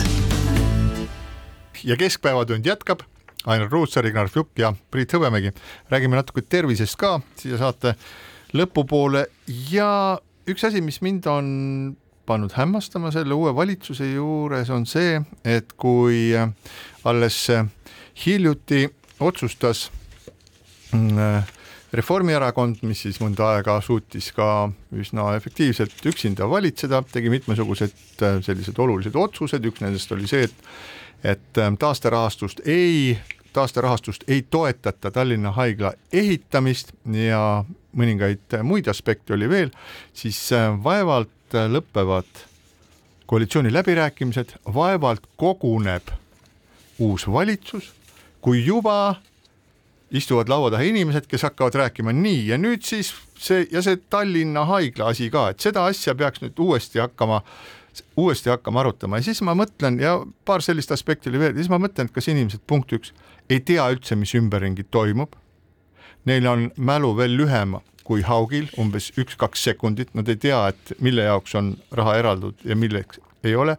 ja 1.84 1.96
Keskpäevatund 1.96 2.66
jätkab, 2.66 3.00
Ainar 3.46 3.68
Ruussaar, 3.70 4.06
Ignar 4.06 4.28
Fjuk 4.28 4.48
ja 4.58 4.74
Priit 4.90 5.12
Hõbemägi. 5.12 5.52
räägime 5.90 6.16
natuke 6.16 6.42
tervisest 6.42 6.96
ka 6.96 7.20
siia 7.36 7.58
saate 7.58 7.94
lõpupoole 8.52 9.26
ja 9.70 10.18
üks 10.46 10.64
asi, 10.66 10.80
mis 10.80 11.00
mind 11.00 11.26
on 11.26 11.96
pannud 12.26 12.52
hämmastama 12.52 13.10
selle 13.10 13.34
uue 13.34 13.54
valitsuse 13.54 14.12
juures, 14.12 14.70
on 14.70 14.86
see, 14.86 15.20
et 15.44 15.72
kui 15.72 16.32
alles 17.04 17.48
hiljuti 18.26 18.88
otsustas 19.20 19.90
äh, 20.94 21.44
Reformierakond, 21.92 22.84
mis 22.86 23.00
siis 23.02 23.18
mõnda 23.18 23.48
aega 23.56 23.80
suutis 23.82 24.28
ka 24.36 24.70
üsna 24.94 25.32
efektiivselt 25.34 26.04
üksinda 26.06 26.46
valitseda, 26.50 27.02
tegi 27.10 27.32
mitmesugused 27.32 28.22
äh, 28.22 28.38
sellised 28.46 28.78
olulised 28.78 29.16
otsused, 29.18 29.66
üks 29.66 29.82
nendest 29.82 30.12
oli 30.14 30.30
see, 30.30 30.46
et 30.46 30.64
et 31.24 31.58
äh, 31.58 31.72
taasterahastust 31.78 32.62
ei, 32.64 33.18
taasterahastust 33.52 34.24
ei 34.28 34.42
toetata 34.42 35.10
Tallinna 35.10 35.50
haigla 35.52 35.92
ehitamist 36.12 36.94
ja 37.12 37.64
mõningaid 37.96 38.60
muid 38.62 38.88
aspekte 38.88 39.34
oli 39.34 39.50
veel, 39.50 39.74
siis 40.14 40.38
äh, 40.56 40.70
vaevalt 40.84 41.28
lõpevad 41.50 42.46
koalitsiooniläbirääkimised, 43.26 44.54
vaevalt 44.74 45.26
koguneb 45.36 46.14
uus 46.98 47.26
valitsus, 47.26 47.90
kui 48.40 48.62
juba 48.64 49.16
istuvad 50.10 50.48
laua 50.50 50.70
taha 50.70 50.86
inimesed, 50.88 51.26
kes 51.30 51.44
hakkavad 51.46 51.76
rääkima 51.84 52.12
nii 52.16 52.46
ja 52.50 52.58
nüüd 52.58 52.82
siis 52.86 53.12
see 53.38 53.66
ja 53.70 53.82
see 53.82 53.98
Tallinna 54.10 54.64
haigla 54.68 55.10
asi 55.14 55.30
ka, 55.30 55.50
et 55.52 55.60
seda 55.62 55.84
asja 55.90 56.14
peaks 56.18 56.42
nüüd 56.42 56.58
uuesti 56.60 57.02
hakkama, 57.02 57.42
uuesti 58.18 58.50
hakkama 58.50 58.82
arutama 58.82 59.20
ja 59.20 59.28
siis 59.28 59.42
ma 59.46 59.54
mõtlen 59.58 60.00
ja 60.02 60.18
paar 60.44 60.64
sellist 60.66 60.92
aspekti 60.94 61.30
oli 61.30 61.42
veel 61.42 61.54
siis 61.58 61.70
ma 61.70 61.78
mõtlen, 61.82 62.10
et 62.10 62.16
kas 62.16 62.30
inimesed 62.32 62.64
punkt 62.66 62.92
üks 62.96 63.14
ei 63.50 63.62
tea 63.66 63.86
üldse, 63.90 64.14
mis 64.14 64.32
ümberringi 64.38 64.84
toimub. 64.94 65.34
Neil 66.28 66.46
on 66.46 66.68
mälu 66.76 67.14
veel 67.18 67.32
lühem 67.38 67.78
kui 68.06 68.22
haugil, 68.26 68.68
umbes 68.80 69.10
üks-kaks 69.18 69.62
sekundit, 69.68 70.12
nad 70.18 70.28
ei 70.30 70.38
tea, 70.40 70.60
et 70.72 70.94
mille 71.02 71.24
jaoks 71.26 71.54
on 71.58 71.74
raha 71.94 72.16
eraldatud 72.18 72.66
ja 72.66 72.76
milleks 72.76 73.20
ei 73.46 73.54
ole. 73.56 73.76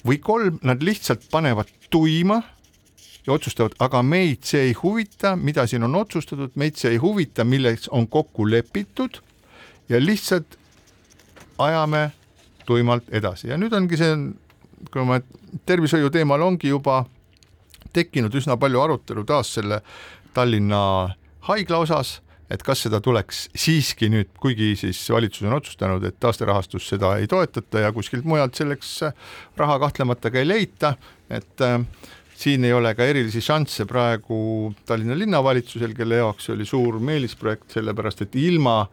või 0.00 0.16
kolm, 0.24 0.56
nad 0.64 0.80
lihtsalt 0.80 1.26
panevad 1.28 1.68
tuima 1.92 2.38
ja 3.26 3.32
otsustavad, 3.32 3.74
aga 3.78 4.02
meid 4.02 4.46
see 4.48 4.70
ei 4.70 4.76
huvita, 4.82 5.34
mida 5.36 5.66
siin 5.66 5.84
on 5.86 5.94
otsustatud, 6.00 6.54
meid 6.60 6.78
see 6.80 6.94
ei 6.94 7.02
huvita, 7.02 7.44
milleks 7.44 7.88
on 7.88 8.08
kokku 8.08 8.48
lepitud 8.50 9.20
ja 9.88 10.00
lihtsalt 10.00 10.56
ajame 11.58 12.10
tuimalt 12.66 13.08
edasi. 13.12 13.50
Ja 13.50 13.58
nüüd 13.60 13.74
ongi 13.76 13.98
see, 14.00 14.16
kui 14.92 15.04
ma 15.06 15.20
tervishoiu 15.66 16.10
teemal 16.14 16.42
ongi 16.46 16.70
juba 16.70 17.04
tekkinud 17.92 18.34
üsna 18.38 18.56
palju 18.60 18.80
arutelu 18.80 19.24
taas 19.26 19.54
selle 19.58 19.80
Tallinna 20.34 20.80
haigla 21.48 21.80
osas, 21.82 22.20
et 22.50 22.62
kas 22.66 22.84
seda 22.86 23.00
tuleks 23.02 23.48
siiski 23.58 24.10
nüüd, 24.10 24.30
kuigi 24.42 24.72
siis 24.78 25.00
valitsus 25.10 25.46
on 25.46 25.56
otsustanud, 25.58 26.04
et 26.06 26.18
taasterahastus 26.22 26.86
seda 26.92 27.16
ei 27.18 27.26
toetata 27.30 27.84
ja 27.86 27.92
kuskilt 27.94 28.26
mujalt 28.26 28.58
selleks 28.58 28.96
raha 29.58 29.78
kahtlemata 29.82 30.30
ka 30.30 30.42
ei 30.42 30.48
leita, 30.48 30.94
et 31.30 31.66
äh, 31.66 31.78
siin 32.40 32.64
ei 32.64 32.72
ole 32.72 32.94
ka 32.96 33.04
erilisi 33.04 33.42
šansse 33.44 33.84
praegu 33.88 34.72
Tallinna 34.88 35.16
linnavalitsusel, 35.18 35.92
kelle 35.96 36.22
jaoks 36.22 36.50
oli 36.54 36.66
suur 36.68 37.00
meelisprojekt, 37.04 37.68
sellepärast 37.76 38.24
et 38.24 38.36
ilma 38.40 38.84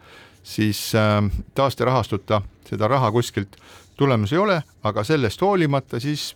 siis 0.43 0.89
äh, 0.95 1.21
taasterahastuta 1.55 2.41
seda 2.67 2.87
raha 2.91 3.11
kuskilt 3.11 3.55
tulemas 3.97 4.33
ei 4.33 4.41
ole, 4.41 4.61
aga 4.83 5.03
sellest 5.07 5.41
hoolimata 5.41 5.99
siis 6.03 6.33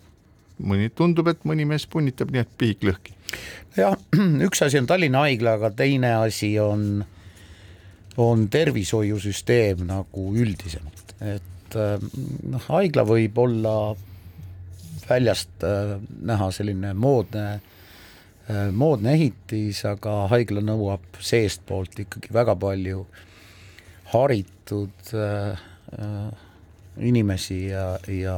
mõni 0.61 0.91
tundub, 0.95 1.29
et 1.31 1.43
mõni 1.47 1.65
mees 1.67 1.87
punnitab 1.89 2.31
nii, 2.33 2.45
et 2.45 2.53
pihik 2.57 2.85
lõhki. 2.85 3.15
jah, 3.77 3.97
üks 4.47 4.63
asi 4.65 4.79
on 4.79 4.87
Tallinna 4.89 5.25
Haigla, 5.25 5.57
aga 5.59 5.71
teine 5.75 6.13
asi 6.21 6.53
on, 6.59 7.03
on 8.17 8.47
tervishoiusüsteem 8.51 9.85
nagu 9.89 10.27
üldisemalt, 10.31 11.15
et 11.19 11.75
äh, 11.79 11.97
noh, 12.51 12.69
haigla 12.69 13.05
võib 13.07 13.43
olla 13.43 13.75
väljast 15.11 15.65
äh, 15.67 15.97
näha 16.31 16.49
selline 16.55 16.93
moodne, 16.97 17.45
äh, 18.49 18.63
moodne 18.71 19.15
ehitis, 19.17 19.83
aga 19.89 20.25
haigla 20.31 20.63
nõuab 20.65 21.19
seestpoolt 21.19 21.99
ikkagi 22.05 22.33
väga 22.33 22.55
palju 22.59 23.05
haritud 24.11 25.11
inimesi 26.99 27.57
ja, 27.69 27.85
ja 28.11 28.35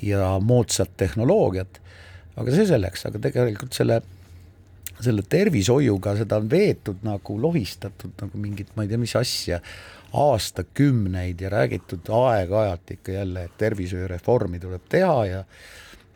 ja 0.00 0.38
moodsat 0.40 0.90
tehnoloogiat, 0.96 1.80
aga 2.36 2.54
see 2.54 2.66
selleks, 2.68 3.06
aga 3.08 3.20
tegelikult 3.26 3.76
selle, 3.76 3.98
selle 5.02 5.24
tervishoiuga 5.28 6.16
seda 6.20 6.38
on 6.40 6.48
veetud 6.50 7.02
nagu 7.06 7.36
lohistatud 7.40 8.14
nagu 8.22 8.40
mingit, 8.40 8.72
ma 8.76 8.86
ei 8.86 8.92
tea, 8.92 9.00
mis 9.02 9.14
asja, 9.18 9.60
aastakümneid 10.12 11.40
ja 11.40 11.50
räägitud 11.50 12.08
aeg-ajalt 12.08 12.90
ikka 12.90 13.12
jälle, 13.12 13.44
et 13.44 13.56
tervishoiureformi 13.58 14.60
tuleb 14.60 14.82
teha 14.88 15.26
ja 15.26 15.44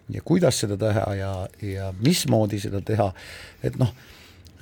ja 0.09 0.22
kuidas 0.24 0.61
seda 0.61 0.76
teha 0.76 1.14
ja, 1.14 1.32
ja 1.62 1.94
mismoodi 1.99 2.61
seda 2.62 2.80
teha, 2.84 3.09
et 3.64 3.78
noh, 3.80 3.90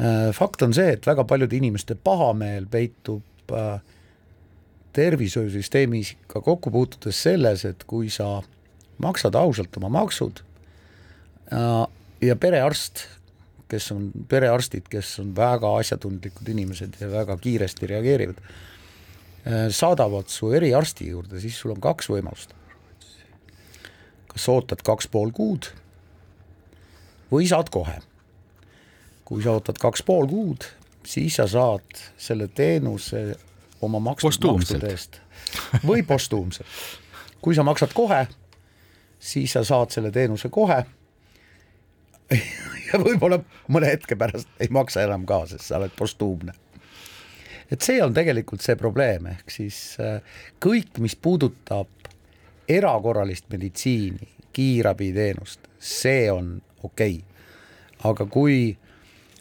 äh, 0.01 0.31
fakt 0.33 0.63
on 0.65 0.73
see, 0.77 0.95
et 0.97 1.07
väga 1.07 1.25
paljude 1.29 1.57
inimeste 1.59 1.99
pahameel 2.01 2.67
peitub 2.71 3.53
äh, 3.53 3.81
tervishoiusüsteemis 4.97 6.15
ka 6.31 6.41
kokku 6.41 6.71
puutudes 6.71 7.23
selles, 7.27 7.67
et 7.69 7.85
kui 7.85 8.09
sa 8.11 8.39
maksad 9.05 9.37
ausalt 9.37 9.77
oma 9.77 9.91
maksud 9.93 10.41
ja, 11.51 11.89
ja 12.23 12.37
perearst, 12.41 13.05
kes 13.69 13.91
on, 13.93 14.13
perearstid, 14.29 14.87
kes 14.89 15.19
on 15.21 15.35
väga 15.37 15.75
asjatundlikud 15.81 16.49
inimesed 16.55 16.97
ja 17.01 17.11
väga 17.11 17.37
kiiresti 17.43 17.91
reageerivad, 17.91 18.41
äh, 18.41 18.74
saadavad 19.71 20.31
su 20.33 20.53
eriarsti 20.57 21.11
juurde, 21.11 21.41
siis 21.41 21.59
sul 21.61 21.75
on 21.75 21.81
kaks 21.85 22.09
võimalust. 22.09 22.55
kas 24.35 24.49
ootad 24.49 24.81
kaks 24.83 25.07
pool 25.07 25.31
kuud 25.31 25.69
või 27.31 27.49
saad 27.49 27.71
kohe. 27.71 27.99
kui 29.25 29.43
sa 29.43 29.57
ootad 29.57 29.79
kaks 29.81 30.03
pool 30.03 30.27
kuud, 30.29 30.65
siis 31.07 31.37
sa 31.37 31.47
saad 31.49 32.01
selle 32.17 32.49
teenuse 32.49 33.37
oma 33.81 34.01
makstud 34.01 34.49
maksude 34.49 34.91
eest 34.91 35.21
või 35.85 36.03
postuumselt. 36.03 36.67
kui 37.41 37.55
sa 37.55 37.63
maksad 37.63 37.93
kohe 37.93 38.27
siis 39.25 39.53
sa 39.53 39.65
saad 39.65 39.93
selle 39.95 40.11
teenuse 40.11 40.49
kohe 40.53 40.85
ja 42.89 43.01
võib-olla 43.01 43.41
mõne 43.73 43.93
hetke 43.93 44.17
pärast 44.21 44.49
ei 44.61 44.71
maksa 44.73 45.05
enam 45.07 45.25
ka, 45.29 45.45
sest 45.49 45.69
sa 45.69 45.79
oled 45.81 45.95
postuumne. 45.97 46.53
Et 47.71 47.83
see 47.83 48.01
on 48.03 48.15
tegelikult 48.15 48.65
see 48.65 48.77
probleem, 48.81 49.29
ehk 49.33 49.53
siis 49.53 49.79
äh, 50.03 50.19
kõik, 50.63 50.99
mis 51.03 51.17
puudutab 51.17 52.11
erakorralist 52.69 53.49
meditsiini, 53.53 54.29
kiirabiteenust, 54.55 55.69
see 55.79 56.31
on 56.33 56.57
okei. 56.83 57.17
Okay.. 57.19 58.11
aga 58.11 58.27
kui, 58.27 58.77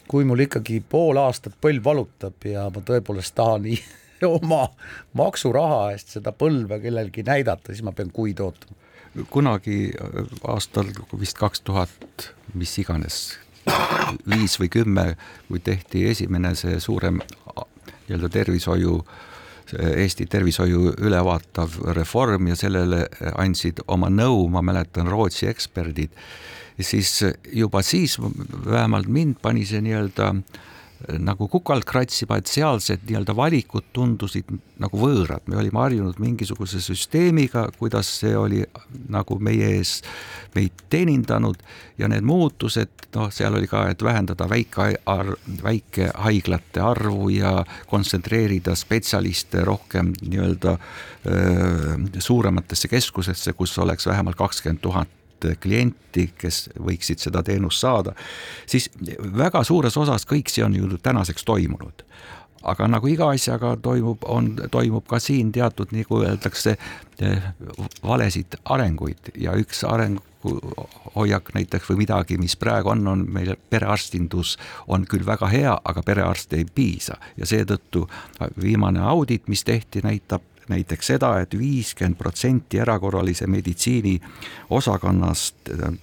kui 0.08 0.24
mul 0.26 0.46
ikkagi 0.46 0.80
pool 0.90 1.20
aastat 1.22 1.56
põlv 1.62 1.84
valutab 1.84 2.48
ja 2.48 2.70
ma 2.74 2.84
tõepoolest 2.86 3.36
tahan 3.36 3.68
oma 4.38 4.68
maksuraha 5.20 5.92
eest 5.94 6.16
seda 6.18 6.32
põlve 6.32 6.80
kellelgi 6.84 7.26
näidata, 7.28 7.74
siis 7.74 7.84
ma 7.84 7.92
pean 7.92 8.12
kuid 8.12 8.40
ootama. 8.44 8.80
Kunagi 9.30 9.92
äh, 9.94 10.36
aastal 10.50 10.90
vist 11.20 11.38
kaks 11.38 11.62
tuhat, 11.62 12.32
mis 12.58 12.74
iganes, 12.82 13.38
viis 14.26 14.58
või 14.60 14.72
kümme, 14.74 15.06
kui 15.48 15.62
tehti 15.64 16.08
esimene 16.10 16.56
see 16.58 16.80
suurem 16.82 17.22
nii-öelda 18.08 18.30
tervishoiu 18.30 18.98
Eesti 19.74 20.26
tervishoiu 20.30 20.92
ülevaatav 21.02 21.78
reform 21.96 22.50
ja 22.52 22.56
sellele 22.60 23.06
andsid 23.40 23.80
oma 23.88 24.10
nõu, 24.12 24.44
ma 24.52 24.62
mäletan, 24.62 25.08
Rootsi 25.10 25.48
eksperdid, 25.50 26.12
siis 26.78 27.16
juba 27.48 27.82
siis 27.82 28.20
vähemalt 28.20 29.08
mind 29.08 29.40
pani 29.42 29.64
see 29.66 29.82
nii-öelda 29.82 30.30
äh, 30.36 30.62
nagu 31.20 31.48
kukalt 31.52 31.86
kratsima, 31.88 32.38
et 32.40 32.48
sealsed 32.48 33.04
nii-öelda 33.08 33.36
valikud 33.36 33.90
tundusid 33.96 34.50
nagu 34.82 35.00
võõrad, 35.00 35.44
me 35.52 35.58
olime 35.60 35.80
harjunud 35.82 36.20
mingisuguse 36.22 36.80
süsteemiga, 36.84 37.68
kuidas 37.78 38.10
see 38.22 38.34
oli 38.38 38.62
nagu 39.12 39.38
meie 39.44 39.74
ees 39.78 39.98
meid 40.56 40.86
teenindanud 40.92 41.60
ja 42.00 42.10
need 42.12 42.26
muutused, 42.28 43.08
noh, 43.16 43.30
seal 43.34 43.56
oli 43.60 43.70
ka, 43.70 43.86
et 43.92 44.04
vähendada 44.04 44.48
väike 44.50 44.90
arv, 45.12 45.36
väikehaiglate 45.64 46.84
arvu 46.84 47.30
ja 47.34 47.56
kontsentreerida 47.92 48.76
spetsialiste 48.80 49.64
rohkem 49.68 50.14
nii-öelda 50.22 50.78
suurematesse 52.20 52.92
keskusesse, 52.92 53.54
kus 53.54 53.78
oleks 53.80 54.08
vähemalt 54.08 54.40
kakskümmend 54.40 54.82
tuhat 54.84 55.23
klienti, 55.60 56.30
kes 56.38 56.70
võiksid 56.80 57.24
seda 57.24 57.44
teenust 57.44 57.84
saada, 57.84 58.16
siis 58.70 58.90
väga 59.38 59.64
suures 59.68 59.98
osas 59.98 60.28
kõik 60.30 60.52
see 60.52 60.66
on 60.66 60.76
ju 60.78 60.98
tänaseks 61.04 61.46
toimunud. 61.48 62.06
Aga 62.64 62.88
nagu 62.88 63.10
iga 63.12 63.28
asjaga 63.36 63.74
toimub, 63.84 64.24
on, 64.32 64.54
toimub 64.72 65.04
ka 65.10 65.18
siin 65.20 65.50
teatud, 65.52 65.90
nagu 65.92 66.22
öeldakse, 66.24 66.78
valesid 68.04 68.56
arenguid. 68.72 69.34
Ja 69.36 69.52
üks 69.60 69.84
arenguhoiak 69.84 71.52
näiteks 71.58 71.92
või 71.92 72.06
midagi, 72.06 72.38
mis 72.40 72.56
praegu 72.56 72.94
on, 72.94 73.04
on 73.12 73.26
meil 73.36 73.58
perearstindus 73.70 74.56
on 74.88 75.04
küll 75.12 75.28
väga 75.28 75.52
hea, 75.52 75.76
aga 75.76 76.06
perearste 76.08 76.62
ei 76.62 76.70
piisa. 76.76 77.20
Ja 77.36 77.50
seetõttu 77.52 78.06
viimane 78.56 79.04
audit, 79.12 79.52
mis 79.52 79.68
tehti, 79.68 80.06
näitab 80.08 80.48
näiteks 80.70 81.08
seda 81.14 81.34
et, 81.40 81.54
et 81.54 81.60
viiskümmend 81.60 82.18
protsenti 82.18 82.80
erakorralise 82.80 83.48
meditsiini 83.48 84.20
osakonnast 84.70 85.70
äh, 85.70 85.96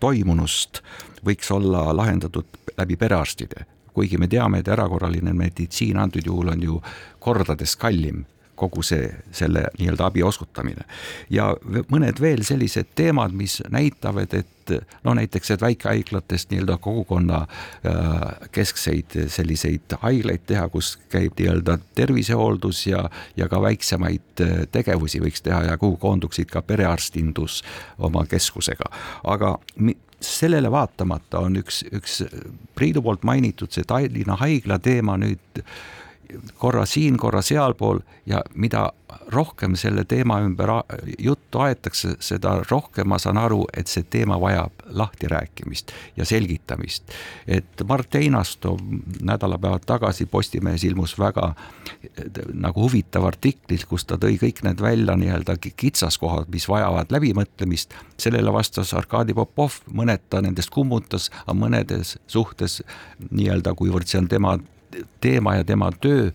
toimunust 0.00 0.82
võiks 1.26 1.50
olla 1.54 1.90
lahendatud 1.96 2.74
läbi 2.78 2.96
perearstide. 2.96 3.66
Kuigi 3.92 4.16
me 4.18 4.28
teame, 4.28 4.62
et 4.62 4.68
erakorraline 4.68 5.32
meditsiin 5.36 5.98
antud 6.00 6.26
juhul 6.26 6.54
on 6.54 6.62
ju 6.62 6.78
kordades 7.20 7.76
kallim 7.76 8.24
kogu 8.56 8.82
see, 8.86 9.08
selle 9.32 9.64
nii-öelda 9.78 10.06
abi 10.06 10.22
osutamine. 10.22 10.84
ja 11.30 11.52
mõned 11.90 12.20
veel 12.20 12.44
sellised 12.46 12.92
teemad, 12.94 13.32
mis 13.36 13.62
näitavad, 13.70 14.34
et 14.34 14.72
no 15.04 15.14
näiteks, 15.18 15.50
et 15.50 15.60
väikehaiglatest 15.60 16.52
nii-öelda 16.52 16.76
kogukonna 16.82 17.40
äh, 17.42 18.20
keskseid 18.52 19.16
selliseid 19.32 19.96
haiglaid 20.04 20.46
teha, 20.46 20.68
kus 20.68 20.94
käib 21.12 21.34
nii-öelda 21.38 21.78
tervisehooldus 21.94 22.86
ja, 22.86 23.08
ja 23.36 23.48
ka 23.48 23.62
väiksemaid 23.62 24.44
äh, 24.44 24.54
tegevusi 24.72 25.20
võiks 25.24 25.42
teha 25.42 25.64
ja 25.70 25.76
kuhu 25.78 25.96
koonduksid 25.96 26.52
ka 26.52 26.62
perearstindus 26.62 27.62
oma 27.98 28.26
keskusega, 28.30 28.90
aga 29.24 29.56
sellele 30.22 30.70
vaatamata 30.70 31.42
on 31.42 31.58
üks, 31.62 31.82
üks 31.92 32.22
Priidu 32.74 33.02
poolt 33.02 33.24
mainitud 33.26 33.72
see 33.74 33.84
Tallinna 33.88 34.36
haigla 34.40 34.78
teema 34.82 35.18
nüüd 35.20 35.62
korra 36.58 36.86
siin, 36.86 37.16
korra 37.16 37.42
sealpool 37.42 38.00
ja 38.26 38.42
mida 38.54 38.90
rohkem 39.32 39.76
selle 39.76 40.04
teema 40.04 40.40
ümber 40.40 40.70
juttu 41.18 41.58
aetakse, 41.58 42.14
seda 42.20 42.54
rohkem 42.70 43.08
ma 43.08 43.18
saan 43.18 43.38
aru, 43.38 43.64
et 43.76 43.90
see 43.90 44.04
teema 44.10 44.38
vajab 44.40 44.84
lahtirääkimist 44.88 45.92
ja 46.16 46.24
selgitamist. 46.24 47.12
et 47.46 47.84
Mart 47.88 48.14
Einasto 48.14 48.76
nädalapäevad 49.22 49.84
tagasi 49.86 50.26
Postimehes 50.26 50.84
ilmus 50.84 51.18
väga 51.18 51.54
nagu 52.54 52.82
huvitav 52.82 53.26
artikkel, 53.26 53.84
kus 53.88 54.04
ta 54.04 54.18
tõi 54.20 54.38
kõik 54.40 54.62
need 54.66 54.80
välja 54.80 55.16
nii-öelda 55.16 55.56
kitsaskohad, 55.60 56.48
mis 56.48 56.68
vajavad 56.68 57.12
läbimõtlemist. 57.12 57.94
sellele 58.16 58.52
vastas 58.52 58.94
Arkadi 58.94 59.34
Popov, 59.34 59.80
mõned 59.90 60.20
ta 60.30 60.40
nendest 60.40 60.70
kummutas, 60.70 61.30
aga 61.46 61.58
mõnedes 61.58 62.18
suhtes 62.26 62.82
nii-öelda, 63.30 63.74
kuivõrd 63.74 64.06
see 64.06 64.18
on 64.18 64.28
tema 64.28 64.58
teema 65.20 65.56
ja 65.60 65.64
tema 65.64 65.90
töö 66.00 66.30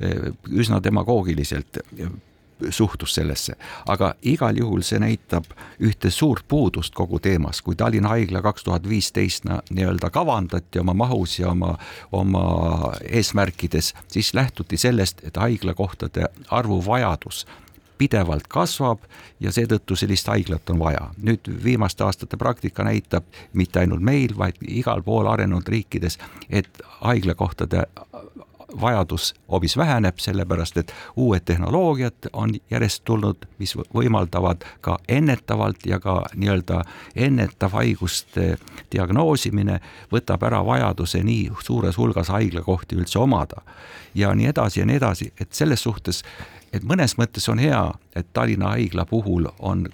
eh, 0.00 0.32
üsna 0.50 0.82
demagoogiliselt 0.84 1.80
eh, 1.98 2.10
suhtus 2.68 3.14
sellesse, 3.14 3.54
aga 3.88 4.14
igal 4.22 4.56
juhul 4.56 4.82
see 4.84 5.00
näitab 5.00 5.46
ühte 5.80 6.10
suurt 6.12 6.44
puudust 6.48 6.94
kogu 6.94 7.18
teemas, 7.18 7.62
kui 7.64 7.76
Tallinna 7.76 8.12
Haigla 8.12 8.42
kaks 8.44 8.66
tuhat 8.66 8.88
viisteist 8.88 9.48
nii-öelda 9.48 10.10
kavandati 10.12 10.82
oma 10.82 10.94
mahus 10.94 11.38
ja 11.38 11.50
oma, 11.54 11.76
oma 12.12 12.44
eesmärkides, 13.08 13.94
siis 14.08 14.34
lähtuti 14.34 14.76
sellest, 14.76 15.24
et 15.24 15.40
haiglakohtade 15.40 16.28
arvu 16.50 16.82
vajadus 16.86 17.46
pidevalt 18.00 18.48
kasvab 18.48 19.04
ja 19.40 19.52
seetõttu 19.52 19.96
sellist 19.96 20.28
haiglat 20.32 20.72
on 20.72 20.78
vaja. 20.80 21.08
nüüd 21.20 21.50
viimaste 21.64 22.04
aastate 22.04 22.36
praktika 22.40 22.84
näitab 22.86 23.28
mitte 23.52 23.82
ainult 23.82 24.04
meil, 24.04 24.36
vaid 24.38 24.60
igal 24.66 25.02
pool 25.04 25.28
arenenud 25.28 25.68
riikides, 25.68 26.18
et 26.48 26.82
haiglakohtade 27.00 27.84
vajadus 28.80 29.34
hoopis 29.50 29.76
väheneb, 29.76 30.18
sellepärast 30.18 30.76
et 30.76 30.92
uued 31.16 31.40
tehnoloogiad 31.44 32.30
on 32.32 32.54
järjest 32.70 33.04
tulnud, 33.04 33.46
mis 33.58 33.74
võimaldavad 33.94 34.64
ka 34.80 34.98
ennetavalt 35.08 35.86
ja 35.86 36.00
ka 36.00 36.22
nii-öelda 36.34 36.82
ennetav 37.16 37.74
haiguste 37.78 38.56
diagnoosimine 38.92 39.80
võtab 40.12 40.44
ära 40.46 40.62
vajaduse 40.66 41.22
nii 41.24 41.50
suures 41.64 41.98
hulgas 41.98 42.28
haiglakohti 42.28 42.96
üldse 42.96 43.18
omada. 43.18 43.62
ja 44.14 44.34
nii 44.34 44.46
edasi 44.46 44.80
ja 44.80 44.86
nii 44.86 44.96
edasi, 44.96 45.32
et 45.40 45.52
selles 45.52 45.82
suhtes, 45.82 46.24
et 46.72 46.82
mõnes 46.82 47.14
mõttes 47.18 47.48
on 47.48 47.58
hea, 47.58 47.92
et 48.14 48.26
Tallinna 48.32 48.74
haigla 48.74 49.06
puhul 49.06 49.46
on 49.58 49.86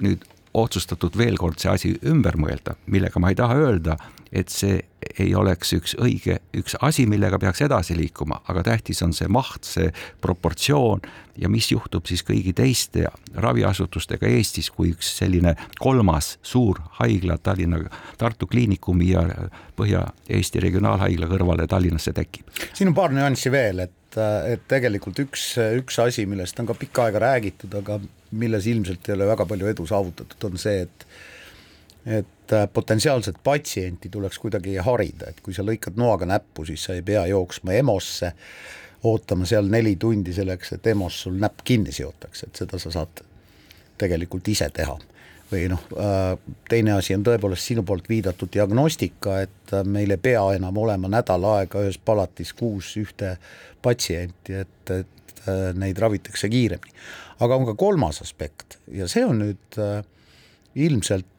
nüüd 0.00 0.24
otsustatud 0.54 1.16
veel 1.18 1.36
kord 1.36 1.58
see 1.58 1.70
asi 1.70 1.92
ümber 2.06 2.38
mõelda, 2.38 2.76
millega 2.86 3.20
ma 3.20 3.32
ei 3.32 3.38
taha 3.38 3.56
öelda, 3.58 3.96
et 4.34 4.50
see 4.50 4.80
ei 5.20 5.34
oleks 5.38 5.70
üks 5.76 5.94
õige, 6.02 6.40
üks 6.58 6.74
asi, 6.82 7.04
millega 7.06 7.38
peaks 7.38 7.62
edasi 7.62 7.94
liikuma, 7.96 8.40
aga 8.50 8.64
tähtis 8.66 9.02
on 9.06 9.12
see 9.14 9.28
maht, 9.30 9.66
see 9.68 9.92
proportsioon 10.24 11.04
ja 11.38 11.50
mis 11.50 11.68
juhtub 11.70 12.06
siis 12.10 12.24
kõigi 12.26 12.54
teiste 12.56 13.06
raviasutustega 13.46 14.26
Eestis, 14.34 14.70
kui 14.74 14.90
üks 14.94 15.12
selline 15.20 15.54
kolmas 15.78 16.34
suur 16.42 16.80
haigla 16.98 17.38
Tallinna, 17.38 17.82
Tartu 18.18 18.48
Kliinikumi 18.50 19.12
ja 19.12 19.24
Põhja-Eesti 19.78 20.62
Regionaalhaigla 20.64 21.30
kõrvale 21.30 21.68
Tallinnasse 21.70 22.14
tekib. 22.16 22.50
siin 22.72 22.90
on 22.90 22.98
paar 22.98 23.14
nüanssi 23.14 23.52
veel, 23.54 23.86
et, 23.86 24.18
et 24.50 24.66
tegelikult 24.70 25.22
üks, 25.26 25.52
üks 25.78 26.00
asi, 26.02 26.26
millest 26.26 26.58
on 26.58 26.70
ka 26.70 26.78
pikka 26.78 27.08
aega 27.08 27.22
räägitud, 27.28 27.74
aga 27.82 28.00
milles 28.34 28.66
ilmselt 28.66 29.08
ei 29.08 29.14
ole 29.14 29.30
väga 29.30 29.46
palju 29.46 29.70
edu 29.70 29.86
saavutatud, 29.86 30.50
on 30.50 30.58
see, 30.58 30.86
et 30.88 31.06
et 32.06 32.52
äh, 32.52 32.68
potentsiaalset 32.72 33.36
patsienti 33.44 34.08
tuleks 34.08 34.38
kuidagi 34.38 34.76
harida, 34.76 35.30
et 35.30 35.40
kui 35.42 35.54
sa 35.56 35.64
lõikad 35.64 35.96
noaga 35.96 36.28
näppu, 36.28 36.66
siis 36.68 36.84
sa 36.84 36.96
ei 36.96 37.02
pea 37.02 37.24
jooksma 37.30 37.72
EMO-sse, 37.80 38.32
ootama 39.08 39.48
seal 39.48 39.68
neli 39.72 39.96
tundi 40.00 40.32
selleks, 40.36 40.74
et 40.76 40.86
EMO-s 40.92 41.24
sul 41.26 41.40
näpp 41.40 41.64
kinni 41.64 41.92
seotakse, 41.92 42.48
et 42.48 42.62
seda 42.62 42.80
sa 42.80 42.92
saad 42.92 43.24
tegelikult 44.00 44.48
ise 44.48 44.70
teha. 44.74 44.98
või 45.52 45.68
noh, 45.70 45.82
äh, 46.00 46.38
teine 46.68 46.96
asi 46.96 47.14
on 47.14 47.22
tõepoolest 47.22 47.68
sinu 47.68 47.82
poolt 47.86 48.08
viidatud 48.08 48.48
diagnostika, 48.52 49.40
et 49.44 49.74
äh, 49.76 49.84
meil 49.84 50.10
ei 50.10 50.18
pea 50.18 50.42
enam 50.56 50.76
olema 50.80 51.08
nädal 51.08 51.44
aega 51.46 51.84
ühes 51.84 51.98
palatis 52.00 52.52
kuus 52.56 52.96
ühte 53.00 53.36
patsienti, 53.82 54.56
et, 54.64 54.90
et 54.90 55.46
neid 55.76 55.98
ravitakse 56.00 56.48
kiiremini. 56.48 56.96
aga 57.44 57.56
on 57.56 57.66
ka 57.68 57.74
kolmas 57.76 58.22
aspekt 58.24 58.78
ja 58.88 59.04
see 59.08 59.24
on 59.28 59.42
nüüd 59.42 59.78
ilmselt 60.74 61.33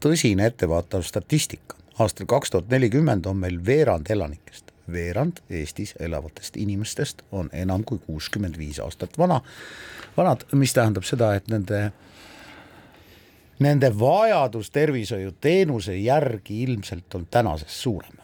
tõsine 0.00 0.46
ettevaatav 0.46 1.02
statistika. 1.02 1.76
aastal 1.98 2.26
kaks 2.26 2.50
tuhat 2.50 2.68
nelikümmend 2.68 3.26
on 3.26 3.36
meil 3.36 3.58
veerand 3.66 4.06
elanikest, 4.10 4.70
veerand 4.92 5.40
Eestis 5.50 5.94
elavatest 6.00 6.56
inimestest 6.56 7.22
on 7.32 7.50
enam 7.52 7.84
kui 7.84 7.98
kuuskümmend 7.98 8.58
viis 8.58 8.78
aastat 8.78 9.18
vana, 9.18 9.40
vanad, 10.16 10.44
mis 10.52 10.72
tähendab 10.72 11.04
seda, 11.04 11.34
et 11.34 11.48
nende 11.48 11.92
nende 13.58 13.90
vajadus 13.98 14.70
tervishoiuteenuse 14.70 15.96
järgi 15.96 16.62
ilmselt 16.62 17.14
on 17.14 17.26
tänasest 17.30 17.70
suurem. 17.82 18.14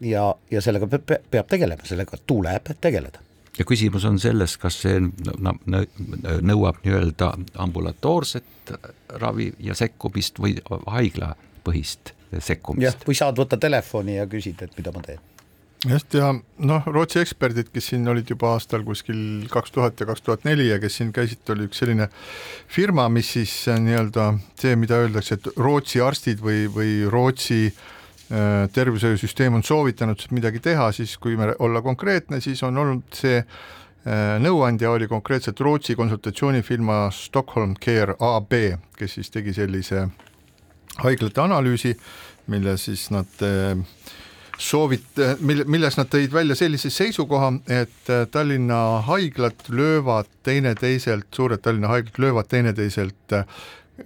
ja, 0.00 0.34
ja 0.50 0.60
sellega 0.60 0.86
peab, 0.86 1.10
peab 1.30 1.46
tegelema, 1.48 1.84
sellega 1.84 2.16
tuleb 2.26 2.72
tegeleda 2.80 3.20
ja 3.58 3.64
küsimus 3.64 4.04
on 4.08 4.18
selles, 4.18 4.56
kas 4.60 4.80
see 4.84 5.00
nõuab 5.00 6.80
nii-öelda 6.84 7.32
ambulatoorset 7.60 8.44
ravi 9.22 9.50
ja 9.58 9.74
sekkumist 9.78 10.40
või 10.42 10.56
haiglapõhist 10.86 12.14
sekkumist. 12.38 12.84
jah, 12.84 12.96
või 13.06 13.18
saad 13.18 13.38
võtta 13.40 13.58
telefoni 13.60 14.16
ja 14.16 14.28
küsida, 14.30 14.68
et 14.68 14.78
mida 14.78 14.94
ma 14.94 15.02
teen 15.04 15.20
just 15.88 16.14
ja 16.14 16.32
noh, 16.58 16.88
Rootsi 16.92 17.22
eksperdid, 17.22 17.70
kes 17.72 17.92
siin 17.92 18.08
olid 18.08 18.28
juba 18.30 18.54
aastal 18.54 18.84
kuskil 18.84 19.46
kaks 19.50 19.72
tuhat 19.72 20.00
ja 20.00 20.08
kaks 20.08 20.26
tuhat 20.26 20.44
neli 20.44 20.68
ja 20.68 20.80
kes 20.82 21.00
siin 21.00 21.14
käisid, 21.16 21.42
oli 21.54 21.70
üks 21.70 21.80
selline 21.80 22.10
firma, 22.68 23.08
mis 23.08 23.32
siis 23.38 23.54
nii-öelda 23.80 24.34
see, 24.60 24.76
mida 24.76 25.00
öeldakse, 25.00 25.40
et 25.40 25.48
Rootsi 25.56 26.04
arstid 26.04 26.44
või, 26.44 26.66
või 26.74 26.92
Rootsi 27.10 27.64
äh, 27.70 27.80
Äh, 28.30 28.68
tervishoiusüsteem 28.70 29.56
on 29.58 29.64
soovitanud 29.66 30.20
midagi 30.30 30.60
teha, 30.62 30.92
siis 30.94 31.16
kui 31.18 31.34
me 31.34 31.48
olla 31.58 31.80
konkreetne, 31.82 32.38
siis 32.40 32.60
on 32.62 32.76
olnud 32.78 33.08
see 33.18 33.40
äh, 33.40 33.56
nõuandja 34.40 34.90
oli 34.94 35.08
konkreetselt 35.08 35.60
Rootsi 35.60 35.96
konsultatsioonifirma 35.96 37.10
Stockholm 37.12 37.74
Care 37.84 38.14
AB, 38.18 38.54
kes 38.96 39.18
siis 39.18 39.30
tegi 39.30 39.52
sellise 39.56 40.06
haiglate 41.04 41.42
analüüsi, 41.42 41.92
mille 42.50 42.76
siis 42.80 43.08
nad 43.12 43.44
äh, 43.44 43.82
soovit-, 44.58 45.20
mille, 45.40 45.66
milles 45.68 45.98
nad 46.00 46.08
tõid 46.12 46.32
välja 46.32 46.56
sellise 46.58 46.90
seisukoha, 46.90 47.52
et 47.68 48.14
Tallinna 48.32 49.02
haiglad 49.08 49.68
löövad 49.68 50.32
teineteiselt, 50.42 51.28
suured 51.36 51.60
Tallinna 51.62 51.92
haiglad 51.92 52.18
löövad 52.24 52.48
teineteiselt 52.48 53.38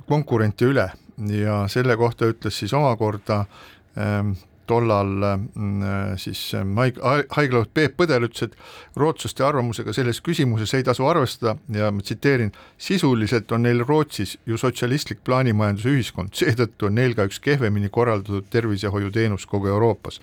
konkurente 0.09 0.67
üle. 0.67 0.91
Ja 1.31 1.65
selle 1.71 1.95
kohta 1.95 2.27
ütles 2.27 2.57
siis 2.59 2.73
omakorda 2.75 3.45
äh, 3.45 3.75
Ehm, 3.97 4.35
tollal 4.67 5.13
mm, 5.37 6.17
siis 6.21 6.41
ähm, 6.59 6.75
haiglajuht 6.79 7.71
Peep 7.75 7.97
Põder 7.99 8.25
ütles, 8.27 8.49
et 8.49 8.99
rootslaste 9.01 9.45
arvamusega 9.47 9.95
selles 9.97 10.21
küsimuses 10.25 10.75
ei 10.77 10.87
tasu 10.87 11.07
arvestada 11.09 11.57
ja 11.75 11.91
ma 11.95 12.05
tsiteerin, 12.05 12.53
sisuliselt 12.79 13.53
on 13.53 13.67
neil 13.67 13.85
Rootsis 13.87 14.37
ju 14.47 14.59
sotsialistlik 14.61 15.25
plaanimajanduse 15.25 15.95
ühiskond, 15.95 16.35
seetõttu 16.37 16.91
on 16.91 16.99
neil 16.99 17.17
ka 17.17 17.29
üks 17.31 17.41
kehvemini 17.45 17.93
korraldatud 17.93 18.51
tervishoiuteenus 18.51 19.47
kogu 19.51 19.73
Euroopas 19.73 20.21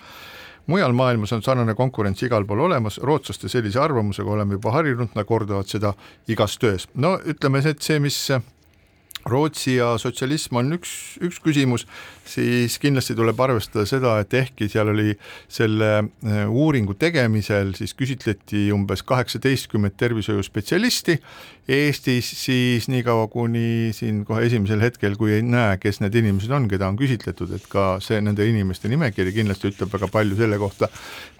mujal 0.66 0.92
maailmas 0.92 1.32
on 1.32 1.42
sarnane 1.42 1.74
konkurents 1.74 2.22
igal 2.22 2.44
pool 2.46 2.60
olemas, 2.68 2.98
rootslaste 3.02 3.48
sellise 3.50 3.80
arvamusega 3.82 4.30
oleme 4.30 4.58
juba 4.58 4.72
harjunud, 4.76 5.14
nad 5.14 5.26
kordavad 5.26 5.66
seda 5.66 5.94
igas 6.30 6.58
töös. 6.58 6.88
no 6.94 7.16
ütleme, 7.18 7.62
et 7.66 7.82
see, 7.82 7.98
mis 7.98 8.18
Rootsi 9.28 9.76
ja 9.76 9.92
sotsialism 10.02 10.58
on 10.58 10.76
üks, 10.78 10.92
üks 11.22 11.38
küsimus, 11.42 11.86
siis 12.26 12.78
kindlasti 12.82 13.14
tuleb 13.18 13.38
arvestada 13.40 13.84
seda, 13.88 14.16
et 14.22 14.34
ehkki 14.34 14.68
seal 14.72 14.90
oli 14.92 15.14
selle 15.52 15.90
äh, 16.02 16.42
uuringu 16.48 16.96
tegemisel 16.98 17.74
siis 17.78 17.94
küsitleti 17.98 18.68
umbes 18.74 19.04
kaheksateistkümmet 19.06 19.96
tervishoiuspetsialisti 20.00 21.18
Eestis, 21.68 22.26
siis 22.42 22.88
niikaua, 22.90 23.28
kuni 23.30 23.92
siin 23.94 24.24
kohe 24.26 24.42
esimesel 24.48 24.80
hetkel, 24.82 25.14
kui 25.14 25.36
ei 25.36 25.44
näe, 25.46 25.76
kes 25.78 26.00
need 26.02 26.16
inimesed 26.18 26.50
on, 26.50 26.66
keda 26.66 26.88
on 26.90 26.98
küsitletud, 26.98 27.52
et 27.54 27.68
ka 27.70 28.00
see 28.02 28.18
nende 28.18 28.42
inimeste 28.50 28.90
nimekiri 28.90 29.30
kindlasti 29.36 29.70
ütleb 29.70 29.92
väga 29.94 30.08
palju 30.10 30.40
selle 30.40 30.58
kohta, 30.58 30.90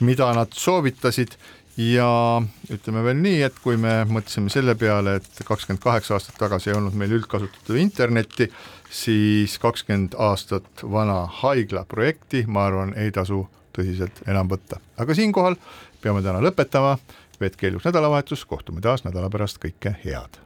mida 0.06 0.30
nad 0.38 0.54
soovitasid 0.54 1.34
ja 1.76 2.42
ütleme 2.72 3.04
veel 3.04 3.20
nii, 3.22 3.40
et 3.46 3.56
kui 3.62 3.78
me 3.80 4.02
mõtlesime 4.08 4.52
selle 4.52 4.74
peale, 4.78 5.16
et 5.20 5.42
kakskümmend 5.46 5.82
kaheksa 5.82 6.16
aastat 6.18 6.36
tagasi 6.40 6.70
ei 6.70 6.76
olnud 6.76 6.96
meil 6.98 7.14
üldkasutatav 7.16 7.78
internetti, 7.80 8.50
siis 8.92 9.56
kakskümmend 9.62 10.16
aastat 10.20 10.84
vana 10.84 11.24
haigla 11.40 11.86
projekti, 11.88 12.44
ma 12.46 12.66
arvan, 12.68 12.94
ei 12.98 13.12
tasu 13.14 13.46
tõsiselt 13.72 14.24
enam 14.28 14.50
võtta. 14.52 14.80
aga 15.00 15.14
siinkohal 15.16 15.56
peame 16.02 16.22
täna 16.22 16.42
lõpetama, 16.44 16.98
veetke 17.40 17.70
ilus 17.72 17.88
nädalavahetus, 17.88 18.44
kohtume 18.44 18.80
taas 18.84 19.04
nädala 19.04 19.30
pärast, 19.30 19.62
kõike 19.62 19.96
head. 20.04 20.40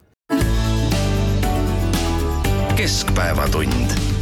keskpäevatund 2.76 4.15